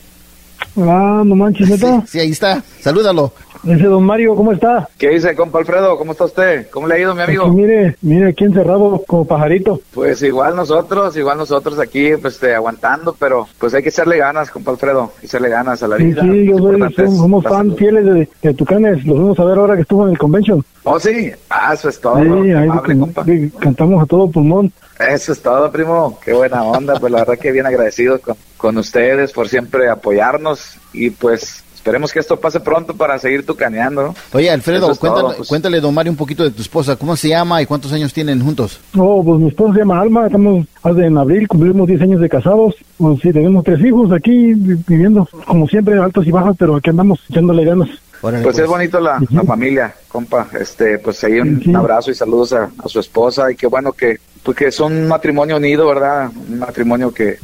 [0.76, 2.04] Ah, no manches, neta.
[2.08, 2.64] Sí, ahí está.
[2.82, 3.32] Salúdalo.
[3.64, 4.90] Ese don Mario, ¿cómo está?
[4.98, 5.96] ¿Qué dice, compa Alfredo?
[5.98, 6.68] ¿Cómo está usted?
[6.72, 7.44] ¿Cómo le ha ido, mi amigo?
[7.46, 9.80] Aquí, mire, mire aquí encerrado como pajarito.
[9.94, 14.50] Pues igual nosotros, igual nosotros aquí, pues este, aguantando, pero pues hay que echarle ganas,
[14.50, 16.22] compa Alfredo, hay que echarle ganas a la Sí, vida.
[16.24, 19.06] sí, yo Lo soy, somos, somos fan fieles de, de Tucanes.
[19.06, 20.66] Los fuimos a ver ahora que estuvo en el convention.
[20.86, 22.16] Oh, sí, ah, eso es todo.
[22.18, 23.24] sí, ahí amable, can- compa.
[23.26, 24.74] sí, cantamos a todo pulmón.
[25.00, 26.20] Eso es todo, primo.
[26.24, 26.96] Qué buena onda.
[27.00, 32.14] Pues la verdad que bien agradecido con, con ustedes por siempre apoyarnos y pues esperemos
[32.14, 34.04] que esto pase pronto para seguir tucaneando.
[34.04, 34.16] ¿no?
[34.32, 35.50] Oye, Alfredo, es cuéntale, todo, pues.
[35.50, 36.96] cuéntale, don Mario, un poquito de tu esposa.
[36.96, 38.80] ¿Cómo se llama y cuántos años tienen juntos?
[38.98, 42.30] Oh, pues mi esposa se llama Alma, estamos hace en abril, cumplimos 10 años de
[42.30, 42.76] casados.
[42.98, 46.90] Pues sí, tenemos tres hijos aquí vi- viviendo, como siempre, altos y bajos, pero aquí
[46.90, 47.90] andamos echándole ganas.
[48.22, 50.48] Pues es bonito la, la familia, compa.
[50.58, 53.92] Este, pues ahí un, un abrazo y saludos a, a su esposa y qué bueno
[53.92, 56.30] que, pues que son un matrimonio unido, ¿verdad?
[56.50, 57.38] Un matrimonio que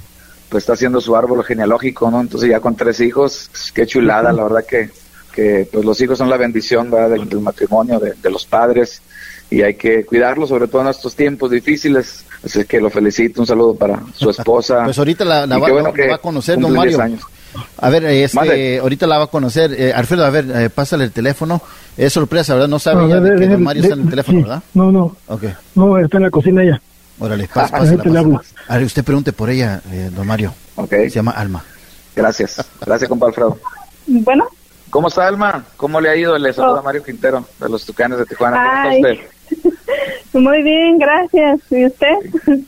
[0.49, 2.21] pues está haciendo su árbol genealógico, ¿no?
[2.21, 4.89] Entonces ya con tres hijos, qué chulada, la verdad que,
[5.34, 7.11] que pues los hijos son la bendición, ¿verdad?
[7.11, 9.01] Del, del matrimonio, de, de los padres
[9.49, 12.23] y hay que cuidarlo, sobre todo en estos tiempos difíciles.
[12.43, 14.84] Así que lo felicito, un saludo para su esposa.
[14.85, 16.97] Pues ahorita la, va, a conocer, don Mario.
[17.77, 19.73] A ver, este, ahorita la va a conocer.
[19.73, 21.61] Eh, Alfredo, a ver, eh, pásale el teléfono.
[21.97, 22.67] Es sorpresa, ¿verdad?
[22.67, 24.63] No sabe ya que don Mario está en el teléfono, ¿verdad?
[24.73, 25.15] No, no.
[25.27, 25.53] Okay.
[25.76, 26.81] No, está en la cocina ya.
[27.19, 27.97] Órale, pásale.
[27.97, 30.53] pásala, A ver, usted pregunte por ella, eh, don Mario.
[30.76, 30.89] Ok.
[30.89, 31.63] Se llama Alma.
[32.15, 32.65] Gracias.
[32.85, 33.57] Gracias, compa Alfredo.
[34.07, 34.47] Bueno.
[34.89, 35.63] ¿Cómo está, Alma?
[35.77, 36.38] ¿Cómo le ha ido?
[36.38, 36.84] Le saluda oh.
[36.84, 38.57] Mario Quintero, de los Tucanes de Tijuana.
[38.57, 39.73] ¿Cómo está usted?
[40.34, 41.59] Muy bien, gracias.
[41.69, 42.15] ¿Y usted?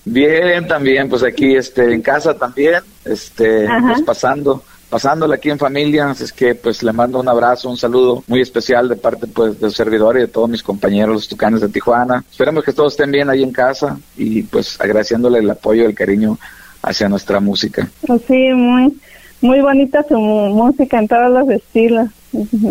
[0.06, 6.14] Bien, también, pues aquí este, en casa también, este, pues pasando pasándola aquí en familia,
[6.20, 9.72] es que pues le mando un abrazo, un saludo muy especial de parte pues del
[9.72, 12.26] servidor y de todos mis compañeros los tucanes de Tijuana.
[12.30, 15.96] Esperemos que todos estén bien ahí en casa y pues agradeciéndole el apoyo y el
[15.96, 16.38] cariño
[16.84, 17.90] hacia nuestra música.
[18.06, 18.94] Pues sí, muy
[19.40, 22.10] muy bonita su música en todos los estilos.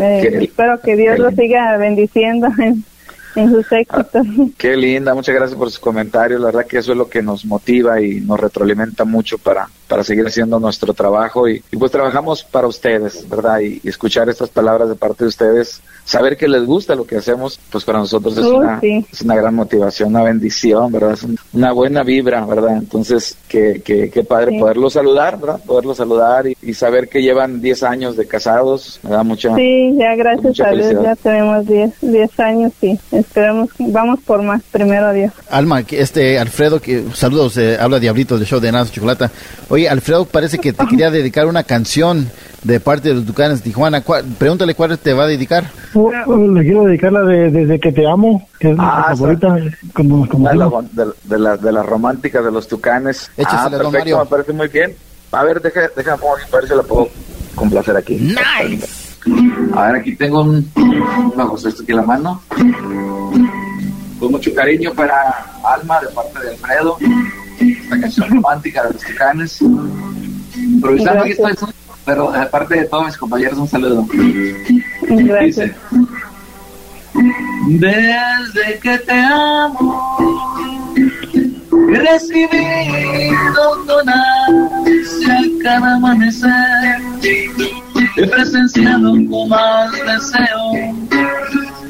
[0.02, 2.84] espero que Dios lo siga bendiciendo en,
[3.34, 4.06] en sus éxitos.
[4.14, 6.40] Ah, qué linda, muchas gracias por sus comentarios.
[6.40, 10.04] La verdad que eso es lo que nos motiva y nos retroalimenta mucho para, para
[10.04, 11.48] seguir haciendo nuestro trabajo.
[11.48, 13.60] Y, pues trabajamos para ustedes, ¿verdad?
[13.60, 15.80] Y, escuchar estas palabras de parte de ustedes,
[16.10, 19.54] saber que les gusta lo que hacemos, pues para nosotros es, una, es una gran
[19.54, 21.12] motivación, una bendición, ¿verdad?
[21.12, 22.78] Es una buena vibra, ¿verdad?
[22.78, 25.60] Entonces, qué, qué, qué padre poderlo saludar, ¿verdad?
[25.64, 29.54] Poderlo saludar y, saber que llevan 10 años de casados, me da mucha.
[29.54, 35.12] Sí, ya gracias a Dios ya tenemos 10 años y esperamos, vamos por más, primero
[35.12, 35.32] Dios.
[35.48, 39.30] Alma, este Alfredo, que saludos, eh, habla Diablito del show de Nada Chocolata.
[39.68, 42.30] Oye, Alfredo parece que te quería dedicar una canción
[42.62, 44.02] de parte de los Ducanes de Tijuana.
[44.38, 45.70] pregúntale cuál te va a dedicar.
[45.94, 49.06] Oh, oh, le quiero dedicar la de Desde que te amo, que es mi ah,
[49.08, 49.56] favorita.
[49.94, 50.70] Como, como de, la,
[51.24, 53.30] de, la, de la romántica de los Tucanes.
[53.44, 54.94] ah, perfecto, me parece muy bien.
[55.32, 57.08] A ver, déjame, déjame a ver si la puedo
[57.54, 58.16] complacer aquí.
[58.16, 59.10] Nice.
[59.74, 60.70] A ver, aquí tengo un,
[61.36, 62.42] vamos, esto aquí en la mano.
[64.18, 66.96] Con mucho cariño para Alma de parte de Alfredo.
[67.60, 69.62] Esta canción romántica de los Tucanes.
[70.56, 71.54] Improvisando aquí estoy,
[72.04, 74.06] pero de parte de todos mis compañeros, un saludo.
[75.02, 75.72] Gracias.
[77.68, 80.16] Desde que te amo,
[83.86, 87.00] con ansia cada amanecer
[88.16, 90.72] He presenciado con más deseo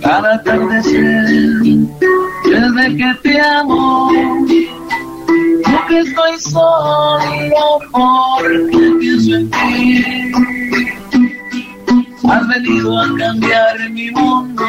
[0.02, 1.26] cada atardecer.
[2.44, 4.10] Desde que te amo,
[5.70, 7.20] porque estoy solo
[7.92, 10.32] porque pienso en ti.
[12.28, 14.64] Has venido a cambiar mi mundo.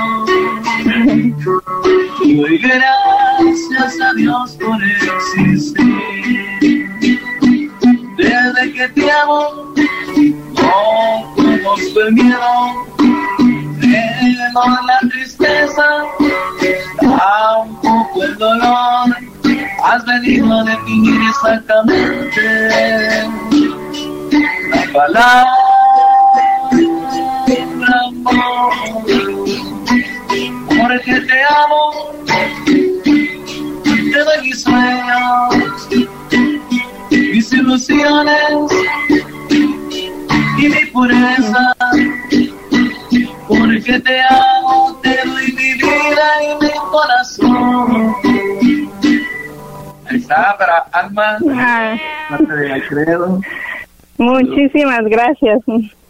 [2.24, 5.98] Y doy gracias a Dios por existir.
[8.18, 9.74] Desde que te amo,
[10.56, 12.52] no conozco el miedo,
[13.80, 16.04] tengo la tristeza,
[17.00, 19.16] tampoco el dolor.
[19.84, 22.42] Has venido a definir exactamente
[24.70, 25.52] la palabra
[28.06, 28.74] amor.
[30.68, 32.14] Porque te amo,
[33.86, 35.88] te doy mis sueños,
[37.10, 38.72] mis ilusiones
[40.58, 41.76] y mi pureza.
[43.48, 48.31] Porque te amo, te doy mi vida y mi corazón.
[50.12, 51.38] Ahí está, para Alma,
[52.30, 53.40] parte de Alfredo.
[54.18, 55.62] Muchísimas gracias.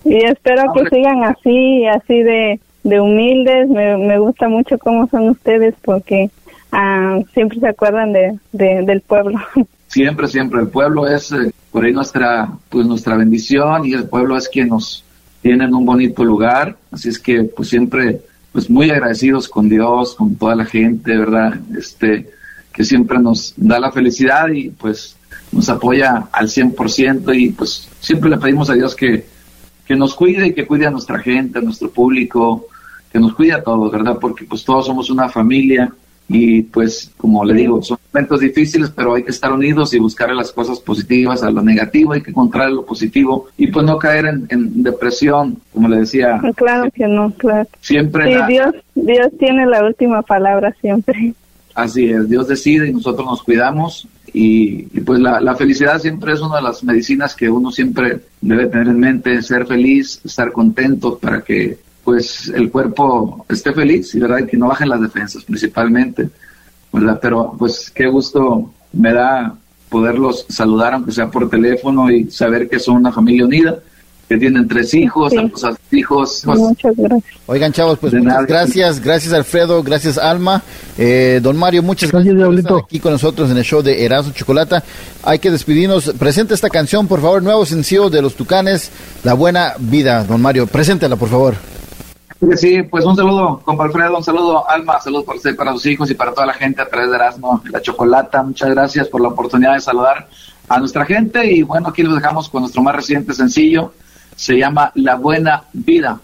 [0.03, 3.69] Y espero que sigan así, así de, de humildes.
[3.69, 6.32] Me, me gusta mucho cómo son ustedes porque
[6.72, 9.40] ah, siempre se acuerdan de, del pueblo.
[9.88, 10.61] Siempre, siempre.
[10.61, 14.69] El pueblo es eh, por ahí nuestra, pues nuestra bendición y el pueblo es quien
[14.69, 15.03] nos
[15.41, 16.78] tiene en un bonito lugar.
[16.91, 18.22] Así es que, pues siempre,
[18.53, 21.56] pues muy agradecidos con Dios, con toda la gente, ¿verdad?
[21.78, 22.30] Este,
[22.73, 25.15] que siempre nos da la felicidad y pues
[25.52, 29.26] nos apoya al 100% y pues siempre le pedimos a Dios que,
[29.85, 32.68] que nos cuide y que cuide a nuestra gente, a nuestro público,
[33.11, 34.18] que nos cuide a todos, ¿verdad?
[34.19, 35.91] Porque pues todos somos una familia
[36.30, 40.34] y pues como le digo, son momentos difíciles, pero hay que estar unidos y buscar
[40.34, 44.27] las cosas positivas, a lo negativo hay que encontrar lo positivo y pues no caer
[44.27, 46.39] en, depresión, como le decía.
[46.56, 47.68] Claro que no, claro.
[47.81, 48.34] Siempre.
[48.34, 51.34] Sí, Dios, Dios tiene la última palabra siempre.
[51.73, 56.57] Así es, Dios decide y nosotros nos cuidamos y, pues la, felicidad siempre es una
[56.57, 61.41] de las medicinas que uno siempre debe tener en mente, ser feliz, estar contento para
[61.41, 66.30] que pues el cuerpo esté feliz y verdad que no bajen las defensas principalmente,
[66.91, 67.19] ¿verdad?
[67.22, 69.56] Pero pues qué gusto me da
[69.89, 73.80] poderlos saludar aunque sea por teléfono y saber que son una familia unida
[74.31, 76.43] que tienen tres hijos, a tus hijos.
[76.45, 77.23] Muchas gracias.
[77.47, 79.01] Oigan, chavos, pues muchas gracias.
[79.01, 79.83] Gracias, Alfredo.
[79.83, 80.63] Gracias, Alma.
[80.97, 84.31] Eh, don Mario, muchas gracias, por estar aquí con nosotros en el show de Erasmo
[84.31, 84.83] Chocolata.
[85.23, 86.13] Hay que despedirnos.
[86.17, 87.43] Presente esta canción, por favor.
[87.43, 88.89] Nuevo sencillo de Los Tucanes,
[89.25, 90.23] La Buena Vida.
[90.23, 91.55] Don Mario, preséntela, por favor.
[92.55, 96.09] Sí, pues un saludo, compa Alfredo, un saludo, Alma, saludos para usted, para sus hijos
[96.09, 98.41] y para toda la gente a través de Erasmo, la Chocolata.
[98.41, 100.27] Muchas gracias por la oportunidad de saludar
[100.67, 103.93] a nuestra gente y bueno, aquí los dejamos con nuestro más reciente sencillo,
[104.41, 106.19] se llama La Buena Vida.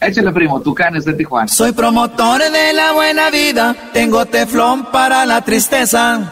[0.00, 1.48] Échale, primo, Tucanes de Tijuana.
[1.48, 6.30] Soy promotor de la buena vida, tengo teflón para la tristeza.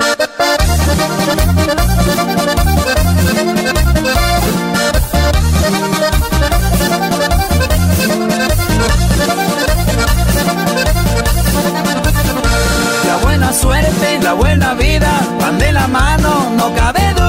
[13.06, 17.23] La buena suerte, la buena vida, van de la mano, no cabe duda.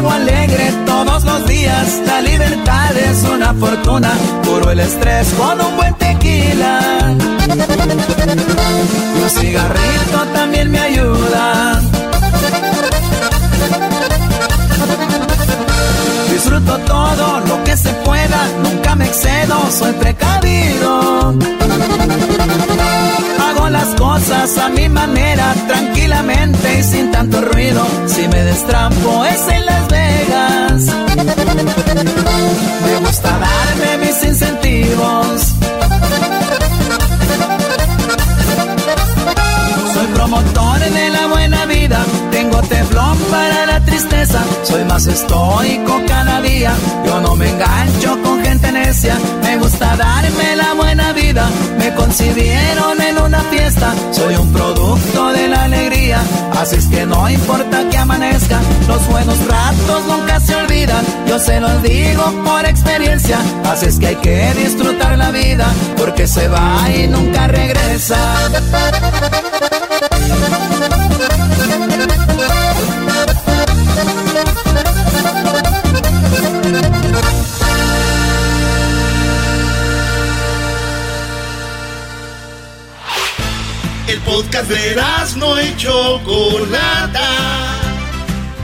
[0.00, 4.10] Vivo alegre todos los días, la libertad es una fortuna,
[4.42, 6.80] puro el estrés con un buen tequila.
[9.16, 11.89] Y un cigarrito también me ayuda.
[16.50, 21.32] Disfruto todo lo que se pueda, nunca me excedo, soy precavido.
[23.38, 27.86] Hago las cosas a mi manera, tranquilamente y sin tanto ruido.
[28.06, 30.86] Si me destrampo es en Las Vegas.
[32.84, 35.54] Me gusta darme mis incentivos.
[39.94, 43.79] Soy promotor de la buena vida, tengo teflón para la
[44.62, 46.72] soy más estoico cada día,
[47.04, 51.48] yo no me engancho con gente necia, me gusta darme la buena vida,
[51.78, 56.20] me concibieron en una fiesta, soy un producto de la alegría,
[56.58, 61.60] así es que no importa que amanezca, los buenos ratos nunca se olvidan, yo se
[61.60, 65.66] los digo por experiencia, así es que hay que disfrutar la vida,
[65.96, 68.18] porque se va y nunca regresa.
[84.30, 84.96] Podcast de
[85.36, 87.30] no y Chocolata.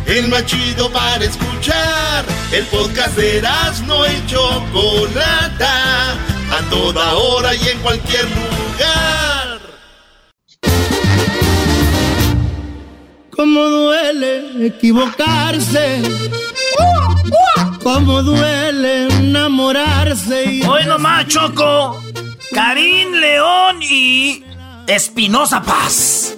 [0.07, 2.25] El más chido para escuchar.
[2.53, 3.43] El podcast de
[3.87, 6.13] no y Chocolata.
[6.13, 9.61] A toda hora y en cualquier lugar.
[13.31, 16.03] Cómo duele equivocarse.
[17.83, 20.45] Cómo duele enamorarse.
[20.45, 22.01] Y Hoy nomás, Choco.
[22.53, 24.46] Karim León y
[24.87, 26.35] Espinosa Paz.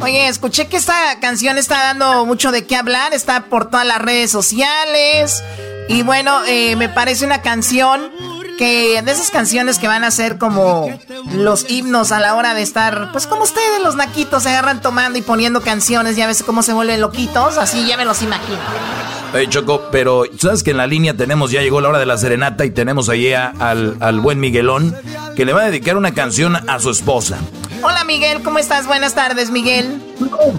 [0.00, 4.00] Oye, escuché que esta canción está dando mucho de qué hablar, está por todas las
[4.00, 5.42] redes sociales.
[5.88, 8.12] Y bueno, eh, me parece una canción
[8.58, 10.90] que de esas canciones que van a ser como
[11.32, 15.18] los himnos a la hora de estar, pues como ustedes, los naquitos, se agarran tomando
[15.18, 18.58] y poniendo canciones, ya ves cómo se vuelven loquitos, así ya me los imagino.
[19.32, 22.18] Oye, Choco, pero sabes que en la línea tenemos, ya llegó la hora de la
[22.18, 24.94] serenata y tenemos ahí a- al, al buen Miguelón
[25.36, 27.38] que le va a dedicar una canción a su esposa.
[27.82, 28.86] Hola Miguel, ¿cómo estás?
[28.88, 30.02] Buenas tardes, Miguel.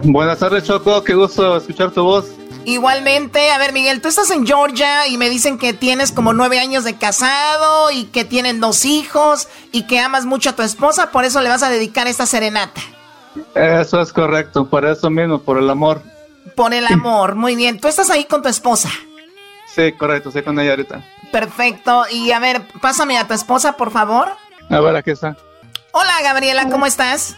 [0.03, 1.03] Buenas tardes, Choco.
[1.03, 2.25] Qué gusto escuchar tu voz.
[2.69, 6.59] Igualmente, a ver Miguel, tú estás en Georgia y me dicen que tienes como nueve
[6.59, 11.09] años de casado y que tienen dos hijos y que amas mucho a tu esposa,
[11.09, 12.79] por eso le vas a dedicar esta serenata.
[13.55, 14.69] Eso es correcto.
[14.69, 16.03] Por eso mismo, por el amor.
[16.55, 17.79] Por el amor, muy bien.
[17.79, 18.91] Tú estás ahí con tu esposa.
[19.73, 20.29] Sí, correcto.
[20.29, 21.03] Estoy con ella ahorita.
[21.31, 22.05] Perfecto.
[22.11, 24.29] Y a ver, pásame a tu esposa, por favor.
[24.69, 25.35] A ver, aquí está.
[25.91, 27.35] Hola Gabriela, ¿cómo estás?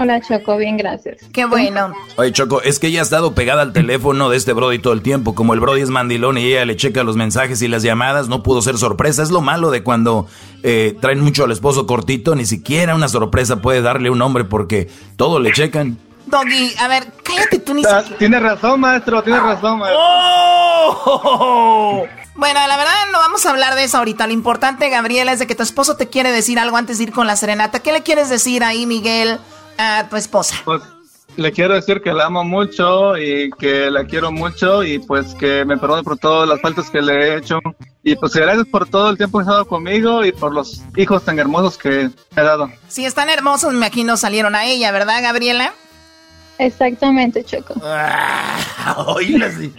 [0.00, 1.16] Hola Choco, bien, gracias.
[1.32, 1.92] Qué bueno.
[2.16, 5.02] Oye, Choco, es que ella ha estado pegada al teléfono de este Brody todo el
[5.02, 5.34] tiempo.
[5.34, 8.44] Como el Brody es mandilón y ella le checa los mensajes y las llamadas, no
[8.44, 9.22] pudo ser sorpresa.
[9.24, 10.28] Es lo malo de cuando
[10.62, 12.36] eh, traen mucho al esposo cortito.
[12.36, 15.98] Ni siquiera una sorpresa puede darle un hombre porque todo le checan.
[16.26, 18.18] Doggy, a ver, cállate tú ni Ah, siquiera.
[18.18, 19.22] Tienes razón, maestro.
[19.22, 19.98] Tienes razón, maestro.
[20.00, 22.04] ¡Oh!
[22.36, 24.26] Bueno, la verdad no vamos a hablar de eso ahorita.
[24.28, 27.12] Lo importante, Gabriela, es de que tu esposo te quiere decir algo antes de ir
[27.12, 27.80] con la serenata.
[27.80, 29.38] ¿Qué le quieres decir ahí, Miguel,
[29.78, 30.56] a tu esposa?
[30.64, 30.82] Pues
[31.36, 35.64] le quiero decir que la amo mucho y que la quiero mucho y pues que
[35.64, 37.60] me perdone por todas las faltas que le he hecho.
[38.02, 41.24] Y pues gracias por todo el tiempo que ha estado conmigo y por los hijos
[41.24, 42.70] tan hermosos que me ha dado.
[42.88, 45.72] Si están hermosos, me imagino salieron a ella, ¿verdad, Gabriela?
[46.58, 47.74] Exactamente, Choco.
[47.84, 49.72] Ah, oíla, sí.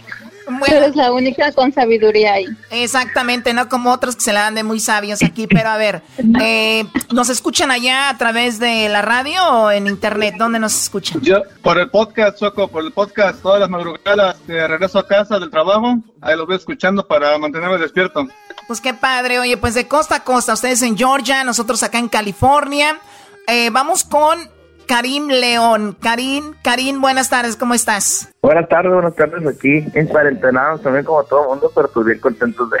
[0.66, 2.46] Eres la única con sabiduría ahí.
[2.70, 6.02] Exactamente, no como otros que se la dan de muy sabios aquí, pero a ver,
[6.40, 10.34] eh, ¿nos escuchan allá a través de la radio o en internet?
[10.38, 11.20] ¿Dónde nos escuchan?
[11.20, 15.38] Yo, por el podcast, Choco, por el podcast, todas las madrugadas de regreso a casa
[15.38, 18.26] del trabajo, ahí los voy escuchando para mantenerme despierto.
[18.66, 22.08] Pues qué padre, oye, pues de costa a costa, ustedes en Georgia, nosotros acá en
[22.08, 23.00] California.
[23.46, 24.38] Eh, vamos con
[24.86, 25.96] Karim León.
[26.00, 28.32] Karim, Karim, buenas tardes, ¿cómo estás?
[28.42, 32.18] Buenas tardes, buenas tardes aquí, en cuarentenados también como todo el mundo, pero pues bien
[32.18, 32.78] contentos de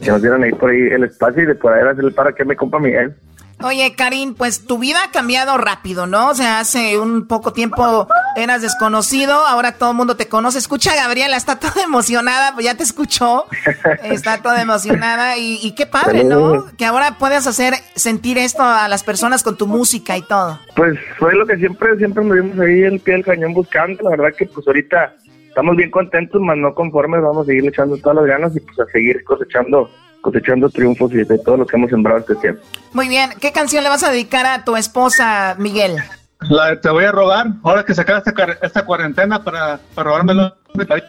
[0.00, 2.56] que nos dieron ahí por ahí el espacio y de poder hacer para que me
[2.56, 3.14] compa Miguel.
[3.62, 6.28] Oye, Karim, pues tu vida ha cambiado rápido, ¿no?
[6.28, 10.58] O sea, hace un poco tiempo eras desconocido, ahora todo el mundo te conoce.
[10.58, 13.44] Escucha, Gabriela, está toda emocionada, pues ya te escuchó.
[14.02, 16.66] Está toda emocionada y, qué padre, ¿no?
[16.76, 20.58] Que ahora puedas hacer sentir esto a las personas con tu música y todo.
[20.74, 24.02] Pues fue lo que siempre, siempre nos vimos ahí el pie del cañón buscando.
[24.04, 25.14] La verdad que pues ahorita
[25.48, 27.22] estamos bien contentos, más no conformes.
[27.22, 29.90] Vamos a seguir echando todas las ganas y pues a seguir cosechando
[30.20, 32.62] cosechando triunfos y de todo lo que hemos sembrado este tiempo.
[32.92, 35.96] Muy bien, ¿qué canción le vas a dedicar a tu esposa, Miguel?
[36.48, 38.22] La Te voy a robar, ahora que se acaba
[38.62, 40.54] esta, cuarentena para, para robármelo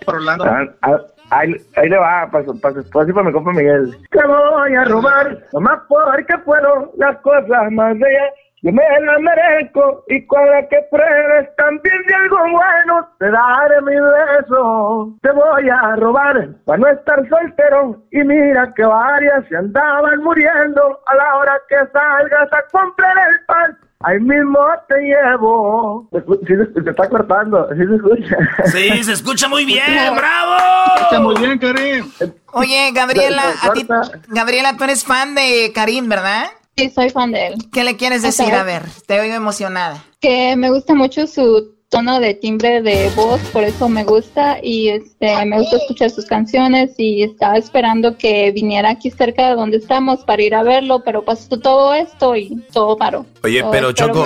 [0.05, 0.43] por Orlando.
[0.45, 0.97] Ah, ah,
[1.29, 3.97] ahí, ahí, le va, para su, para esposa y para mi compa Miguel.
[4.11, 8.29] Te voy a robar, nomás porque puedo, las cosas más bellas
[8.63, 13.81] yo me la merezco y con la que pruebes también de algo bueno te daré
[13.81, 15.17] mi beso.
[15.21, 20.99] Te voy a robar para no estar soltero y mira que varias se andaban muriendo
[21.07, 23.77] a la hora que salgas a comprar el pan.
[24.03, 26.07] Ahí mismo te llevo.
[26.47, 28.37] Sí, se, está cortando, sí se escucha.
[28.65, 30.55] Sí, se escucha muy bien, bravo.
[30.97, 32.11] Se escucha muy bien, Karim.
[32.53, 33.87] Oye, Gabriela, a ti,
[34.27, 36.45] Gabriela, tú eres fan de Karim, ¿verdad?
[36.81, 37.55] Sí, soy fan de él.
[37.71, 38.53] ¿Qué le quieres decir?
[38.53, 40.03] A ver, te oigo emocionada.
[40.19, 44.87] Que me gusta mucho su tono de timbre de voz, por eso me gusta y
[44.87, 49.75] este me gusta escuchar sus canciones y estaba esperando que viniera aquí cerca de donde
[49.75, 53.25] estamos para ir a verlo, pero pasó todo esto y todo paró.
[53.43, 54.25] Oye, pero Choco,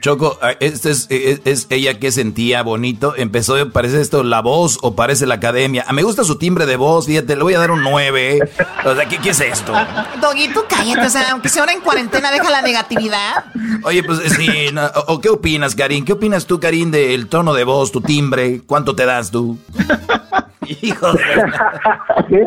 [0.00, 4.96] Choco, ah, este es, es, ella que sentía bonito, empezó, parece esto la voz o
[4.96, 5.84] parece la academia.
[5.86, 8.50] Ah, me gusta su timbre de voz, fíjate, le voy a dar un 9.
[8.84, 9.72] O sea, ¿qué, qué es esto?
[10.20, 13.44] Doguito, cállate, o sea, aunque sea ahora en cuarentena, deja la negatividad.
[13.84, 14.48] Oye, pues sí,
[15.06, 16.04] o, ¿qué opinas, Karin?
[16.04, 16.79] ¿Qué opinas tú, Karin?
[16.88, 19.58] Del tono de voz, tu timbre, ¿cuánto te das tú?
[20.82, 21.24] Hijo de...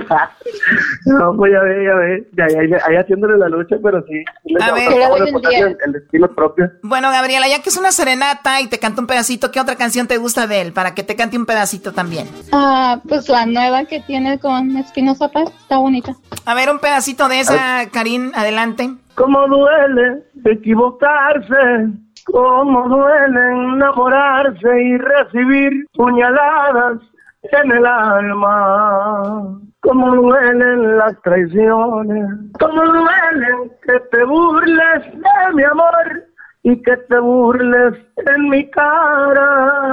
[1.06, 4.24] no, pues ya ve, ya ve, ya, ya, ya, haciéndole la lucha, pero sí.
[4.62, 6.72] A ver, el, el, estilo propio.
[6.84, 10.08] Bueno, Gabriela, ya que es una serenata y te canta un pedacito, ¿qué otra canción
[10.08, 10.74] te gusta de él?
[10.74, 12.30] Para que te cante un pedacito también.
[12.54, 16.16] Ah, pues la nueva que tiene con Espinosa Paz, está bonita.
[16.46, 18.90] A ver, un pedacito de esa, Karim, adelante.
[19.16, 21.90] ¿Cómo duele equivocarse?
[22.26, 27.00] Cómo duele enamorarse y recibir puñaladas
[27.44, 29.60] en el alma.
[29.82, 32.26] Cómo duelen las traiciones.
[32.60, 36.24] Cómo duelen que te burles de mi amor
[36.64, 37.96] y que te burles
[38.26, 39.84] en mi cara.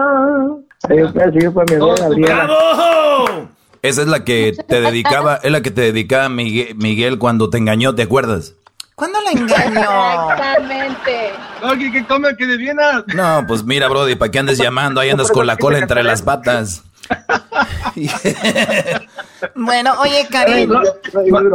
[3.83, 7.59] Esa es la que te dedicaba, es la que te dedicaba Miguel, Miguel cuando te
[7.59, 8.57] engañó, ¿te acuerdas?
[9.01, 10.31] ¿Cuándo la engañó?
[10.31, 11.33] Exactamente.
[11.63, 13.03] Oye, ¿qué come que viena?
[13.15, 15.01] No, pues mira, Brody, ¿para qué andes llamando?
[15.01, 16.85] Ahí andas con la cola entre las patas.
[19.55, 20.71] bueno, oye, Karim.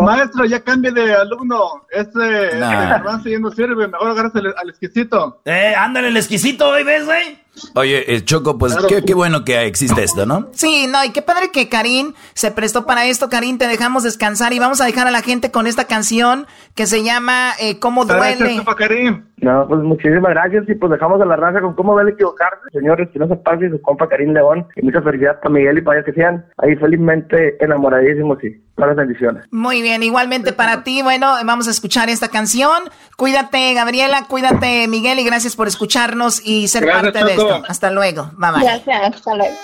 [0.01, 1.85] maestro, ya cambie de alumno.
[1.91, 2.95] Este, nah.
[2.95, 3.89] avance ya no sirve.
[3.89, 5.39] Mejor agarras al exquisito.
[5.45, 7.44] Eh, ándale, el exquisito, hoy ves, güey?
[7.75, 10.49] Oye, el Choco, pues qué, bueno que existe esto, ¿no?
[10.51, 13.29] Sí, no, y qué padre que Karim se prestó para esto.
[13.29, 16.85] Karim, te dejamos descansar y vamos a dejar a la gente con esta canción que
[16.85, 18.61] se llama eh, ¿Cómo duele?
[18.77, 19.25] Karim.
[19.37, 22.69] No, pues muchísimas gracias y pues dejamos a la raza con cómo duele equivocarse.
[22.71, 25.81] Señores, que no se pase su compa Karim León y mucha felicidad para Miguel y
[25.81, 29.45] para ellos que sean ahí felizmente enamoradísimos y las bendiciones.
[29.51, 31.01] Muy bien, igualmente para ti.
[31.01, 32.83] Bueno, vamos a escuchar esta canción.
[33.15, 37.63] Cuídate, Gabriela, cuídate, Miguel, y gracias por escucharnos y ser parte de esto.
[37.67, 38.31] Hasta luego.
[38.37, 38.63] Bye bye.
[38.63, 39.55] Gracias, hasta luego.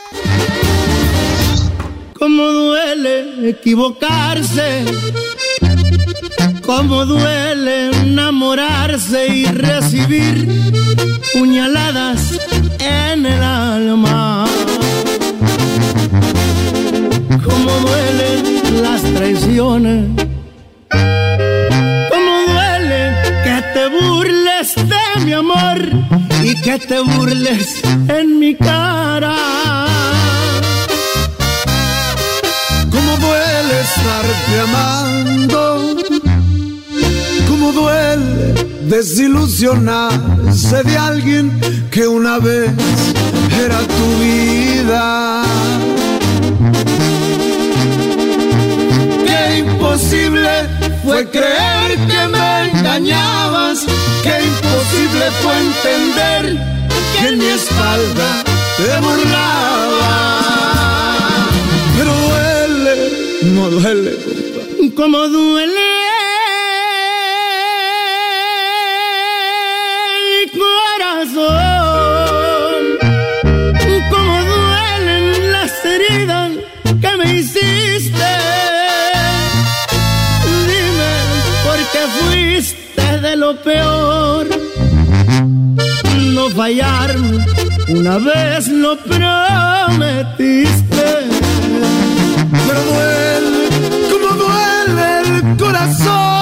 [2.18, 4.86] Cómo duele equivocarse.
[6.66, 10.48] Cómo duele enamorarse y recibir
[11.34, 12.40] puñaladas
[12.80, 14.46] en el alma
[17.44, 20.10] cómo duelen las traiciones,
[22.12, 25.78] cómo duele que te burles de mi amor
[26.44, 29.36] y que te burles en mi cara.
[32.90, 35.96] Cómo duele estarte amando,
[37.48, 38.54] cómo duele
[38.88, 41.60] desilusionarse de alguien
[41.92, 42.72] que una vez
[43.66, 45.44] era tu vida
[49.62, 50.50] imposible
[51.04, 53.86] fue creer que me engañabas,
[54.24, 56.44] qué imposible fue entender
[57.20, 58.44] que en mi espalda
[58.78, 60.16] te borraba.
[61.98, 62.96] Pero duele,
[63.56, 64.12] no duele.
[64.96, 65.91] Como duele
[83.36, 84.48] lo peor.
[86.34, 87.46] No fallarme,
[87.88, 90.80] una vez lo prometiste.
[92.68, 93.70] Pero duele,
[94.12, 96.41] como duele el corazón.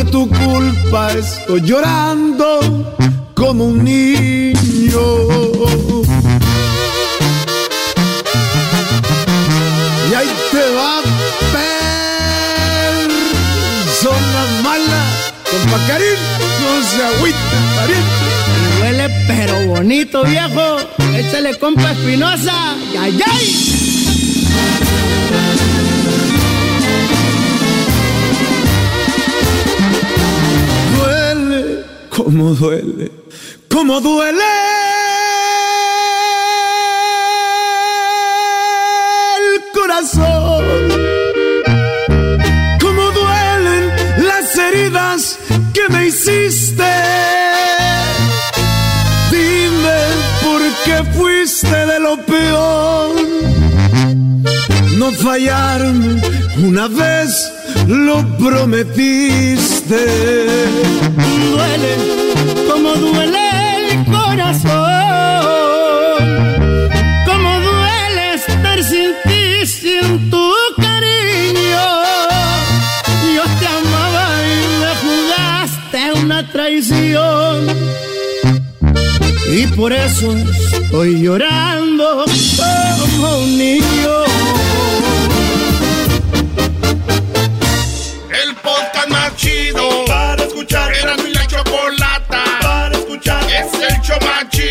[0.00, 2.60] Por tu culpa estoy llorando
[3.34, 4.54] como un niño.
[10.10, 11.02] Y ahí te va
[13.82, 15.02] persona mala,
[15.50, 16.20] compa Karim,
[16.62, 18.28] no se agüita, pariente.
[18.62, 20.78] Me duele pero bonito, viejo.
[21.14, 22.74] Échale compa Espinosa.
[22.98, 23.70] ¡Ay, ay!
[32.10, 33.10] Como duele,
[33.68, 34.42] como duele
[39.38, 40.64] el corazón.
[42.80, 43.92] Como duelen
[44.26, 45.38] las heridas
[45.72, 46.92] que me hiciste.
[49.30, 50.00] Dime
[50.42, 53.10] por qué fuiste de lo peor.
[54.98, 56.20] No fallarme,
[56.58, 60.06] una vez lo prometiste.
[61.50, 61.94] Duele
[62.70, 63.44] como duele
[63.90, 64.70] el corazón.
[67.26, 71.86] Como duele estar sin ti, sin tu cariño.
[73.34, 77.56] Yo te amaba y me jugaste una traición.
[79.52, 80.32] Y por eso
[80.72, 82.24] estoy llorando
[83.10, 84.29] como un niño.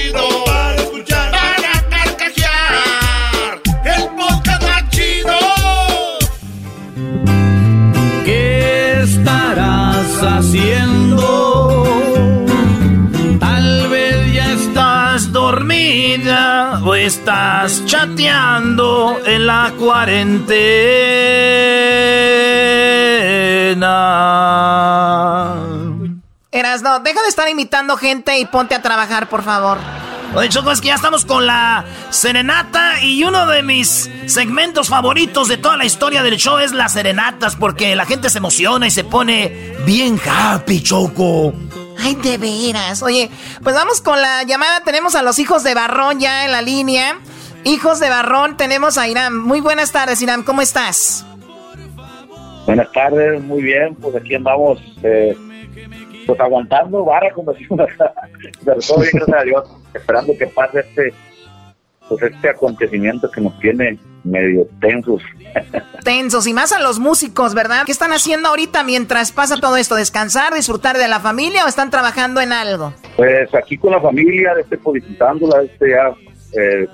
[0.10, 1.32] Chido para escuchar.
[1.32, 3.62] Para carcajear.
[3.86, 5.38] El podcast más chido.
[8.26, 11.84] ¿Qué estarás haciendo?
[13.40, 20.50] Tal vez ya estás dormida o estás chateando en la cuarentena.
[26.60, 29.78] Eras, no, deja de estar imitando gente y ponte a trabajar, por favor.
[30.36, 35.48] Oye, Choco, es que ya estamos con la serenata y uno de mis segmentos favoritos
[35.48, 38.92] de toda la historia del show es las serenatas porque la gente se emociona y
[38.92, 41.54] se pone bien happy, Choco.
[41.98, 43.02] Ay, de veras.
[43.02, 43.30] Oye,
[43.64, 44.84] pues vamos con la llamada.
[44.84, 47.18] Tenemos a los hijos de Barrón ya en la línea.
[47.64, 49.38] Hijos de Barrón, tenemos a Irán.
[49.38, 50.44] Muy buenas tardes, Irán.
[50.44, 51.26] ¿Cómo estás?
[52.66, 55.36] Buenas tardes, muy bien, pues aquí andamos, eh,
[56.30, 57.88] pues aguantando vara, como decimos
[58.64, 59.64] pero todo bien, gracias a Dios,
[59.96, 61.14] esperando que pase este,
[62.08, 65.24] pues este acontecimiento que nos tiene medio tensos.
[66.04, 67.84] Tensos y más a los músicos, ¿verdad?
[67.86, 69.96] ¿Qué están haciendo ahorita mientras pasa todo esto?
[69.96, 72.94] ¿Descansar, disfrutar de la familia o están trabajando en algo?
[73.16, 76.14] Pues aquí con la familia, este, pues disfrutándola, este ya,
[76.62, 76.88] eh,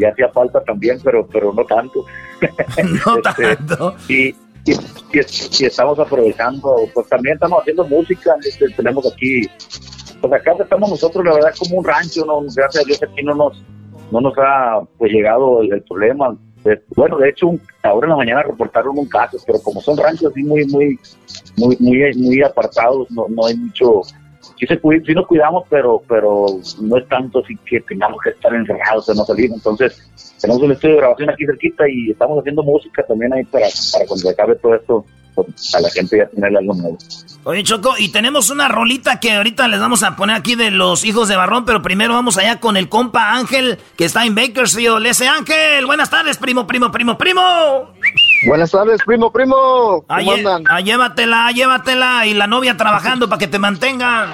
[0.00, 2.04] ya hacía falta también, pero, pero no tanto.
[3.06, 3.94] No Este, tanto.
[4.08, 4.34] Y,
[4.64, 9.42] y, y- estamos aprovechando, pues también estamos haciendo música, este, tenemos aquí,
[10.20, 12.40] pues acá estamos nosotros, la verdad, como un rancho, ¿no?
[12.40, 13.62] gracias a Dios aquí no nos,
[14.10, 16.36] no nos ha pues llegado el, el problema.
[16.96, 17.50] Bueno, de hecho,
[17.82, 20.98] ahora en la mañana reportaron un caso, pero como son ranchos así muy, muy,
[21.58, 24.00] muy, muy, muy apartados, no, no hay mucho,
[24.58, 26.46] sí, se cuida, sí nos cuidamos, pero, pero
[26.80, 29.50] no es tanto así que tengamos que estar encerrados, o no salir.
[29.52, 30.10] Entonces,
[30.40, 34.06] tenemos un estudio de grabación aquí cerquita y estamos haciendo música también ahí para, para
[34.06, 35.04] cuando acabe todo esto,
[35.34, 36.98] pues, a la gente ya tener algo nuevo.
[37.46, 41.04] Oye, Choco, y tenemos una rolita que ahorita les vamos a poner aquí de los
[41.04, 45.04] hijos de Barrón, pero primero vamos allá con el compa Ángel, que está en Bakersfield.
[45.04, 47.42] Ese Ángel, buenas tardes, primo, primo, primo, primo.
[48.46, 49.54] Buenas tardes, primo, primo.
[49.56, 50.64] ¿Cómo Ah, lle- andan?
[50.68, 52.26] ah, llévatela, llévatela.
[52.26, 54.28] Y la novia trabajando para que te mantengan.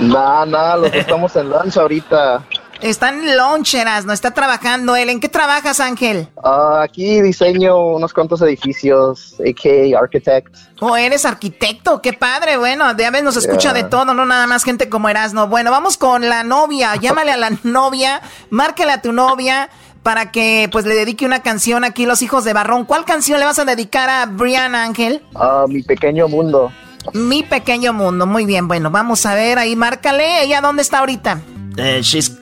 [0.00, 2.42] Nada, nada, los estamos en lancha ahorita.
[2.80, 5.08] Está en loncheras, no está trabajando él.
[5.08, 6.28] ¿En qué trabajas, Ángel?
[6.42, 10.54] Ah, aquí diseño unos cuantos edificios, AK Architect.
[10.80, 12.56] Oh, eres arquitecto, qué padre.
[12.58, 15.46] Bueno, de a veces nos escucha de todo, no nada más gente como Erasno.
[15.48, 16.96] Bueno, vamos con la novia.
[17.00, 19.70] Llámale a la novia, márquele a tu novia
[20.04, 22.84] para que pues le dedique una canción aquí Los Hijos de Barrón.
[22.84, 25.22] ¿Cuál canción le vas a dedicar a Brian Ángel?
[25.34, 26.70] Ah, Mi Pequeño Mundo.
[27.14, 28.68] Mi Pequeño Mundo, muy bien.
[28.68, 30.44] Bueno, vamos a ver ahí, márcale.
[30.44, 31.40] ¿Ella dónde está ahorita?
[31.78, 32.38] Eh, she's,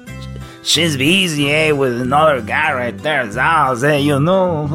[0.65, 3.31] she's busy, eh, with another guy right there.
[3.33, 4.67] House, eh, you know.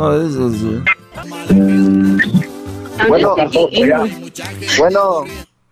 [3.07, 3.35] Bueno,
[4.79, 5.23] bueno,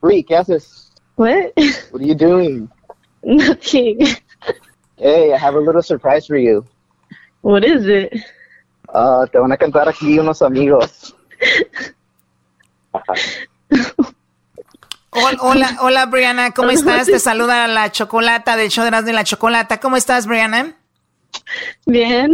[0.02, 0.92] Rick, ¿qué haces?
[1.16, 1.54] What?
[1.92, 2.70] What are you doing?
[3.24, 4.06] Nothing.
[4.98, 6.66] Hey, I have a little surprise for you.
[7.46, 8.12] What is it?
[8.92, 11.16] Uh, te van a cantar aquí unos amigos.
[15.12, 17.06] Hola, hola, Brianna, ¿cómo estás?
[17.06, 19.80] Te saluda la chocolata del show de las de la chocolata.
[19.80, 20.74] ¿Cómo estás, Brianna?
[21.86, 22.34] Bien.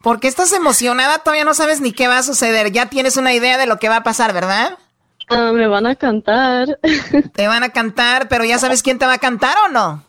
[0.00, 1.18] ¿Por qué estás emocionada?
[1.18, 2.70] Todavía no sabes ni qué va a suceder.
[2.70, 4.78] Ya tienes una idea de lo que va a pasar, ¿verdad?
[5.28, 6.78] Ah, me van a cantar.
[7.34, 10.05] Te van a cantar, pero ¿ya sabes quién te va a cantar o no?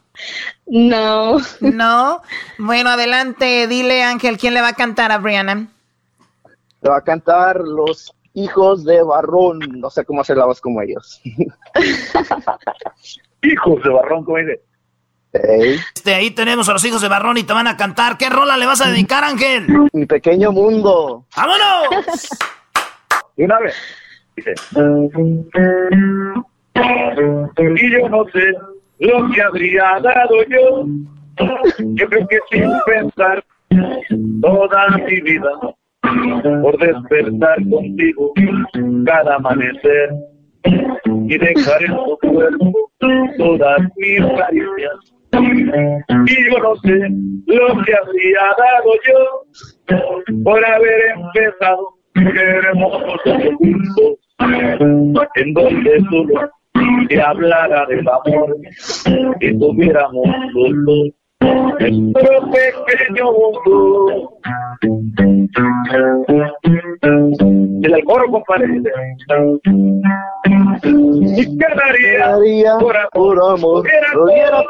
[0.66, 1.38] No.
[1.62, 2.22] No.
[2.58, 5.68] Bueno, adelante, dile Ángel, ¿quién le va a cantar a Brianna?
[6.82, 9.60] Le va a cantar los hijos de Barrón.
[9.80, 11.22] No sé cómo hacer la voz como ellos.
[13.42, 14.62] hijos de Barrón, ¿cómo dice?
[15.34, 18.18] Este, ahí tenemos a los hijos de Barrón y te van a cantar.
[18.18, 19.68] ¿Qué rola le vas a dedicar, Ángel?
[19.94, 21.26] Mi pequeño mundo.
[21.36, 22.30] ¡Vámonos!
[23.36, 23.76] y una vez.
[24.36, 24.54] Dice.
[27.58, 28.54] Y yo no sé
[29.00, 30.86] lo que habría dado yo.
[31.80, 33.44] Yo creo que sin pensar
[34.42, 35.52] toda mi vida
[36.62, 38.34] por despertar contigo
[39.06, 40.10] cada amanecer
[40.64, 42.92] y dejar en tu cuerpo
[43.38, 45.14] todas mis caricias.
[46.26, 47.10] Y yo no sé
[47.46, 53.22] lo que habría dado yo por haber empezado hermosos
[53.60, 54.20] juntos,
[55.36, 56.50] en donde solo
[57.08, 58.58] te hablara del amor
[59.40, 64.40] y tuviéramos dos nuestro pequeño mundo.
[67.84, 68.82] El coro, compadre.
[70.84, 73.88] Y quedaría por, por amor,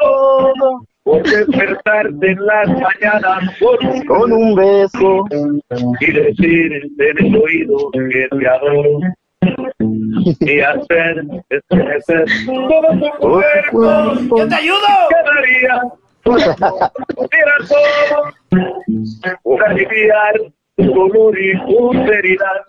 [0.00, 0.80] todo.
[1.04, 5.24] Por despertarte en las mañanas con, con un beso
[6.00, 9.00] y decirte en el oído que te adoro
[10.40, 14.38] y hacer estremecer todo tu cuerpo.
[14.38, 14.86] ¡Yo te ayudo!
[15.10, 15.82] Quedaría
[16.22, 16.54] todo
[19.42, 20.34] por aliviar
[20.76, 22.64] tu dolor y tu seriedad.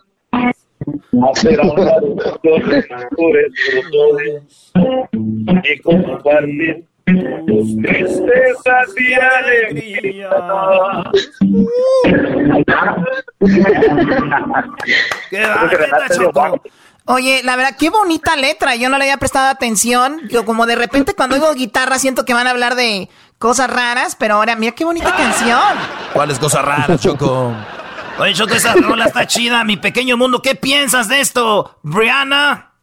[1.32, 3.54] Hacer a un lado los mejores
[3.92, 4.72] dolores
[5.64, 6.89] y compartir tus
[7.46, 10.34] tristezas y alegrías.
[15.30, 15.70] ¡Qué va,
[16.16, 16.62] Choco!
[17.06, 18.76] Oye, la verdad, qué bonita letra.
[18.76, 20.22] Yo no le había prestado atención.
[20.30, 23.10] Yo como de repente cuando oigo guitarra siento que van a hablar de
[23.40, 25.60] cosas raras, pero ahora mira qué bonita canción.
[26.14, 27.52] ¿Cuáles cosas raras, Choco?
[28.20, 29.64] Oye, Choco, esa rola está chida.
[29.64, 32.74] Mi pequeño mundo, ¿qué piensas de esto, Brianna?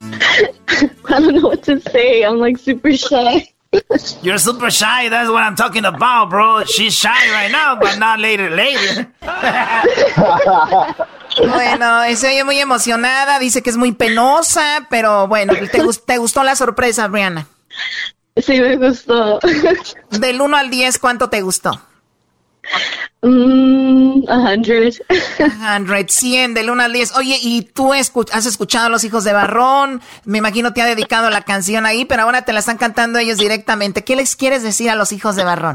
[0.00, 2.22] I don't know what to say.
[2.24, 3.46] I'm like super shy.
[4.22, 5.08] You're super shy.
[5.08, 6.64] That's what I'm talking about, bro.
[6.64, 9.12] She's shy right now, but not later, later.
[11.38, 16.42] Bueno, se oye muy emocionada, dice que es muy penosa, pero bueno, ¿te, te gustó
[16.42, 17.46] la sorpresa, Brianna?
[18.36, 19.38] Sí, me gustó.
[20.10, 21.80] Del 1 al 10, ¿cuánto te gustó?
[23.22, 24.92] Mm, a 100.
[24.92, 27.16] 100, 100, del 1 al 10.
[27.16, 30.00] Oye, ¿y tú has escuchado a los hijos de Barrón?
[30.24, 33.38] Me imagino te ha dedicado la canción ahí, pero ahora te la están cantando ellos
[33.38, 34.04] directamente.
[34.04, 35.74] ¿Qué les quieres decir a los hijos de Barrón?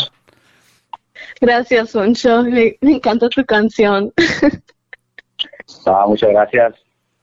[1.40, 2.44] Gracias, Soncho.
[2.44, 4.12] Me, me encanta tu canción.
[5.86, 6.74] Ah, muchas gracias.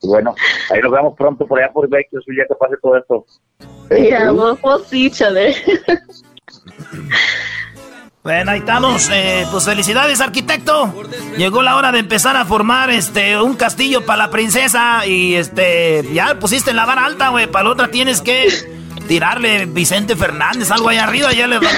[0.01, 0.35] Bueno,
[0.69, 3.25] ahí nos vemos pronto por allá por Vecchio, ya que pase todo esto.
[3.89, 5.53] Yeah, we'll, we'll see each other.
[8.23, 9.09] Bueno, ahí estamos.
[9.11, 10.93] Eh, pues felicidades, arquitecto.
[11.37, 15.05] Llegó la hora de empezar a formar este un castillo para la princesa.
[15.05, 17.47] Y este, ya pusiste la vara alta, güey.
[17.47, 18.47] Para la otra tienes que
[19.09, 21.33] tirarle Vicente Fernández, algo ahí arriba.
[21.33, 21.73] Ya le vas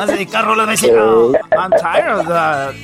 [0.00, 0.46] a dedicar.
[0.48, 2.74] Va a decir, oh, I'm tired of that.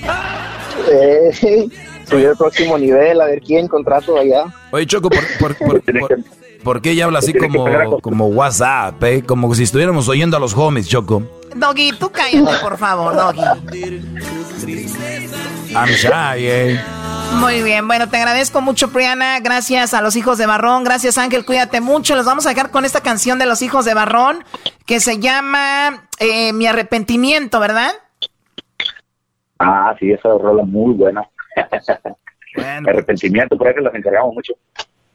[2.10, 4.46] subir el próximo nivel, a ver quién contrato allá.
[4.72, 5.82] Oye, Choco, ¿por, por, por,
[6.64, 9.22] por qué ella habla así como, como WhatsApp, eh?
[9.24, 11.37] Como si estuviéramos oyendo a los homies, Choco.
[11.54, 13.40] Doggy, tú cállate, por favor, Doggy.
[15.74, 16.80] I'm shy, eh.
[17.34, 19.38] Muy bien, bueno, te agradezco mucho, Priana.
[19.40, 20.82] Gracias a los hijos de Barrón.
[20.82, 21.44] Gracias, Ángel.
[21.44, 22.16] Cuídate mucho.
[22.16, 24.44] Los vamos a dejar con esta canción de los hijos de Barrón
[24.86, 27.92] que se llama eh, Mi arrepentimiento, ¿verdad?
[29.58, 31.28] Ah, sí, esa rola muy buena.
[32.86, 34.54] arrepentimiento, por eso las encargamos mucho.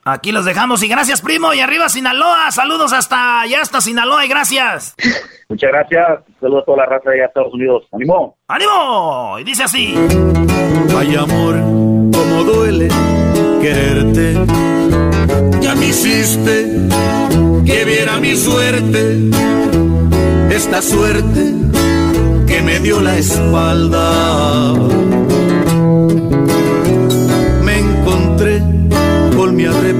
[0.05, 1.53] Aquí los dejamos y gracias, primo.
[1.53, 2.51] Y arriba Sinaloa.
[2.51, 4.95] Saludos hasta allá, hasta Sinaloa y gracias.
[5.49, 6.05] Muchas gracias.
[6.39, 7.83] Saludos a toda la raza de Estados Unidos.
[7.91, 8.37] ¡Ánimo!
[8.47, 9.39] ¡Ánimo!
[9.39, 9.95] Y dice así.
[10.97, 11.55] Ay, amor,
[12.11, 12.89] cómo duele
[13.61, 14.33] quererte.
[15.61, 16.65] Ya me hiciste
[17.65, 19.29] que viera mi suerte.
[20.49, 21.53] Esta suerte
[22.45, 24.73] que me dio la espalda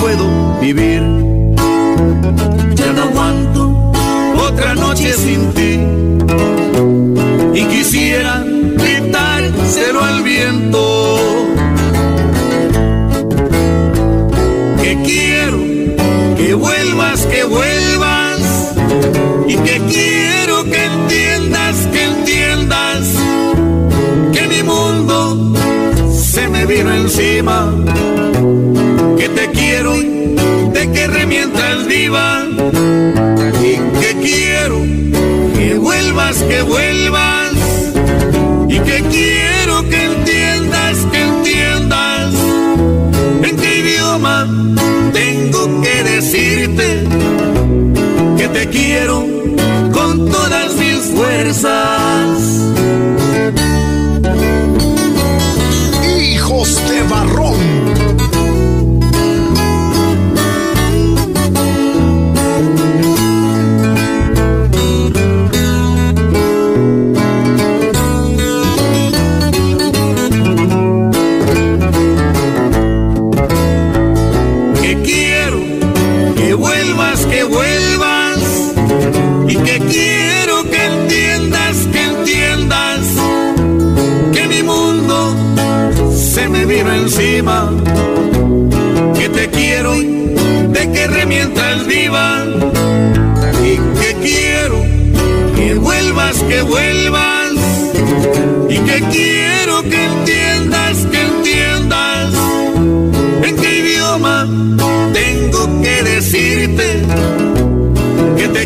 [0.00, 1.02] puedo vivir.
[2.74, 3.92] Ya no aguanto
[4.48, 5.80] otra noche sin ti.
[7.54, 11.18] Y quisiera gritárselo al viento.
[14.82, 15.58] Que quiero
[16.36, 18.74] que vuelvas, que vuelvas.
[19.46, 23.08] Y que quiero que entiendas, que entiendas
[24.32, 25.54] que mi mundo
[26.12, 27.74] se me vino encima.
[29.18, 29.67] Que te quiero,
[36.36, 37.52] que vuelvas.
[38.68, 42.34] Y que quiero que entiendas, que entiendas.
[43.42, 44.46] En qué idioma
[45.12, 47.04] tengo que decirte
[48.36, 49.26] que te quiero
[49.92, 51.97] con todas mis fuerzas.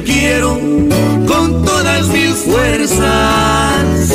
[0.05, 0.59] Te quiero
[1.27, 4.11] con todas mis fuerzas.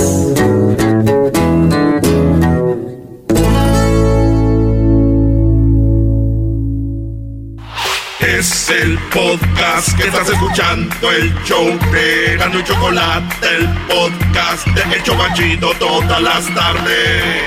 [8.20, 14.96] Es el podcast que estás escuchando, el show de Gano y Chocolate, el podcast de
[14.96, 17.44] El Chocachito todas las tardes.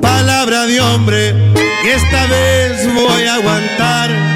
[0.00, 1.34] Palabra de hombre,
[1.82, 4.27] que esta vez voy a aguantar.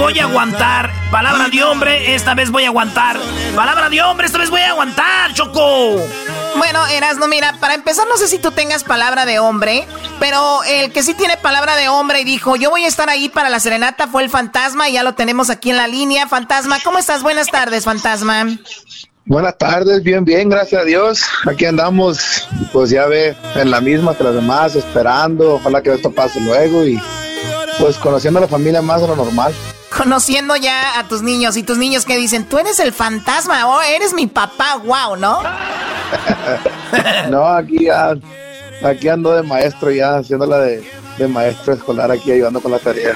[0.00, 0.90] Voy a aguantar.
[1.10, 3.18] Palabra de hombre, esta vez voy a aguantar.
[3.54, 5.96] Palabra de hombre, esta vez voy a aguantar, Choco.
[6.56, 9.86] Bueno, Erasno, mira, para empezar, no sé si tú tengas palabra de hombre,
[10.18, 13.28] pero el que sí tiene palabra de hombre y dijo, yo voy a estar ahí
[13.28, 16.26] para la serenata fue el fantasma y ya lo tenemos aquí en la línea.
[16.26, 17.22] Fantasma, ¿cómo estás?
[17.22, 18.46] Buenas tardes, fantasma.
[19.26, 21.24] Buenas tardes, bien, bien, gracias a Dios.
[21.46, 25.56] Aquí andamos, pues ya ve, en la misma que las demás, esperando.
[25.56, 26.98] Ojalá que esto pase luego y
[27.78, 29.52] pues conociendo a la familia más de lo normal.
[30.00, 33.82] Conociendo ya a tus niños y tus niños que dicen, tú eres el fantasma o
[33.82, 35.42] eres mi papá, wow, ¿no?
[37.28, 38.16] no, aquí ya,
[38.82, 40.82] aquí ando de maestro ya, haciéndola de,
[41.18, 43.14] de maestro escolar aquí ayudando con la tarea.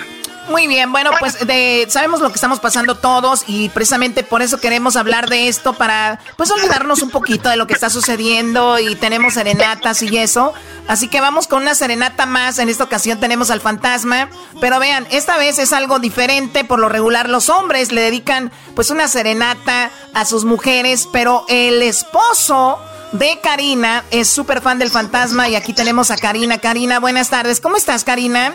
[0.48, 4.60] Muy bien, bueno, pues de, sabemos lo que estamos pasando todos y precisamente por eso
[4.60, 8.94] queremos hablar de esto para pues olvidarnos un poquito de lo que está sucediendo y
[8.94, 10.52] tenemos serenatas y eso.
[10.86, 12.58] Así que vamos con una serenata más.
[12.58, 14.28] En esta ocasión tenemos al fantasma,
[14.60, 16.62] pero vean, esta vez es algo diferente.
[16.64, 21.80] Por lo regular los hombres le dedican pues una serenata a sus mujeres, pero el
[21.80, 22.78] esposo
[23.12, 26.58] de Karina es súper fan del fantasma y aquí tenemos a Karina.
[26.58, 27.60] Karina, buenas tardes.
[27.60, 28.52] ¿Cómo estás, Karina?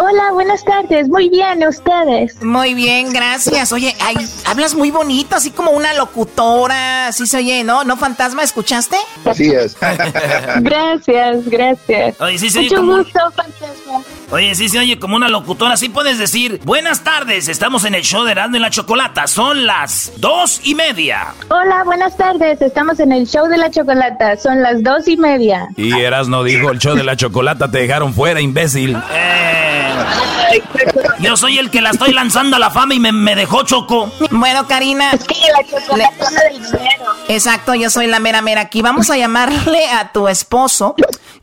[0.00, 1.08] Hola, buenas tardes.
[1.08, 2.40] Muy bien, ¿ustedes?
[2.40, 3.72] Muy bien, gracias.
[3.72, 4.14] Oye, ay,
[4.46, 7.82] hablas muy bonito, así como una locutora, así se oye, ¿no?
[7.82, 8.44] ¿No, fantasma?
[8.44, 8.96] ¿Escuchaste?
[9.24, 9.76] Así es.
[10.60, 12.20] gracias, gracias.
[12.20, 14.04] Oye, sí se oye Mucho gusto, fantasma.
[14.30, 18.02] Oye, sí se oye como una locutora, así puedes decir, buenas tardes, estamos en el
[18.02, 21.34] show de Erasmo y la Chocolata, son las dos y media.
[21.48, 25.66] Hola, buenas tardes, estamos en el show de la Chocolata, son las dos y media.
[25.76, 28.96] Y Erasmo dijo, el show de la Chocolata te dejaron fuera, imbécil.
[29.12, 29.77] Eh.
[31.20, 34.10] Yo soy el que la estoy lanzando a la fama y me, dejó choco.
[34.30, 35.10] Bueno, Karina.
[35.12, 37.04] Es que la chocolata del dinero.
[37.28, 38.82] Exacto, yo soy la mera mera aquí.
[38.82, 40.94] Vamos a llamarle a tu esposo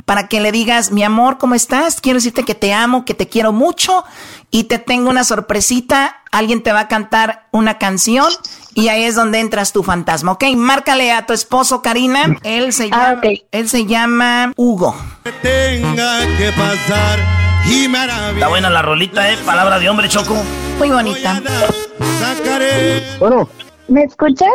[0.06, 2.00] para que le digas, mi amor, ¿cómo estás?
[2.00, 4.06] Quiero decirte que te amo, que te quiero mucho
[4.52, 6.22] y te tengo una sorpresita.
[6.32, 8.32] Alguien te va a cantar una canción
[8.74, 10.46] y ahí es donde entras tu fantasma, ¿ok?
[10.56, 12.38] Márcale a tu esposo, Karina.
[12.44, 13.22] Él se ah, llama,
[13.52, 14.96] él se llama Hugo.
[15.42, 19.38] Tenga que pasar y Está buena la rolita, ¿eh?
[19.46, 20.36] Palabra de hombre, Choco.
[20.78, 21.42] Muy bonita.
[23.20, 23.50] Bueno.
[23.88, 24.54] ¿Me escuchas?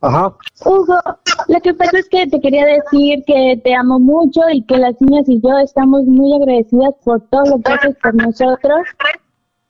[0.00, 0.32] Ajá.
[0.64, 0.98] Hugo,
[1.48, 4.94] lo que pasa es que te quería decir que te amo mucho y que las
[5.00, 8.86] niñas y yo estamos muy agradecidas por todo lo que haces por nosotros,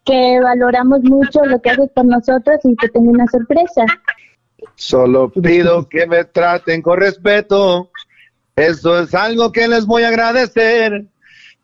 [0.04, 3.86] que valoramos mucho lo que haces por nosotros y que tengo una sorpresa.
[4.74, 7.90] Solo pido que me traten con respeto,
[8.56, 11.06] eso es algo que les voy a agradecer.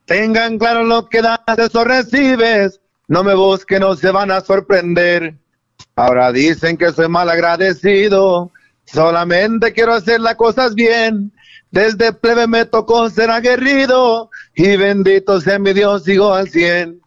[0.07, 5.39] Tengan claro lo que das, eso recibes, no me busquen, no se van a sorprender.
[5.97, 8.51] Ahora dicen que soy mal agradecido,
[8.85, 11.33] solamente quiero hacer las cosas bien.
[11.71, 17.01] Desde plebe me tocó ser aguerrido y bendito sea mi Dios, sigo al cien.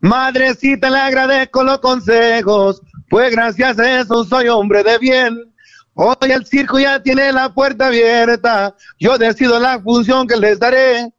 [0.00, 5.36] Madrecita, le agradezco los consejos, pues gracias a eso soy hombre de bien.
[5.94, 11.12] Hoy el circo ya tiene la puerta abierta, yo decido la función que les daré.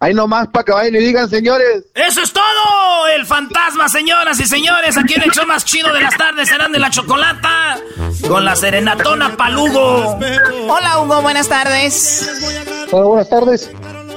[0.00, 1.84] Ahí nomás para que vayan y digan, señores.
[1.92, 3.08] ¡Eso es todo!
[3.16, 4.96] El fantasma, señoras y señores.
[4.96, 7.78] Aquí en el show más chido de las tardes serán de la chocolata.
[8.28, 10.16] Con la serenatona Palugo.
[10.68, 11.20] Hola, Hugo.
[11.20, 12.30] Buenas tardes.
[12.92, 13.70] Hola, buenas tardes.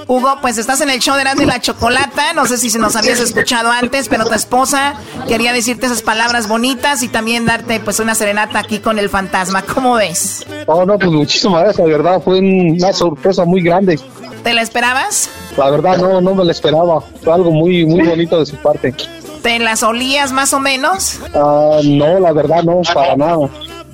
[0.05, 2.33] Hugo, pues estás en el show de de la Chocolata.
[2.33, 4.95] No sé si se nos habías escuchado antes, pero tu esposa
[5.27, 9.63] quería decirte esas palabras bonitas y también darte pues una serenata aquí con el fantasma.
[9.63, 10.45] ¿Cómo ves?
[10.67, 12.21] Oh, no, pues muchísimas gracias, de verdad.
[12.21, 13.99] Fue una sorpresa muy grande.
[14.43, 15.29] ¿Te la esperabas?
[15.57, 17.01] La verdad no, no me la esperaba.
[17.23, 18.93] Fue algo muy, muy bonito de su parte.
[19.41, 21.19] ¿Te las olías más o menos?
[21.33, 23.49] Ah, no, la verdad no, para nada.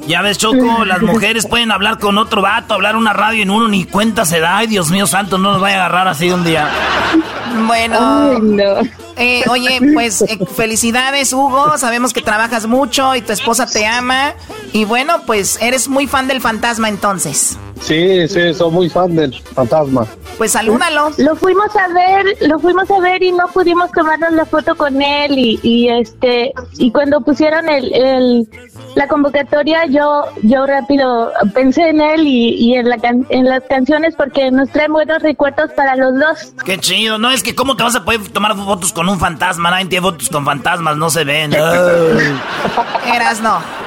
[0.05, 3.67] Ya ves, Choco, las mujeres pueden hablar con otro vato, hablar una radio en uno,
[3.67, 4.57] ni cuenta se da.
[4.57, 6.69] Ay, Dios mío santo, no nos vaya a agarrar así un día.
[7.65, 8.81] Bueno.
[9.17, 11.77] Eh, oye, pues eh, felicidades, Hugo.
[11.77, 14.33] Sabemos que trabajas mucho y tu esposa te ama.
[14.73, 17.57] Y bueno, pues eres muy fan del fantasma entonces.
[17.81, 20.05] Sí, sí, soy muy fan del fantasma.
[20.37, 21.11] Pues salúdalo.
[21.17, 25.01] Lo fuimos a ver, lo fuimos a ver y no pudimos tomarnos la foto con
[25.01, 28.47] él y, este y cuando pusieron el,
[28.95, 32.97] la convocatoria yo yo rápido pensé en él y, en la
[33.29, 36.53] en las canciones porque nos traen buenos recuerdos para los dos.
[36.65, 39.71] Qué chido, no es que cómo te vas a poder tomar fotos con un fantasma,
[39.71, 41.53] nadie tiene fotos con fantasmas, no se ven.
[43.13, 43.86] Eras no.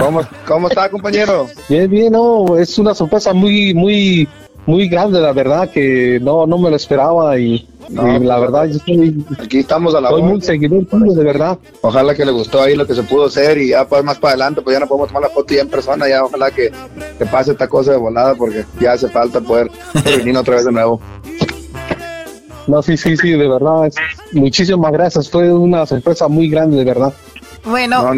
[0.00, 1.46] ¿Cómo, ¿Cómo está, compañero?
[1.68, 4.28] Bien, bien, no, es una sorpresa muy, muy,
[4.66, 9.24] muy grande, la verdad, que no, no me lo esperaba y, la verdad, yo estoy,
[9.38, 11.58] aquí estamos a la Soy muy seguidor de verdad.
[11.82, 14.32] Ojalá que le gustó ahí lo que se pudo hacer y ya pues más para
[14.32, 16.72] adelante, pues ya no podemos tomar la foto ya en persona, ya ojalá que,
[17.18, 19.70] que pase esta cosa de volada porque ya hace falta poder
[20.04, 21.00] venir otra vez de nuevo.
[22.66, 23.92] No, sí, sí, sí, de verdad.
[24.32, 25.30] Muchísimas gracias.
[25.30, 27.12] Fue una sorpresa muy grande, de verdad.
[27.66, 28.12] Bueno,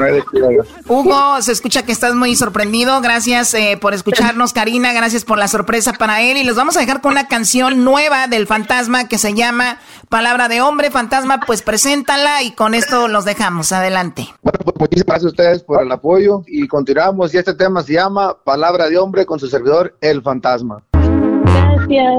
[0.86, 3.00] Hugo, se escucha que estás muy sorprendido.
[3.00, 4.92] Gracias eh, por escucharnos, Karina.
[4.92, 6.36] Gracias por la sorpresa para él.
[6.36, 9.78] Y los vamos a dejar con una canción nueva del fantasma que se llama
[10.10, 10.90] Palabra de Hombre.
[10.90, 13.72] Fantasma, pues preséntala y con esto los dejamos.
[13.72, 14.28] Adelante.
[14.42, 17.32] Bueno, pues muchísimas gracias a ustedes por el apoyo y continuamos.
[17.32, 20.82] Y este tema se llama Palabra de Hombre con su servidor, El Fantasma.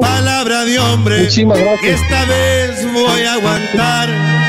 [0.01, 1.19] Palabra de hombre.
[1.19, 2.01] Muchísimas gracias.
[2.01, 4.48] esta vez voy a aguantar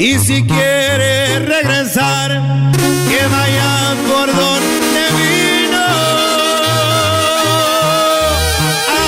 [0.00, 2.30] Y si quiere regresar,
[3.06, 5.88] que vaya por donde vino.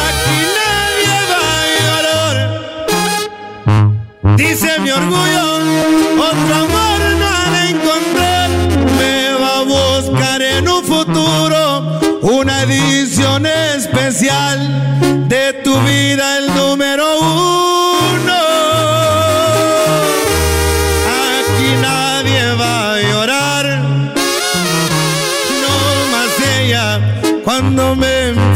[0.05, 2.39] Aquí nadie va a llorar.
[4.37, 5.45] Dice mi orgullo,
[6.29, 8.51] otro amor no al encontrar.
[8.99, 14.59] Me va a buscar en un futuro una edición especial
[15.27, 16.42] de tu vida.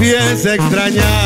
[0.06, 1.25] Me empiece a extrañar.